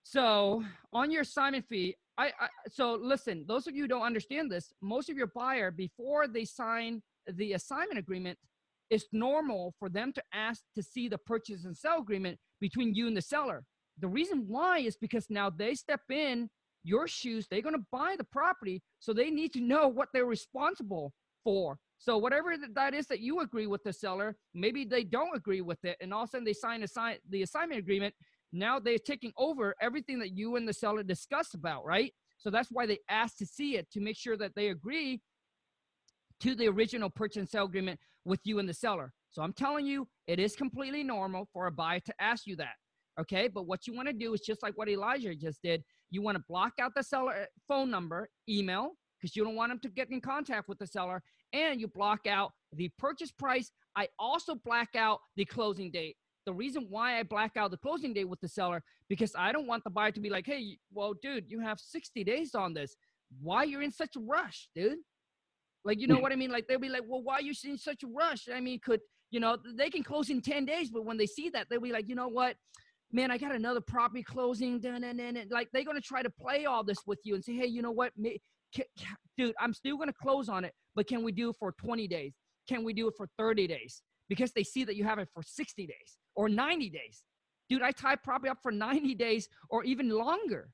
So 0.06 0.64
on 0.94 1.10
your 1.10 1.24
assignment 1.24 1.66
fee, 1.68 1.96
I, 2.18 2.28
I 2.28 2.48
so 2.70 2.94
listen. 2.94 3.44
Those 3.48 3.66
of 3.66 3.76
you 3.76 3.82
who 3.82 3.88
don't 3.88 4.04
understand 4.04 4.52
this, 4.52 4.72
most 4.80 5.10
of 5.10 5.18
your 5.18 5.32
buyer 5.36 5.72
before 5.72 6.28
they 6.28 6.46
sign 6.46 7.02
the 7.28 7.54
assignment 7.54 7.98
agreement, 7.98 8.38
it's 8.92 9.08
normal 9.12 9.74
for 9.80 9.90
them 9.90 10.14
to 10.14 10.24
ask 10.32 10.62
to 10.76 10.84
see 10.84 11.08
the 11.08 11.18
purchase 11.18 11.66
and 11.66 11.76
sell 11.76 12.00
agreement 12.00 12.38
between 12.62 12.94
you 12.94 13.08
and 13.08 13.18
the 13.18 13.22
seller. 13.22 13.64
The 13.98 14.08
reason 14.08 14.46
why 14.48 14.78
is 14.78 14.96
because 14.96 15.26
now 15.32 15.50
they 15.50 15.74
step 15.74 16.02
in 16.12 16.50
your 16.84 17.08
shoes. 17.08 17.48
They're 17.50 17.64
going 17.64 17.76
to 17.76 17.86
buy 17.92 18.14
the 18.16 18.26
property, 18.26 18.84
so 19.00 19.12
they 19.12 19.32
need 19.32 19.54
to 19.54 19.60
know 19.60 19.88
what 19.88 20.10
they're 20.14 20.26
responsible 20.26 21.14
for. 21.44 21.80
So 21.98 22.20
whatever 22.20 22.56
that 22.76 22.94
is 22.94 23.08
that 23.08 23.22
you 23.22 23.40
agree 23.40 23.66
with 23.66 23.84
the 23.84 23.92
seller, 23.92 24.38
maybe 24.54 24.86
they 24.86 25.04
don't 25.04 25.36
agree 25.36 25.62
with 25.62 25.84
it, 25.84 25.98
and 26.00 26.14
all 26.14 26.24
of 26.24 26.30
a 26.30 26.32
sudden 26.32 26.46
they 26.46 26.54
sign 26.54 26.84
assign 26.84 27.18
the 27.28 27.42
assignment 27.42 27.80
agreement. 27.80 28.14
Now 28.54 28.80
they're 28.80 28.98
taking 28.98 29.34
over 29.38 29.76
everything 29.82 30.20
that 30.20 30.38
you 30.38 30.56
and 30.56 30.68
the 30.68 30.74
seller 30.74 31.04
discussed 31.04 31.56
about, 31.56 31.86
right? 31.86 32.14
So 32.38 32.50
that's 32.50 32.70
why 32.72 32.86
they 32.86 33.00
ask 33.10 33.38
to 33.38 33.46
see 33.46 33.78
it 33.78 33.90
to 33.92 34.02
make 34.02 34.18
sure 34.18 34.38
that 34.38 34.54
they 34.56 34.70
agree 34.70 35.22
to 36.42 36.56
the 36.56 36.68
original 36.68 37.10
purchase 37.10 37.38
and 37.38 37.50
sale 37.50 37.66
agreement 37.66 38.00
with 38.26 38.40
you 38.44 38.60
and 38.60 38.68
the 38.68 38.74
seller. 38.74 39.14
So 39.32 39.42
I'm 39.42 39.54
telling 39.54 39.86
you, 39.86 40.08
it 40.28 40.40
is 40.40 40.56
completely 40.56 41.04
normal 41.04 41.48
for 41.54 41.68
a 41.68 41.72
buyer 41.72 42.00
to 42.02 42.14
ask 42.20 42.46
you 42.48 42.56
that. 42.58 42.74
Okay. 43.20 43.48
But 43.48 43.68
what 43.68 43.88
you 43.88 43.96
want 43.96 44.08
to 44.08 44.14
do 44.14 44.34
is 44.34 44.42
just 44.42 44.62
like 44.64 44.78
what 44.78 44.90
Elijah 44.90 45.34
just 45.36 45.62
did. 45.62 45.84
You 46.10 46.22
want 46.22 46.38
to 46.38 46.44
block 46.48 46.74
out 46.80 46.92
the 46.96 47.04
seller 47.04 47.34
uh, 47.34 47.46
phone 47.68 47.90
number, 47.90 48.30
email, 48.50 48.92
because 49.20 49.36
you 49.36 49.44
don't 49.44 49.56
want 49.56 49.72
them 49.72 49.80
to 49.80 49.90
get 49.90 50.12
in 50.12 50.22
contact 50.22 50.68
with 50.68 50.78
the 50.78 50.88
seller, 50.88 51.22
and 51.54 51.80
you 51.80 51.88
block 51.88 52.28
out 52.28 52.52
the 52.74 52.90
purchase 52.98 53.32
price. 53.32 53.72
I 53.96 54.10
also 54.20 54.56
black 54.56 54.90
out 54.96 55.20
the 55.36 55.46
closing 55.46 55.92
date. 55.92 56.18
The 56.46 56.54
reason 56.54 56.88
why 56.90 57.20
I 57.20 57.24
black 57.24 57.58
out 57.58 57.72
the 57.72 57.78
closing 57.78 58.14
date 58.14 58.26
with 58.26 58.40
the 58.40 58.48
seller 58.48 58.84
because 59.10 59.34
I 59.38 59.52
don't 59.52 59.68
want 59.68 59.84
the 59.84 59.90
buyer 59.90 60.12
to 60.12 60.20
be 60.20 60.30
like, 60.30 60.46
"Hey, 60.46 60.78
well, 60.94 61.14
dude, 61.14 61.50
you 61.50 61.60
have 61.60 61.80
60 61.80 62.24
days 62.24 62.56
on 62.56 62.74
this. 62.74 62.96
Why 63.42 63.64
you're 63.64 63.82
in 63.82 63.92
such 63.92 64.16
a 64.16 64.20
rush, 64.20 64.70
dude?" 64.76 65.00
Like, 65.84 66.00
you 66.00 66.08
know 66.08 66.18
what 66.20 66.32
I 66.32 66.36
mean? 66.36 66.52
Like 66.52 66.68
they'll 66.68 66.80
be 66.80 66.90
like, 66.90 67.04
"Well, 67.06 67.22
why 67.22 67.36
are 67.36 67.42
you 67.42 67.54
in 67.64 67.78
such 67.78 68.04
a 68.04 68.08
rush?" 68.08 68.48
I 68.54 68.60
mean, 68.60 68.80
could 68.80 69.02
you 69.32 69.40
know 69.40 69.58
they 69.76 69.90
can 69.90 70.04
close 70.04 70.30
in 70.30 70.42
10 70.42 70.66
days, 70.66 70.90
but 70.90 71.06
when 71.06 71.18
they 71.18 71.28
see 71.28 71.50
that, 71.50 71.68
they'll 71.70 71.82
be 71.82 71.92
like, 71.92 72.08
"You 72.08 72.16
know 72.16 72.28
what? 72.28 72.58
man, 73.12 73.32
I 73.32 73.38
got 73.38 73.56
another 73.56 73.82
property 73.82 74.24
closing. 74.24 74.80
Dun, 74.80 75.02
dun, 75.02 75.18
dun, 75.18 75.36
dun. 75.36 75.48
Like 75.50 75.70
they're 75.72 75.86
gonna 75.86 76.02
try 76.02 76.22
to 76.22 76.30
play 76.30 76.66
all 76.66 76.84
this 76.84 76.98
with 77.06 77.20
you 77.24 77.36
and 77.36 77.44
say, 77.44 77.54
hey, 77.54 77.66
you 77.66 77.82
know 77.82 77.92
what, 77.92 78.12
dude, 79.38 79.56
I'm 79.60 79.74
still 79.74 79.98
gonna 79.98 80.14
close 80.14 80.50
on 80.50 80.66
it, 80.66 80.74
but 80.96 81.08
can 81.08 81.24
we 81.24 81.32
do 81.32 81.50
it 81.50 81.56
for 81.58 81.74
20 81.74 82.08
days? 82.08 82.34
Can 82.68 82.84
we 82.84 82.94
do 82.94 83.08
it 83.08 83.14
for 83.16 83.30
30 83.38 83.68
days? 83.68 84.02
Because 84.28 84.52
they 84.52 84.64
see 84.64 84.84
that 84.84 84.96
you 84.96 85.04
have 85.04 85.20
it 85.20 85.30
for 85.34 85.44
60 85.44 85.88
days 85.88 86.18
or 86.36 86.50
90 86.50 86.90
days. 86.90 87.24
Dude, 87.70 87.82
I 87.82 87.92
tie 87.92 88.16
property 88.16 88.50
up 88.50 88.60
for 88.62 88.72
90 88.72 89.16
days 89.16 89.50
or 89.70 89.84
even 89.84 90.10
longer. 90.10 90.70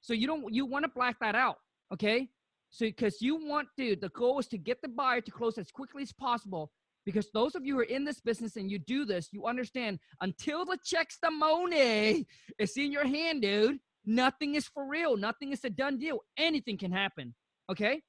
So 0.00 0.12
you 0.12 0.26
don't 0.26 0.52
you 0.52 0.66
want 0.66 0.84
to 0.84 0.90
black 0.90 1.18
that 1.20 1.34
out, 1.34 1.58
okay? 1.92 2.28
So 2.70 2.86
because 2.86 3.22
you 3.22 3.36
want, 3.36 3.68
dude, 3.76 4.00
the 4.00 4.08
goal 4.08 4.38
is 4.38 4.48
to 4.48 4.58
get 4.58 4.82
the 4.82 4.88
buyer 4.88 5.20
to 5.20 5.30
close 5.30 5.58
as 5.58 5.70
quickly 5.70 6.02
as 6.02 6.12
possible 6.12 6.72
because 7.04 7.30
those 7.32 7.54
of 7.54 7.64
you 7.64 7.74
who 7.74 7.80
are 7.80 7.84
in 7.84 8.04
this 8.04 8.20
business 8.20 8.56
and 8.56 8.70
you 8.70 8.78
do 8.78 9.04
this, 9.04 9.28
you 9.32 9.46
understand 9.46 9.98
until 10.20 10.64
the 10.64 10.78
checks 10.84 11.18
the 11.22 11.30
money 11.30 12.26
is 12.58 12.76
in 12.76 12.90
your 12.90 13.06
hand, 13.06 13.42
dude, 13.42 13.78
nothing 14.04 14.54
is 14.54 14.66
for 14.66 14.86
real. 14.88 15.16
Nothing 15.16 15.52
is 15.52 15.64
a 15.64 15.70
done 15.70 15.98
deal. 15.98 16.20
Anything 16.36 16.78
can 16.78 16.92
happen. 16.92 17.34
Okay? 17.70 18.02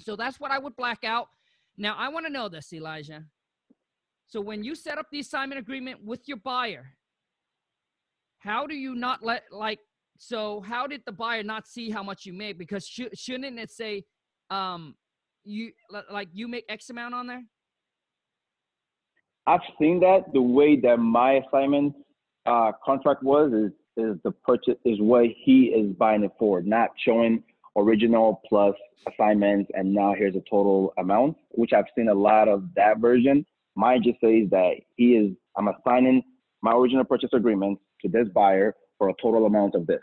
So 0.00 0.16
that's 0.16 0.38
what 0.38 0.50
I 0.50 0.58
would 0.58 0.76
black 0.76 1.04
out. 1.04 1.28
Now, 1.76 1.96
I 1.96 2.08
want 2.08 2.26
to 2.26 2.32
know 2.32 2.48
this, 2.48 2.72
Elijah. 2.72 3.24
So 4.32 4.40
when 4.40 4.64
you 4.64 4.74
set 4.74 4.96
up 4.96 5.08
the 5.12 5.20
assignment 5.20 5.58
agreement 5.58 6.02
with 6.02 6.26
your 6.26 6.38
buyer, 6.38 6.94
how 8.38 8.66
do 8.66 8.74
you 8.74 8.94
not 8.94 9.22
let, 9.22 9.42
like, 9.52 9.78
so 10.16 10.62
how 10.62 10.86
did 10.86 11.02
the 11.04 11.12
buyer 11.12 11.42
not 11.42 11.68
see 11.68 11.90
how 11.90 12.02
much 12.02 12.24
you 12.24 12.32
make? 12.32 12.56
Because 12.56 12.88
sh- 12.88 13.12
shouldn't 13.12 13.58
it 13.58 13.70
say, 13.70 14.04
um, 14.48 14.94
you 15.44 15.72
like 16.10 16.28
you 16.32 16.48
make 16.48 16.64
X 16.70 16.88
amount 16.88 17.12
on 17.12 17.26
there? 17.26 17.42
I've 19.46 19.60
seen 19.78 20.00
that. 20.00 20.32
The 20.32 20.40
way 20.40 20.80
that 20.80 20.96
my 20.96 21.42
assignment 21.46 21.94
uh, 22.46 22.72
contract 22.82 23.22
was 23.22 23.52
is 23.52 23.72
is 23.98 24.16
the 24.24 24.30
purchase 24.30 24.78
is 24.86 24.98
what 24.98 25.26
he 25.44 25.64
is 25.64 25.94
buying 25.96 26.24
it 26.24 26.32
for, 26.38 26.62
not 26.62 26.88
showing 27.04 27.42
original 27.76 28.40
plus 28.48 28.74
assignments 29.12 29.70
and 29.74 29.92
now 29.92 30.14
here's 30.16 30.36
a 30.36 30.42
total 30.48 30.94
amount, 30.96 31.36
which 31.50 31.72
I've 31.74 31.84
seen 31.94 32.08
a 32.08 32.14
lot 32.14 32.48
of 32.48 32.64
that 32.76 32.98
version. 32.98 33.44
Mine 33.74 34.02
just 34.02 34.20
says 34.20 34.50
that 34.50 34.74
he 34.96 35.14
is 35.16 35.32
I'm 35.56 35.68
assigning 35.68 36.22
my 36.62 36.72
original 36.72 37.04
purchase 37.04 37.30
agreement 37.32 37.78
to 38.02 38.08
this 38.08 38.28
buyer 38.34 38.74
for 38.98 39.08
a 39.08 39.14
total 39.20 39.46
amount 39.46 39.74
of 39.74 39.86
this. 39.86 40.00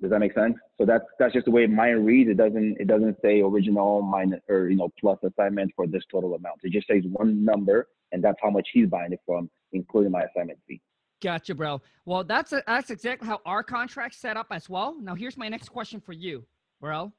Does 0.00 0.10
that 0.10 0.18
make 0.18 0.34
sense? 0.34 0.56
So 0.78 0.86
that's 0.86 1.04
that's 1.18 1.32
just 1.32 1.44
the 1.44 1.50
way 1.50 1.66
mine 1.66 2.04
reads. 2.04 2.30
It 2.30 2.36
doesn't 2.36 2.76
it 2.80 2.88
doesn't 2.88 3.16
say 3.22 3.40
original 3.40 4.02
minus 4.02 4.40
or 4.48 4.68
you 4.68 4.76
know 4.76 4.90
plus 4.98 5.18
assignment 5.22 5.72
for 5.76 5.86
this 5.86 6.02
total 6.10 6.34
amount. 6.34 6.60
It 6.62 6.72
just 6.72 6.88
says 6.88 7.02
one 7.06 7.44
number 7.44 7.88
and 8.12 8.22
that's 8.22 8.38
how 8.42 8.50
much 8.50 8.68
he's 8.72 8.88
buying 8.88 9.12
it 9.12 9.20
from, 9.26 9.50
including 9.72 10.12
my 10.12 10.22
assignment 10.22 10.58
fee. 10.68 10.80
Gotcha, 11.22 11.54
bro. 11.54 11.80
Well, 12.04 12.24
that's 12.24 12.52
a, 12.52 12.62
that's 12.66 12.90
exactly 12.90 13.28
how 13.28 13.40
our 13.46 13.62
contract 13.62 14.14
set 14.16 14.36
up 14.36 14.48
as 14.50 14.68
well. 14.68 14.96
Now, 15.00 15.14
here's 15.14 15.36
my 15.36 15.48
next 15.48 15.68
question 15.68 16.00
for 16.00 16.12
you, 16.12 16.44
bro. 16.80 17.12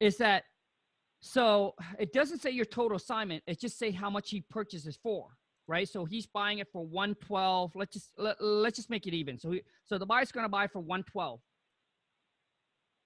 Is 0.00 0.16
that 0.18 0.44
so? 1.20 1.74
It 1.98 2.12
doesn't 2.12 2.40
say 2.40 2.50
your 2.50 2.64
total 2.64 2.96
assignment. 2.96 3.42
It 3.46 3.60
just 3.60 3.78
say 3.78 3.90
how 3.90 4.10
much 4.10 4.30
he 4.30 4.44
purchases 4.50 4.98
for, 5.02 5.28
right? 5.66 5.88
So 5.88 6.04
he's 6.04 6.26
buying 6.26 6.58
it 6.58 6.68
for 6.72 6.84
one 6.84 7.14
twelve. 7.16 7.72
Let's 7.74 7.92
just 7.92 8.12
let, 8.16 8.40
let's 8.40 8.76
just 8.76 8.90
make 8.90 9.06
it 9.06 9.14
even. 9.14 9.38
So 9.38 9.52
he, 9.52 9.62
so 9.84 9.98
the 9.98 10.06
buyer's 10.06 10.32
going 10.32 10.44
to 10.44 10.50
buy 10.50 10.66
for 10.66 10.80
one 10.80 11.02
twelve. 11.04 11.40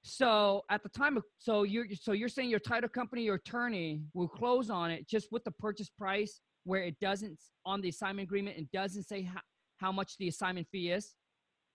So 0.02 0.64
at 0.68 0.82
the 0.82 0.88
time 0.88 1.16
of 1.16 1.24
so 1.38 1.62
you're 1.62 1.86
so 1.94 2.12
you're 2.12 2.28
saying 2.28 2.50
your 2.50 2.58
title 2.58 2.88
company 2.88 3.28
or 3.28 3.34
attorney 3.34 4.02
will 4.14 4.28
close 4.28 4.68
on 4.68 4.90
it 4.90 5.08
just 5.08 5.30
with 5.30 5.44
the 5.44 5.52
purchase 5.52 5.88
price 5.88 6.40
where 6.64 6.82
it 6.82 6.98
doesn't 7.00 7.38
on 7.64 7.80
the 7.80 7.88
assignment 7.88 8.26
agreement 8.26 8.56
it 8.58 8.70
doesn't 8.72 9.04
say 9.04 9.22
how, 9.22 9.40
how 9.78 9.92
much 9.92 10.16
the 10.18 10.26
assignment 10.26 10.66
fee 10.72 10.90
is 10.90 11.14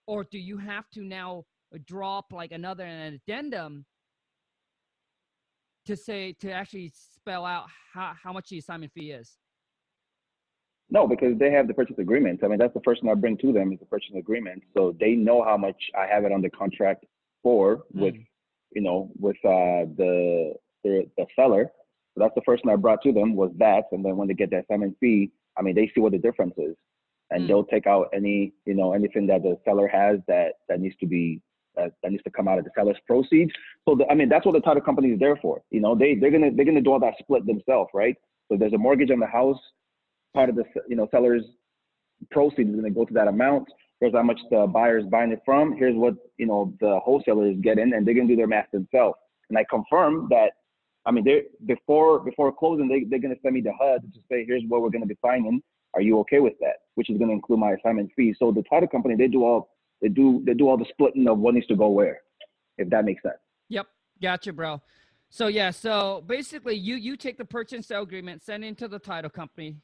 or 0.08 0.26
do 0.30 0.40
you 0.40 0.58
have 0.58 0.90
to 0.90 1.02
now 1.02 1.44
drop 1.86 2.26
like 2.32 2.52
another 2.52 2.84
an 2.84 3.14
addendum 3.14 3.86
to 5.88 5.96
say 5.96 6.34
to 6.40 6.52
actually 6.52 6.92
spell 6.94 7.46
out 7.46 7.66
how, 7.94 8.14
how 8.22 8.32
much 8.32 8.50
the 8.50 8.58
assignment 8.58 8.92
fee 8.94 9.12
is 9.12 9.38
no 10.90 11.08
because 11.08 11.38
they 11.38 11.52
have 11.52 11.68
the 11.68 11.74
purchase 11.74 11.98
agreement 11.98 12.44
i 12.44 12.48
mean 12.48 12.60
that's 12.60 12.74
the 12.74 12.82
first 12.86 13.02
thing 13.02 13.10
i 13.10 13.14
bring 13.14 13.38
to 13.38 13.52
them 13.52 13.74
is 13.74 13.80
the 13.80 13.86
purchase 13.86 14.16
agreement 14.16 14.62
so 14.76 14.96
they 15.00 15.14
know 15.14 15.44
how 15.44 15.58
much 15.58 15.90
i 15.98 16.06
have 16.06 16.24
it 16.24 16.32
under 16.32 16.50
contract 16.50 17.06
for 17.44 17.84
with 17.94 18.14
mm. 18.14 18.26
you 18.74 18.82
know 18.82 19.10
with 19.20 19.38
uh 19.46 19.84
the 19.98 20.54
the, 20.84 21.06
the 21.18 21.26
seller 21.36 21.72
so 22.18 22.24
that's 22.24 22.34
the 22.34 22.42
first 22.46 22.64
thing 22.64 22.74
I 22.74 22.76
brought 22.76 23.04
to 23.04 23.14
them 23.14 23.36
was 23.36 23.52
that. 23.60 23.84
And 23.92 24.04
then 24.04 24.18
when 24.18 24.28
they 24.28 24.34
get 24.34 24.50
their 24.50 24.62
assignment 24.62 24.98
fee, 25.00 25.32
I 25.56 25.62
mean, 25.62 25.76
they 25.76 25.92
see 25.94 26.02
what 26.02 26.14
the 26.14 26.18
difference 26.18 26.56
is, 26.58 26.76
and 27.30 27.44
mm. 27.44 27.48
they'll 27.48 27.64
take 27.64 27.86
out 27.86 28.10
any, 28.12 28.54
you 28.66 28.74
know, 28.74 28.94
anything 28.94 29.28
that 29.28 29.44
the 29.44 29.56
seller 29.64 29.88
has 29.88 30.18
that 30.28 30.54
that 30.68 30.80
needs 30.80 30.96
to 30.98 31.06
be 31.06 31.42
that, 31.78 32.12
needs 32.12 32.24
to 32.24 32.32
come 32.32 32.48
out 32.48 32.58
of 32.58 32.66
the 32.66 32.72
seller's 32.76 32.98
proceeds. 33.06 33.52
So 33.88 33.96
the, 33.96 34.06
I 34.10 34.16
mean, 34.16 34.30
that's 34.30 34.46
what 34.46 34.54
the 34.54 34.62
title 34.62 34.82
company 34.82 35.10
is 35.10 35.20
there 35.20 35.38
for. 35.38 35.62
You 35.72 35.80
know, 35.80 35.96
they 35.96 36.16
they're 36.16 36.32
gonna 36.32 36.52
they're 36.54 36.66
gonna 36.66 36.82
do 36.82 36.92
all 36.92 37.00
that 37.00 37.14
split 37.20 37.46
themselves, 37.46 37.90
right? 37.94 38.16
So 38.50 38.58
there's 38.58 38.74
a 38.74 38.78
mortgage 38.78 39.12
on 39.12 39.20
the 39.20 39.28
house. 39.28 39.60
Part 40.34 40.50
of 40.50 40.56
the 40.56 40.66
you 40.88 40.96
know 40.96 41.08
seller's 41.12 41.44
proceeds 42.32 42.70
is 42.70 42.76
gonna 42.76 42.90
go 42.90 43.06
to 43.06 43.14
that 43.14 43.28
amount. 43.28 43.68
Here's 44.00 44.14
how 44.14 44.24
much 44.24 44.40
the 44.52 44.68
buyer 44.68 45.00
is 45.00 45.06
buying 45.06 45.32
it 45.32 45.42
from. 45.46 45.76
Here's 45.78 45.96
what 45.96 46.16
you 46.38 46.46
know 46.46 46.74
the 46.80 47.00
wholesaler 47.00 47.50
is 47.50 47.58
getting, 47.62 47.94
and 47.94 48.06
they're 48.06 48.14
gonna 48.14 48.28
do 48.28 48.36
their 48.36 48.48
math 48.48 48.70
themselves. 48.72 49.18
And 49.50 49.58
I 49.58 49.66
confirm 49.70 50.28
that 50.30 50.52
I 51.08 51.12
mean, 51.12 51.24
they 51.24 51.44
before 51.66 52.20
before 52.20 52.52
closing, 52.52 52.88
they 52.90 53.06
they're 53.10 53.20
gonna 53.20 53.40
send 53.42 53.56
me 53.56 53.62
the 53.62 53.72
HUD 53.80 54.02
to 54.14 54.20
say, 54.30 54.46
here's 54.46 54.64
what 54.68 54.82
we're 54.82 54.90
gonna 54.90 55.06
be 55.06 55.18
signing. 55.26 55.64
Are 55.94 56.02
you 56.02 56.20
okay 56.20 56.40
with 56.40 56.54
that? 56.60 56.76
Which 56.96 57.10
is 57.10 57.18
gonna 57.18 57.32
include 57.32 57.60
my 57.60 57.72
assignment 57.72 58.12
fee. 58.16 58.36
So 58.38 58.52
the 58.52 58.64
title 58.64 58.90
company, 58.90 59.16
they 59.16 59.28
do 59.28 59.44
all 59.46 59.70
they 60.02 60.10
do 60.10 60.44
they 60.46 60.54
do 60.54 60.68
all 60.70 60.78
the 60.78 60.86
splitting 60.90 61.28
of 61.28 61.40
what 61.40 61.54
needs 61.54 61.68
to 61.68 61.76
go 61.76 61.90
where, 61.90 62.22
if 62.78 62.90
that 62.90 63.06
makes 63.06 63.24
sense. 63.24 63.36
Yep, 63.70 63.88
gotcha, 64.22 64.54
bro. 64.54 64.82
So 65.30 65.48
yeah, 65.48 65.72
so 65.72 66.24
basically, 66.28 66.76
you 66.76 66.96
you 66.96 67.18
take 67.18 67.38
the 67.38 67.46
purchase 67.46 67.74
and 67.74 67.86
sale 67.86 68.04
agreement, 68.04 68.44
send 68.44 68.64
it 68.64 68.78
to 68.80 68.88
the 68.88 69.00
title 69.00 69.30
company, 69.30 69.78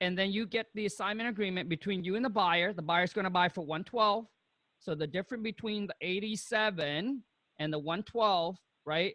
and 0.00 0.16
then 0.16 0.30
you 0.30 0.46
get 0.46 0.66
the 0.74 0.86
assignment 0.86 1.28
agreement 1.28 1.68
between 1.68 2.04
you 2.04 2.16
and 2.16 2.24
the 2.24 2.30
buyer. 2.30 2.72
The 2.72 2.82
buyer's 2.82 3.12
going 3.12 3.24
to 3.24 3.30
buy 3.30 3.48
for 3.48 3.62
112. 3.62 4.26
So 4.78 4.94
the 4.94 5.06
difference 5.06 5.42
between 5.42 5.86
the 5.86 5.94
87 6.00 7.22
and 7.58 7.72
the 7.72 7.78
112, 7.78 8.56
right? 8.86 9.14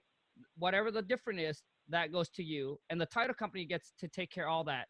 whatever 0.57 0.91
the 0.91 1.01
difference 1.01 1.41
is, 1.41 1.63
that 1.89 2.11
goes 2.11 2.29
to 2.29 2.43
you. 2.43 2.79
And 2.89 2.99
the 2.99 3.05
title 3.05 3.33
company 3.33 3.65
gets 3.65 3.93
to 3.99 4.07
take 4.07 4.31
care 4.31 4.47
of 4.47 4.53
all 4.53 4.63
that. 4.65 4.87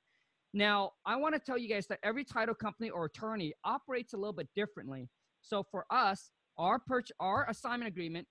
Now, 0.53 0.91
I 1.05 1.17
want 1.17 1.33
to 1.35 1.39
tell 1.39 1.57
you 1.57 1.67
guys 1.67 1.87
that 1.87 1.99
every 2.03 2.23
title 2.23 2.55
company 2.55 2.89
or 2.89 3.05
attorney 3.05 3.53
operates 3.65 4.13
a 4.13 4.17
little 4.17 4.33
bit 4.33 4.47
differently. 4.55 5.09
So 5.45 5.63
for 5.63 5.85
us, 5.91 6.31
our 6.57 6.79
perch 6.79 7.11
our 7.19 7.47
assignment 7.49 7.89
agreement 7.89 8.27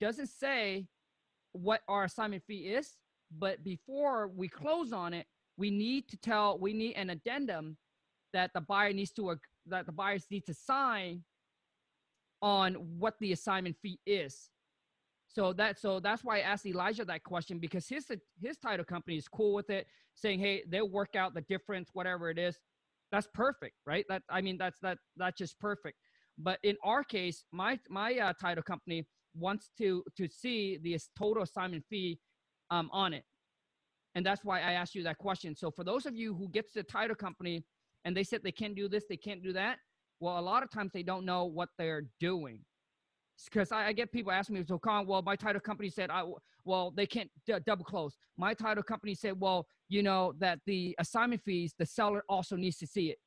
doesn't 0.00 0.28
say 0.28 0.88
what 1.52 1.82
our 1.88 2.04
assignment 2.04 2.44
fee 2.46 2.68
is, 2.68 2.96
but 3.38 3.64
before 3.64 4.28
we 4.28 4.48
close 4.48 4.92
on 4.92 5.14
it, 5.14 5.26
we 5.58 5.70
need 5.70 6.08
to 6.10 6.18
tell 6.18 6.58
we 6.58 6.72
need 6.74 6.94
an 6.96 7.10
addendum 7.10 7.78
that 8.32 8.52
the 8.54 8.60
buyer 8.62 8.92
needs 8.92 9.12
to 9.12 9.24
work 9.24 9.42
that 9.66 9.86
the 9.86 9.92
buyers 9.92 10.26
need 10.30 10.46
to 10.46 10.54
sign 10.54 11.24
on 12.42 12.74
what 12.74 13.14
the 13.20 13.32
assignment 13.32 13.76
fee 13.82 14.00
is 14.06 14.50
So 15.28 15.52
that 15.54 15.78
so 15.80 16.00
that's 16.00 16.24
why 16.24 16.38
I 16.38 16.42
asked 16.42 16.66
Elijah 16.66 17.04
that 17.06 17.24
question 17.24 17.58
because 17.60 17.88
his 17.88 18.06
his 18.40 18.58
title 18.58 18.84
company 18.86 19.16
is 19.18 19.28
cool 19.28 19.54
with 19.54 19.70
it, 19.70 19.86
saying, 20.14 20.40
hey, 20.40 20.64
they'll 20.68 20.88
work 20.90 21.16
out 21.16 21.34
the 21.34 21.42
difference, 21.42 21.90
whatever 21.94 22.30
it 22.30 22.38
is. 22.38 22.58
That's 23.12 23.28
perfect, 23.34 23.76
right? 23.86 24.06
That 24.08 24.22
I 24.30 24.42
mean, 24.42 24.58
that's 24.58 24.78
that 24.80 24.98
that's 25.16 25.38
just 25.38 25.60
perfect. 25.60 25.98
But 26.38 26.58
in 26.62 26.76
our 26.84 27.02
case, 27.02 27.44
my 27.52 27.78
my 27.88 28.18
uh, 28.18 28.32
title 28.40 28.62
company 28.62 29.06
wants 29.34 29.70
to 29.78 30.04
to 30.16 30.28
see 30.28 30.78
the 30.82 30.98
total 31.18 31.42
assignment 31.42 31.84
fee 31.90 32.18
um, 32.70 32.88
on 32.92 33.12
it, 33.12 33.24
and 34.14 34.24
that's 34.24 34.44
why 34.44 34.60
I 34.60 34.72
asked 34.72 34.94
you 34.94 35.02
that 35.04 35.18
question. 35.18 35.54
So 35.54 35.70
for 35.70 35.84
those 35.84 36.06
of 36.06 36.14
you 36.14 36.34
who 36.34 36.48
gets 36.48 36.72
the 36.72 36.82
title 36.82 37.16
company 37.16 37.64
and 38.04 38.16
they 38.16 38.24
said 38.24 38.40
they 38.42 38.52
can't 38.52 38.74
do 38.74 38.88
this, 38.88 39.04
they 39.08 39.16
can't 39.16 39.42
do 39.42 39.52
that. 39.52 39.78
Well, 40.20 40.38
a 40.38 40.40
lot 40.40 40.62
of 40.62 40.70
times 40.70 40.92
they 40.92 41.02
don't 41.02 41.24
know 41.24 41.44
what 41.44 41.68
they're 41.78 42.06
doing 42.20 42.60
because 43.44 43.70
I, 43.70 43.86
I, 43.86 43.92
get 43.92 44.10
people 44.10 44.32
asking 44.32 44.56
me, 44.56 44.64
so 44.66 44.78
Khang, 44.78 45.06
well, 45.06 45.22
my 45.22 45.36
title 45.36 45.60
company 45.60 45.88
said, 45.90 46.10
I, 46.10 46.24
well, 46.64 46.90
they 46.90 47.06
can't 47.06 47.30
d- 47.46 47.54
double 47.64 47.84
close. 47.84 48.16
My 48.36 48.52
title 48.52 48.82
company 48.82 49.14
said, 49.14 49.38
well, 49.38 49.66
you 49.88 50.02
know, 50.02 50.34
that 50.38 50.58
the 50.66 50.94
assignment 50.98 51.42
fees, 51.44 51.74
the 51.78 51.86
seller 51.86 52.24
also 52.28 52.56
needs 52.56 52.78
to 52.78 52.86
see 52.86 53.10
it. 53.10 53.18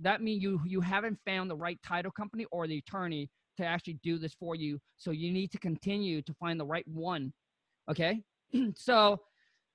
That 0.00 0.22
means 0.22 0.42
you 0.42 0.60
you 0.64 0.80
haven't 0.80 1.18
found 1.26 1.50
the 1.50 1.56
right 1.56 1.78
title 1.82 2.12
company 2.12 2.46
or 2.50 2.66
the 2.66 2.78
attorney 2.78 3.30
to 3.56 3.64
actually 3.64 3.98
do 4.02 4.18
this 4.18 4.34
for 4.34 4.54
you. 4.54 4.78
So 4.96 5.10
you 5.10 5.32
need 5.32 5.50
to 5.52 5.58
continue 5.58 6.22
to 6.22 6.34
find 6.34 6.58
the 6.58 6.66
right 6.66 6.86
one. 6.86 7.32
Okay. 7.90 8.22
so 8.74 9.20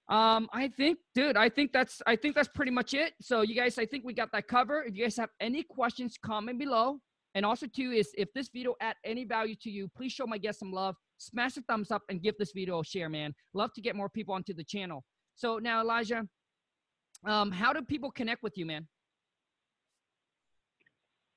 um 0.09 0.49
i 0.51 0.67
think 0.67 0.97
dude 1.15 1.38
i 1.38 1.47
think 1.47 1.71
that's 1.71 2.01
i 2.05 2.13
think 2.13 2.36
that's 2.36 2.49
pretty 2.49 2.71
much 2.71 2.93
it 2.93 3.13
so 3.21 3.41
you 3.41 3.55
guys 3.55 3.78
i 3.78 3.86
think 3.86 4.03
we 4.03 4.13
got 4.13 4.30
that 4.34 4.45
covered 4.49 4.84
if 4.86 4.95
you 4.95 5.03
guys 5.03 5.15
have 5.15 5.30
any 5.39 5.63
questions 5.63 6.17
comment 6.21 6.59
below 6.59 6.97
and 7.36 7.45
also 7.45 7.65
too 7.74 7.91
is 7.91 8.09
if 8.17 8.28
this 8.34 8.49
video 8.53 8.76
add 8.82 8.95
any 9.05 9.24
value 9.24 9.55
to 9.55 9.69
you 9.69 9.88
please 9.95 10.11
show 10.11 10.28
my 10.28 10.38
guest 10.38 10.59
some 10.59 10.74
love 10.74 10.95
smash 11.19 11.53
the 11.53 11.61
thumbs 11.69 11.89
up 11.89 12.01
and 12.09 12.21
give 12.21 12.36
this 12.38 12.51
video 12.53 12.82
a 12.82 12.84
share 12.84 13.07
man 13.07 13.34
love 13.53 13.71
to 13.74 13.80
get 13.80 13.95
more 13.95 14.09
people 14.09 14.34
onto 14.34 14.53
the 14.53 14.63
channel 14.63 15.05
so 15.36 15.57
now 15.57 15.80
elijah 15.80 16.28
um 17.26 17.49
how 17.49 17.71
do 17.71 17.82
people 17.82 18.11
connect 18.11 18.43
with 18.43 18.57
you 18.57 18.65
man 18.65 18.86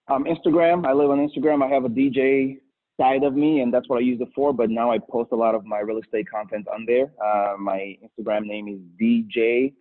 um 0.08 0.24
instagram 0.24 0.86
i 0.86 0.92
live 0.92 1.10
on 1.10 1.18
instagram 1.18 1.64
i 1.64 1.68
have 1.68 1.84
a 1.84 1.88
dj 1.88 2.58
side 2.98 3.22
of 3.22 3.34
me, 3.34 3.60
and 3.60 3.72
that's 3.72 3.88
what 3.88 3.98
I 3.98 4.00
use 4.00 4.20
it 4.20 4.28
for. 4.34 4.52
But 4.52 4.70
now 4.70 4.90
I 4.90 4.98
post 4.98 5.30
a 5.32 5.36
lot 5.36 5.54
of 5.54 5.64
my 5.64 5.80
real 5.80 5.98
estate 5.98 6.28
content 6.30 6.66
on 6.68 6.86
there. 6.86 7.10
Uh, 7.24 7.56
my 7.58 7.96
Instagram 8.02 8.46
name 8.46 8.68
is 8.68 8.78
DJ 9.00 9.74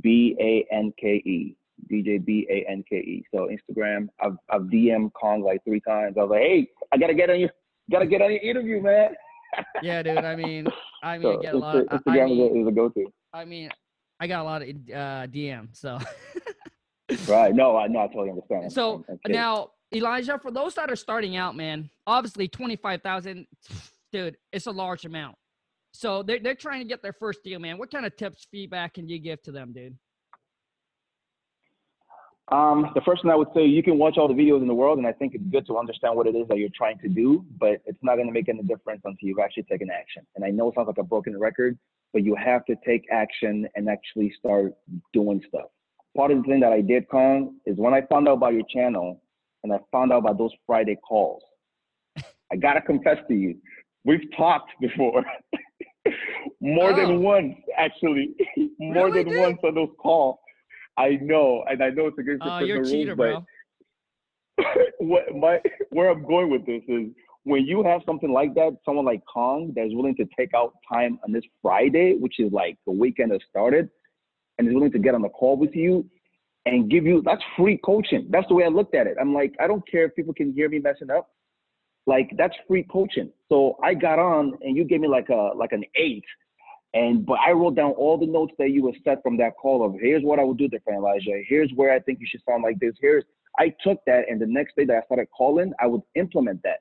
B 0.00 0.36
A 0.40 0.66
N 0.74 0.92
K 0.98 1.16
E. 1.24 1.56
DJ 1.90 2.24
B 2.24 2.46
A 2.50 2.70
N 2.70 2.84
K 2.88 2.96
E. 2.96 3.24
So 3.34 3.48
Instagram, 3.48 4.08
I've 4.20 4.36
I've 4.50 4.62
DM 4.62 5.10
Khang 5.20 5.42
like 5.42 5.62
three 5.64 5.80
times. 5.80 6.16
I 6.16 6.22
was 6.22 6.30
like, 6.30 6.42
hey, 6.42 6.68
I 6.92 6.96
gotta 6.96 7.14
get 7.14 7.30
on 7.30 7.40
your 7.40 7.50
gotta 7.90 8.06
get 8.06 8.22
on 8.22 8.30
your 8.30 8.40
interview, 8.40 8.80
man. 8.80 9.10
yeah, 9.82 10.02
dude. 10.02 10.18
I 10.18 10.36
mean, 10.36 10.66
I 11.02 11.18
mean, 11.18 11.22
so 11.22 11.38
I 11.38 11.42
get 11.42 11.54
a 11.54 11.58
lot. 11.58 11.76
Instagram 11.76 12.22
I 12.22 12.26
mean, 12.26 12.40
is, 12.40 12.56
a, 12.56 12.60
is 12.62 12.68
a 12.68 12.72
go-to. 12.72 13.12
I 13.34 13.44
mean, 13.44 13.70
I 14.20 14.26
got 14.26 14.40
a 14.40 14.44
lot 14.44 14.62
of 14.62 14.68
uh, 14.68 15.26
DM. 15.26 15.68
So. 15.72 15.98
right. 17.28 17.54
No, 17.54 17.76
I 17.76 17.86
no, 17.88 18.00
I 18.00 18.06
totally 18.06 18.30
understand. 18.30 18.72
So 18.72 19.04
now 19.26 19.70
Elijah, 19.94 20.38
for 20.38 20.50
those 20.50 20.74
that 20.74 20.90
are 20.90 20.96
starting 20.96 21.36
out, 21.36 21.56
man, 21.56 21.90
obviously 22.06 22.48
25,000, 22.48 23.46
dude, 24.10 24.36
it's 24.52 24.66
a 24.66 24.70
large 24.70 25.04
amount. 25.04 25.36
So 25.92 26.22
they're, 26.22 26.38
they're 26.38 26.54
trying 26.54 26.80
to 26.80 26.88
get 26.88 27.02
their 27.02 27.12
first 27.12 27.44
deal, 27.44 27.58
man. 27.58 27.76
What 27.76 27.90
kind 27.90 28.06
of 28.06 28.16
tips, 28.16 28.46
feedback 28.50 28.94
can 28.94 29.08
you 29.08 29.18
give 29.18 29.42
to 29.42 29.52
them, 29.52 29.72
dude? 29.72 29.96
Um, 32.48 32.90
the 32.94 33.00
first 33.02 33.22
thing 33.22 33.30
I 33.30 33.34
would 33.34 33.48
say, 33.54 33.64
you 33.64 33.82
can 33.82 33.98
watch 33.98 34.18
all 34.18 34.28
the 34.28 34.34
videos 34.34 34.60
in 34.60 34.66
the 34.66 34.74
world, 34.74 34.98
and 34.98 35.06
I 35.06 35.12
think 35.12 35.34
it's 35.34 35.44
good 35.44 35.66
to 35.66 35.78
understand 35.78 36.16
what 36.16 36.26
it 36.26 36.34
is 36.34 36.48
that 36.48 36.58
you're 36.58 36.68
trying 36.74 36.98
to 36.98 37.08
do, 37.08 37.44
but 37.58 37.80
it's 37.86 37.98
not 38.02 38.16
going 38.16 38.26
to 38.26 38.32
make 38.32 38.48
any 38.48 38.62
difference 38.62 39.02
until 39.04 39.28
you've 39.28 39.38
actually 39.38 39.62
taken 39.64 39.90
action. 39.90 40.26
And 40.34 40.44
I 40.44 40.50
know 40.50 40.68
it 40.68 40.74
sounds 40.74 40.88
like 40.88 40.98
a 40.98 41.02
broken 41.02 41.38
record, 41.38 41.78
but 42.12 42.24
you 42.24 42.34
have 42.34 42.64
to 42.66 42.76
take 42.84 43.06
action 43.10 43.68
and 43.74 43.88
actually 43.88 44.34
start 44.38 44.74
doing 45.12 45.42
stuff. 45.48 45.68
Part 46.16 46.30
of 46.30 46.38
the 46.38 46.44
thing 46.44 46.60
that 46.60 46.72
I 46.72 46.80
did, 46.80 47.08
Khang, 47.10 47.54
is 47.64 47.76
when 47.78 47.94
I 47.94 48.02
found 48.02 48.28
out 48.28 48.34
about 48.34 48.52
your 48.52 48.66
channel, 48.72 49.22
and 49.62 49.72
I 49.72 49.78
found 49.90 50.12
out 50.12 50.18
about 50.18 50.38
those 50.38 50.52
Friday 50.66 50.96
calls. 50.96 51.42
I 52.52 52.56
gotta 52.56 52.82
confess 52.82 53.16
to 53.28 53.34
you, 53.34 53.56
we've 54.04 54.30
talked 54.36 54.70
before. 54.80 55.24
More 56.60 56.92
oh. 56.92 56.96
than 56.96 57.22
once, 57.22 57.56
actually. 57.78 58.34
More 58.78 59.06
really, 59.06 59.24
than 59.24 59.38
once 59.38 59.58
on 59.64 59.74
those 59.74 59.88
calls. 59.98 60.38
I 60.98 61.18
know, 61.22 61.64
and 61.68 61.82
I 61.82 61.88
know 61.90 62.08
it's 62.08 62.18
against 62.18 62.42
oh, 62.44 62.46
the 62.46 62.50
rules. 62.50 62.62
oh, 62.62 62.66
you're 62.66 62.84
cheater, 62.84 63.16
bro. 63.16 63.44
what 64.98 65.34
my 65.34 65.60
where 65.90 66.10
I'm 66.10 66.24
going 66.26 66.50
with 66.50 66.66
this 66.66 66.82
is 66.88 67.08
when 67.44 67.66
you 67.66 67.82
have 67.82 68.02
something 68.06 68.30
like 68.30 68.54
that, 68.54 68.76
someone 68.84 69.04
like 69.04 69.22
Khang 69.34 69.72
that's 69.74 69.92
willing 69.92 70.14
to 70.16 70.26
take 70.38 70.50
out 70.54 70.74
time 70.90 71.18
on 71.24 71.32
this 71.32 71.44
Friday, 71.60 72.16
which 72.18 72.38
is 72.38 72.52
like 72.52 72.76
the 72.86 72.92
weekend 72.92 73.32
has 73.32 73.40
started, 73.48 73.88
and 74.58 74.68
is 74.68 74.74
willing 74.74 74.92
to 74.92 74.98
get 74.98 75.14
on 75.14 75.22
the 75.22 75.28
call 75.28 75.56
with 75.56 75.74
you, 75.74 76.08
and 76.66 76.90
give 76.90 77.04
you 77.04 77.22
that's 77.24 77.42
free 77.56 77.78
coaching. 77.84 78.26
That's 78.30 78.46
the 78.48 78.54
way 78.54 78.64
I 78.64 78.68
looked 78.68 78.94
at 78.94 79.06
it. 79.06 79.16
I'm 79.20 79.34
like, 79.34 79.54
I 79.60 79.66
don't 79.66 79.86
care 79.88 80.04
if 80.04 80.14
people 80.14 80.34
can 80.34 80.52
hear 80.52 80.68
me 80.68 80.78
messing 80.78 81.10
up. 81.10 81.30
Like 82.06 82.30
that's 82.36 82.54
free 82.66 82.84
coaching. 82.84 83.30
So 83.48 83.76
I 83.82 83.94
got 83.94 84.18
on 84.18 84.54
and 84.62 84.76
you 84.76 84.84
gave 84.84 85.00
me 85.00 85.08
like 85.08 85.28
a 85.28 85.50
like 85.56 85.72
an 85.72 85.84
eight. 85.96 86.24
And 86.94 87.24
but 87.24 87.38
I 87.46 87.52
wrote 87.52 87.76
down 87.76 87.92
all 87.92 88.18
the 88.18 88.26
notes 88.26 88.52
that 88.58 88.70
you 88.70 88.82
were 88.82 88.92
set 89.04 89.22
from 89.22 89.36
that 89.38 89.52
call 89.60 89.84
of 89.84 89.94
here's 90.00 90.22
what 90.22 90.38
I 90.38 90.44
would 90.44 90.58
do 90.58 90.68
different, 90.68 90.98
Elijah. 90.98 91.42
Here's 91.46 91.70
where 91.74 91.92
I 91.92 92.00
think 92.00 92.20
you 92.20 92.26
should 92.28 92.42
sound 92.48 92.62
like 92.62 92.78
this. 92.80 92.94
Here's 93.00 93.24
I 93.58 93.74
took 93.84 93.98
that 94.06 94.24
and 94.28 94.40
the 94.40 94.46
next 94.46 94.76
day 94.76 94.84
that 94.86 94.96
I 94.96 95.04
started 95.04 95.28
calling, 95.36 95.72
I 95.80 95.86
would 95.86 96.02
implement 96.16 96.62
that. 96.64 96.80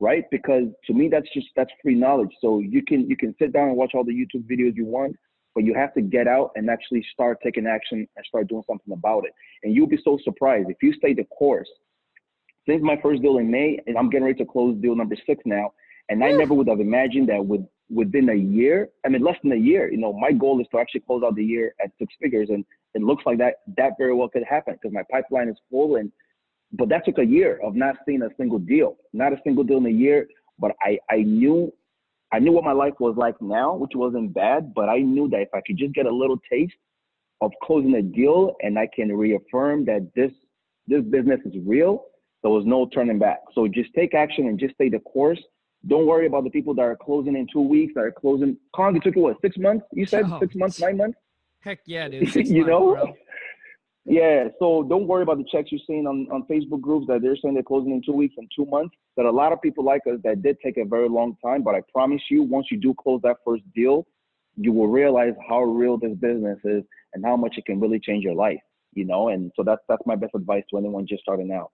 Right? 0.00 0.24
Because 0.30 0.64
to 0.86 0.92
me 0.92 1.08
that's 1.08 1.28
just 1.32 1.48
that's 1.56 1.70
free 1.82 1.94
knowledge. 1.94 2.32
So 2.40 2.58
you 2.58 2.82
can 2.82 3.08
you 3.08 3.16
can 3.16 3.34
sit 3.38 3.52
down 3.52 3.68
and 3.68 3.76
watch 3.76 3.92
all 3.94 4.04
the 4.04 4.12
YouTube 4.12 4.44
videos 4.50 4.74
you 4.76 4.86
want 4.86 5.16
but 5.54 5.64
you 5.64 5.74
have 5.74 5.94
to 5.94 6.02
get 6.02 6.26
out 6.26 6.50
and 6.56 6.68
actually 6.68 7.04
start 7.12 7.38
taking 7.42 7.66
action 7.66 8.08
and 8.16 8.26
start 8.26 8.48
doing 8.48 8.64
something 8.66 8.92
about 8.92 9.24
it. 9.24 9.32
And 9.62 9.74
you'll 9.74 9.86
be 9.86 9.98
so 10.02 10.18
surprised 10.24 10.68
if 10.68 10.76
you 10.82 10.92
stay 10.94 11.14
the 11.14 11.24
course. 11.24 11.68
Since 12.66 12.82
my 12.82 12.98
first 13.02 13.22
deal 13.22 13.38
in 13.38 13.50
May, 13.50 13.78
and 13.86 13.96
I'm 13.96 14.10
getting 14.10 14.24
ready 14.24 14.38
to 14.38 14.46
close 14.46 14.76
deal 14.80 14.96
number 14.96 15.16
six 15.26 15.42
now, 15.44 15.72
and 16.08 16.24
I 16.24 16.32
never 16.32 16.54
would 16.54 16.68
have 16.68 16.80
imagined 16.80 17.28
that 17.28 17.44
with 17.44 17.60
within 17.90 18.30
a 18.30 18.34
year, 18.34 18.88
I 19.04 19.10
mean 19.10 19.22
less 19.22 19.36
than 19.42 19.52
a 19.52 19.56
year, 19.56 19.90
you 19.90 19.98
know, 19.98 20.12
my 20.12 20.32
goal 20.32 20.60
is 20.60 20.66
to 20.72 20.78
actually 20.78 21.00
close 21.00 21.22
out 21.22 21.34
the 21.36 21.44
year 21.44 21.74
at 21.82 21.90
six 21.98 22.14
figures, 22.20 22.48
and 22.50 22.64
it 22.94 23.02
looks 23.02 23.24
like 23.26 23.38
that 23.38 23.56
that 23.76 23.92
very 23.98 24.14
well 24.14 24.28
could 24.28 24.44
happen 24.44 24.74
because 24.74 24.92
my 24.92 25.02
pipeline 25.10 25.48
is 25.48 25.56
full, 25.70 25.96
and 25.96 26.10
but 26.72 26.88
that 26.88 27.04
took 27.04 27.18
a 27.18 27.24
year 27.24 27.60
of 27.62 27.74
not 27.74 27.96
seeing 28.06 28.22
a 28.22 28.30
single 28.38 28.58
deal, 28.58 28.96
not 29.12 29.32
a 29.32 29.40
single 29.44 29.64
deal 29.64 29.78
in 29.78 29.86
a 29.86 29.90
year. 29.90 30.26
But 30.58 30.72
I 30.82 30.98
I 31.10 31.18
knew 31.18 31.72
I 32.32 32.38
knew 32.38 32.52
what 32.52 32.64
my 32.64 32.72
life 32.72 32.94
was 32.98 33.16
like 33.16 33.40
now, 33.40 33.74
which 33.74 33.92
wasn't 33.94 34.34
bad, 34.34 34.74
but 34.74 34.88
I 34.88 34.98
knew 34.98 35.28
that 35.28 35.42
if 35.42 35.48
I 35.54 35.60
could 35.66 35.76
just 35.76 35.94
get 35.94 36.06
a 36.06 36.14
little 36.14 36.38
taste 36.50 36.74
of 37.40 37.52
closing 37.62 37.94
a 37.94 38.02
deal 38.02 38.56
and 38.62 38.78
I 38.78 38.88
can 38.94 39.14
reaffirm 39.14 39.84
that 39.86 40.10
this 40.16 40.32
this 40.86 41.02
business 41.02 41.40
is 41.46 41.54
real, 41.64 42.04
there 42.42 42.50
was 42.50 42.66
no 42.66 42.86
turning 42.86 43.18
back. 43.18 43.38
So 43.54 43.66
just 43.66 43.92
take 43.94 44.14
action 44.14 44.48
and 44.48 44.58
just 44.58 44.74
stay 44.74 44.90
the 44.90 44.98
course. 45.00 45.40
Don't 45.86 46.06
worry 46.06 46.26
about 46.26 46.44
the 46.44 46.50
people 46.50 46.74
that 46.74 46.82
are 46.82 46.96
closing 46.96 47.36
in 47.36 47.46
two 47.50 47.60
weeks, 47.60 47.94
that 47.94 48.00
are 48.00 48.12
closing. 48.12 48.56
Khang, 48.74 48.96
it 48.96 49.02
took 49.02 49.16
you 49.16 49.22
what, 49.22 49.40
six 49.40 49.56
months? 49.56 49.86
You 49.92 50.06
said 50.06 50.24
oh, 50.26 50.38
six 50.40 50.54
months, 50.54 50.80
nine 50.80 50.96
months? 50.96 51.18
Heck 51.60 51.80
yeah, 51.86 52.08
dude. 52.08 52.34
you 52.34 52.66
months, 52.66 52.68
know? 52.68 53.14
Yeah, 54.06 54.48
so 54.58 54.82
don't 54.82 55.06
worry 55.06 55.22
about 55.22 55.38
the 55.38 55.46
checks 55.50 55.72
you're 55.72 55.80
seeing 55.86 56.06
on, 56.06 56.28
on 56.30 56.46
Facebook 56.46 56.82
groups 56.82 57.06
that 57.08 57.22
they're 57.22 57.36
saying 57.36 57.54
they're 57.54 57.62
closing 57.62 57.92
in 57.92 58.02
two 58.04 58.12
weeks 58.12 58.34
and 58.36 58.50
two 58.54 58.66
months. 58.66 58.94
That 59.16 59.24
a 59.24 59.30
lot 59.30 59.52
of 59.52 59.62
people 59.62 59.82
like 59.82 60.02
us 60.06 60.18
that 60.24 60.42
did 60.42 60.58
take 60.62 60.76
a 60.76 60.84
very 60.84 61.08
long 61.08 61.36
time, 61.42 61.62
but 61.62 61.74
I 61.74 61.80
promise 61.90 62.20
you, 62.30 62.42
once 62.42 62.66
you 62.70 62.76
do 62.76 62.94
close 62.94 63.20
that 63.22 63.36
first 63.46 63.62
deal, 63.74 64.06
you 64.56 64.72
will 64.72 64.88
realize 64.88 65.32
how 65.48 65.62
real 65.62 65.96
this 65.96 66.14
business 66.16 66.58
is 66.64 66.82
and 67.14 67.24
how 67.24 67.36
much 67.36 67.56
it 67.56 67.64
can 67.64 67.80
really 67.80 67.98
change 67.98 68.24
your 68.24 68.34
life. 68.34 68.60
You 68.92 69.06
know, 69.06 69.30
and 69.30 69.50
so 69.56 69.62
that's 69.64 69.82
that's 69.88 70.02
my 70.06 70.16
best 70.16 70.32
advice 70.34 70.62
to 70.70 70.78
anyone 70.78 71.06
just 71.06 71.22
starting 71.22 71.50
out. 71.50 71.72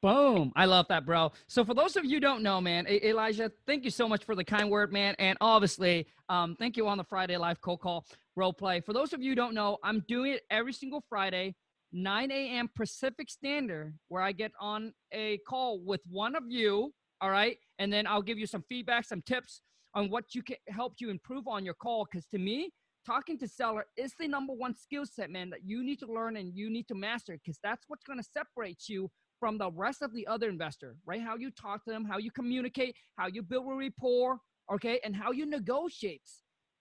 Boom. 0.00 0.52
I 0.54 0.66
love 0.66 0.86
that, 0.90 1.04
bro. 1.04 1.32
So 1.48 1.64
for 1.64 1.74
those 1.74 1.96
of 1.96 2.04
you 2.04 2.20
don't 2.20 2.40
know, 2.40 2.60
man, 2.60 2.86
Elijah, 2.86 3.50
thank 3.66 3.82
you 3.82 3.90
so 3.90 4.08
much 4.08 4.24
for 4.24 4.36
the 4.36 4.44
kind 4.44 4.70
word, 4.70 4.92
man. 4.92 5.16
And 5.18 5.36
obviously, 5.40 6.06
um, 6.28 6.54
thank 6.56 6.76
you 6.76 6.86
on 6.86 6.98
the 6.98 7.04
Friday 7.04 7.36
Live 7.36 7.60
Cold 7.60 7.80
Call 7.80 8.06
role 8.36 8.52
play. 8.52 8.80
For 8.80 8.92
those 8.92 9.12
of 9.12 9.22
you 9.22 9.34
don't 9.34 9.54
know, 9.54 9.78
I'm 9.82 10.04
doing 10.06 10.34
it 10.34 10.42
every 10.50 10.72
single 10.72 11.02
Friday, 11.08 11.56
9 11.92 12.30
a.m. 12.30 12.70
Pacific 12.76 13.28
Standard, 13.28 13.92
where 14.06 14.22
I 14.22 14.30
get 14.30 14.52
on 14.60 14.92
a 15.10 15.38
call 15.48 15.80
with 15.84 16.02
one 16.08 16.36
of 16.36 16.44
you. 16.48 16.94
All 17.20 17.30
right. 17.30 17.58
And 17.80 17.92
then 17.92 18.06
I'll 18.06 18.22
give 18.22 18.38
you 18.38 18.46
some 18.46 18.62
feedback, 18.68 19.04
some 19.04 19.22
tips 19.22 19.62
on 19.94 20.10
what 20.10 20.32
you 20.32 20.44
can 20.44 20.56
help 20.68 20.94
you 21.00 21.10
improve 21.10 21.48
on 21.48 21.64
your 21.64 21.74
call. 21.74 22.06
Because 22.08 22.24
to 22.26 22.38
me, 22.38 22.70
talking 23.04 23.36
to 23.38 23.48
seller 23.48 23.84
is 23.96 24.12
the 24.20 24.28
number 24.28 24.52
one 24.52 24.76
skill 24.76 25.06
set, 25.06 25.28
man, 25.28 25.50
that 25.50 25.64
you 25.64 25.82
need 25.82 25.98
to 25.98 26.06
learn 26.06 26.36
and 26.36 26.54
you 26.54 26.70
need 26.70 26.86
to 26.86 26.94
master 26.94 27.32
because 27.32 27.58
that's 27.64 27.82
what's 27.88 28.04
going 28.04 28.20
to 28.20 28.24
separate 28.32 28.88
you 28.88 29.10
from 29.38 29.58
the 29.58 29.70
rest 29.70 30.02
of 30.02 30.12
the 30.12 30.26
other 30.26 30.48
investor, 30.48 30.96
right? 31.06 31.20
How 31.20 31.36
you 31.36 31.50
talk 31.50 31.84
to 31.84 31.90
them, 31.90 32.04
how 32.04 32.18
you 32.18 32.30
communicate, 32.30 32.96
how 33.16 33.26
you 33.26 33.42
build 33.42 33.66
a 33.70 33.74
rapport, 33.74 34.38
okay, 34.72 35.00
and 35.04 35.14
how 35.14 35.32
you 35.32 35.46
negotiate. 35.46 36.22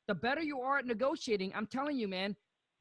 The 0.07 0.15
better 0.15 0.41
you 0.41 0.61
are 0.61 0.79
at 0.79 0.85
negotiating, 0.85 1.51
I'm 1.55 1.67
telling 1.67 1.97
you, 1.97 2.07
man, 2.07 2.35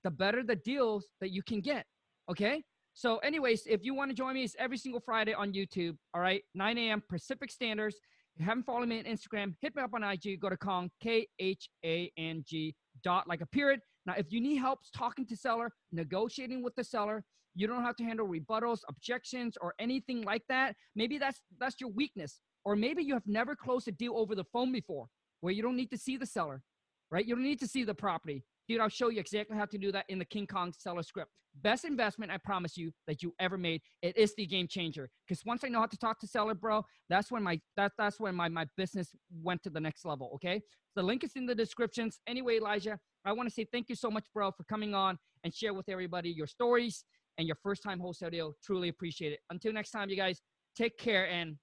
the 0.05 0.11
better 0.11 0.43
the 0.43 0.57
deals 0.57 1.07
that 1.20 1.31
you 1.31 1.43
can 1.43 1.61
get, 1.61 1.85
okay? 2.31 2.62
So, 2.95 3.18
anyways, 3.18 3.66
if 3.66 3.85
you 3.85 3.95
want 3.95 4.11
to 4.11 4.16
join 4.16 4.35
me, 4.35 4.45
it's 4.45 4.57
every 4.59 4.79
single 4.79 5.01
Friday 5.01 5.35
on 5.35 5.53
YouTube, 5.53 5.97
all 6.14 6.20
right, 6.20 6.43
9 6.55 6.79
a.m. 6.79 7.03
Pacific 7.09 7.51
Standards. 7.51 7.97
If 8.35 8.41
you 8.41 8.47
haven't 8.47 8.64
followed 8.64 8.89
me 8.89 8.99
on 8.99 9.05
Instagram, 9.05 9.55
hit 9.61 9.74
me 9.74 9.83
up 9.83 9.93
on 9.95 10.03
IG. 10.03 10.41
Go 10.41 10.49
to 10.49 10.57
Khang, 10.57 10.91
K 11.03 11.27
H 11.39 11.68
A 11.85 12.11
N 12.18 12.45
G 12.47 12.74
dot 13.03 13.27
like 13.27 13.41
a 13.41 13.47
period. 13.47 13.81
Now, 14.05 14.14
if 14.16 14.31
you 14.31 14.41
need 14.41 14.57
help 14.57 14.81
talking 14.95 15.27
to 15.27 15.37
seller, 15.37 15.72
negotiating 15.93 16.62
with 16.62 16.74
the 16.74 16.85
seller, 16.85 17.24
you 17.57 17.67
don't 17.67 17.83
have 17.83 17.97
to 17.97 18.05
handle 18.05 18.29
rebuttals, 18.29 18.81
objections, 18.89 19.57
or 19.61 19.75
anything 19.79 20.23
like 20.23 20.43
that. 20.49 20.77
Maybe 20.95 21.19
that's 21.19 21.41
that's 21.59 21.81
your 21.81 21.91
weakness. 21.91 22.41
Or 22.65 22.77
maybe 22.77 23.03
you 23.03 23.15
have 23.15 23.27
never 23.27 23.57
closed 23.57 23.89
a 23.89 23.93
deal 23.93 24.17
over 24.17 24.35
the 24.35 24.45
phone 24.53 24.73
before 24.73 25.07
where 25.41 25.53
you 25.53 25.63
don't 25.63 25.77
need 25.77 25.91
to 25.91 25.99
see 25.99 26.17
the 26.17 26.27
seller, 26.27 26.63
right? 27.11 27.25
You 27.25 27.35
don't 27.35 27.45
need 27.45 27.61
to 27.61 27.67
see 27.69 27.85
the 27.85 27.95
property. 27.95 28.45
Dude, 28.69 28.81
I'll 28.81 28.89
show 28.89 29.09
you 29.09 29.21
exactly 29.21 29.57
how 29.57 29.67
to 29.67 29.79
do 29.79 29.91
that 29.93 30.05
in 30.09 30.19
the 30.19 30.25
King 30.25 30.47
Kong 30.47 30.75
seller 30.77 31.03
script. 31.03 31.31
Best 31.63 31.85
investment, 31.85 32.31
I 32.31 32.39
promise 32.39 32.77
you, 32.77 32.91
that 33.07 33.23
you 33.23 33.33
ever 33.41 33.57
made. 33.57 33.81
It 34.03 34.17
is 34.19 34.35
the 34.35 34.45
game 34.45 34.67
changer. 34.69 35.09
Because 35.27 35.43
once 35.47 35.65
I 35.65 35.69
know 35.69 35.81
how 35.81 35.87
to 35.87 35.97
talk 35.97 36.19
to 36.21 36.27
seller, 36.27 36.55
bro, 36.55 36.85
that's 37.09 37.31
when 37.31 37.43
my 37.43 37.59
that, 37.77 37.93
that's 37.97 38.21
when 38.21 38.35
my, 38.35 38.49
my 38.49 38.67
business 38.77 39.09
went 39.43 39.63
to 39.63 39.71
the 39.71 39.81
next 39.81 40.05
level. 40.05 40.33
Okay. 40.35 40.61
The 40.97 41.03
link 41.03 41.25
is 41.25 41.33
in 41.37 41.47
the 41.47 41.55
descriptions. 41.55 42.21
Anyway, 42.27 42.57
Elijah, 42.57 42.99
I 43.25 43.33
want 43.33 43.49
to 43.49 43.55
say 43.55 43.67
thank 43.73 43.89
you 43.89 43.95
so 43.95 44.11
much, 44.11 44.25
bro, 44.35 44.51
for 44.51 44.65
coming 44.65 44.95
on 44.95 45.19
and 45.45 45.55
share 45.55 45.73
with 45.73 45.89
everybody 45.89 46.31
your 46.31 46.47
stories 46.47 47.05
and 47.39 47.47
your 47.47 47.57
first 47.62 47.82
time 47.82 47.99
wholesale 48.01 48.30
deal. 48.30 48.55
Truly 48.62 48.89
appreciate 48.89 49.32
it. 49.32 49.41
Until 49.51 49.72
next 49.72 49.91
time, 49.91 50.09
you 50.09 50.16
guys, 50.16 50.41
take 50.76 50.99
care 50.99 51.28
and 51.28 51.57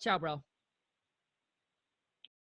ciao, 0.00 0.18
bro. 0.18 0.42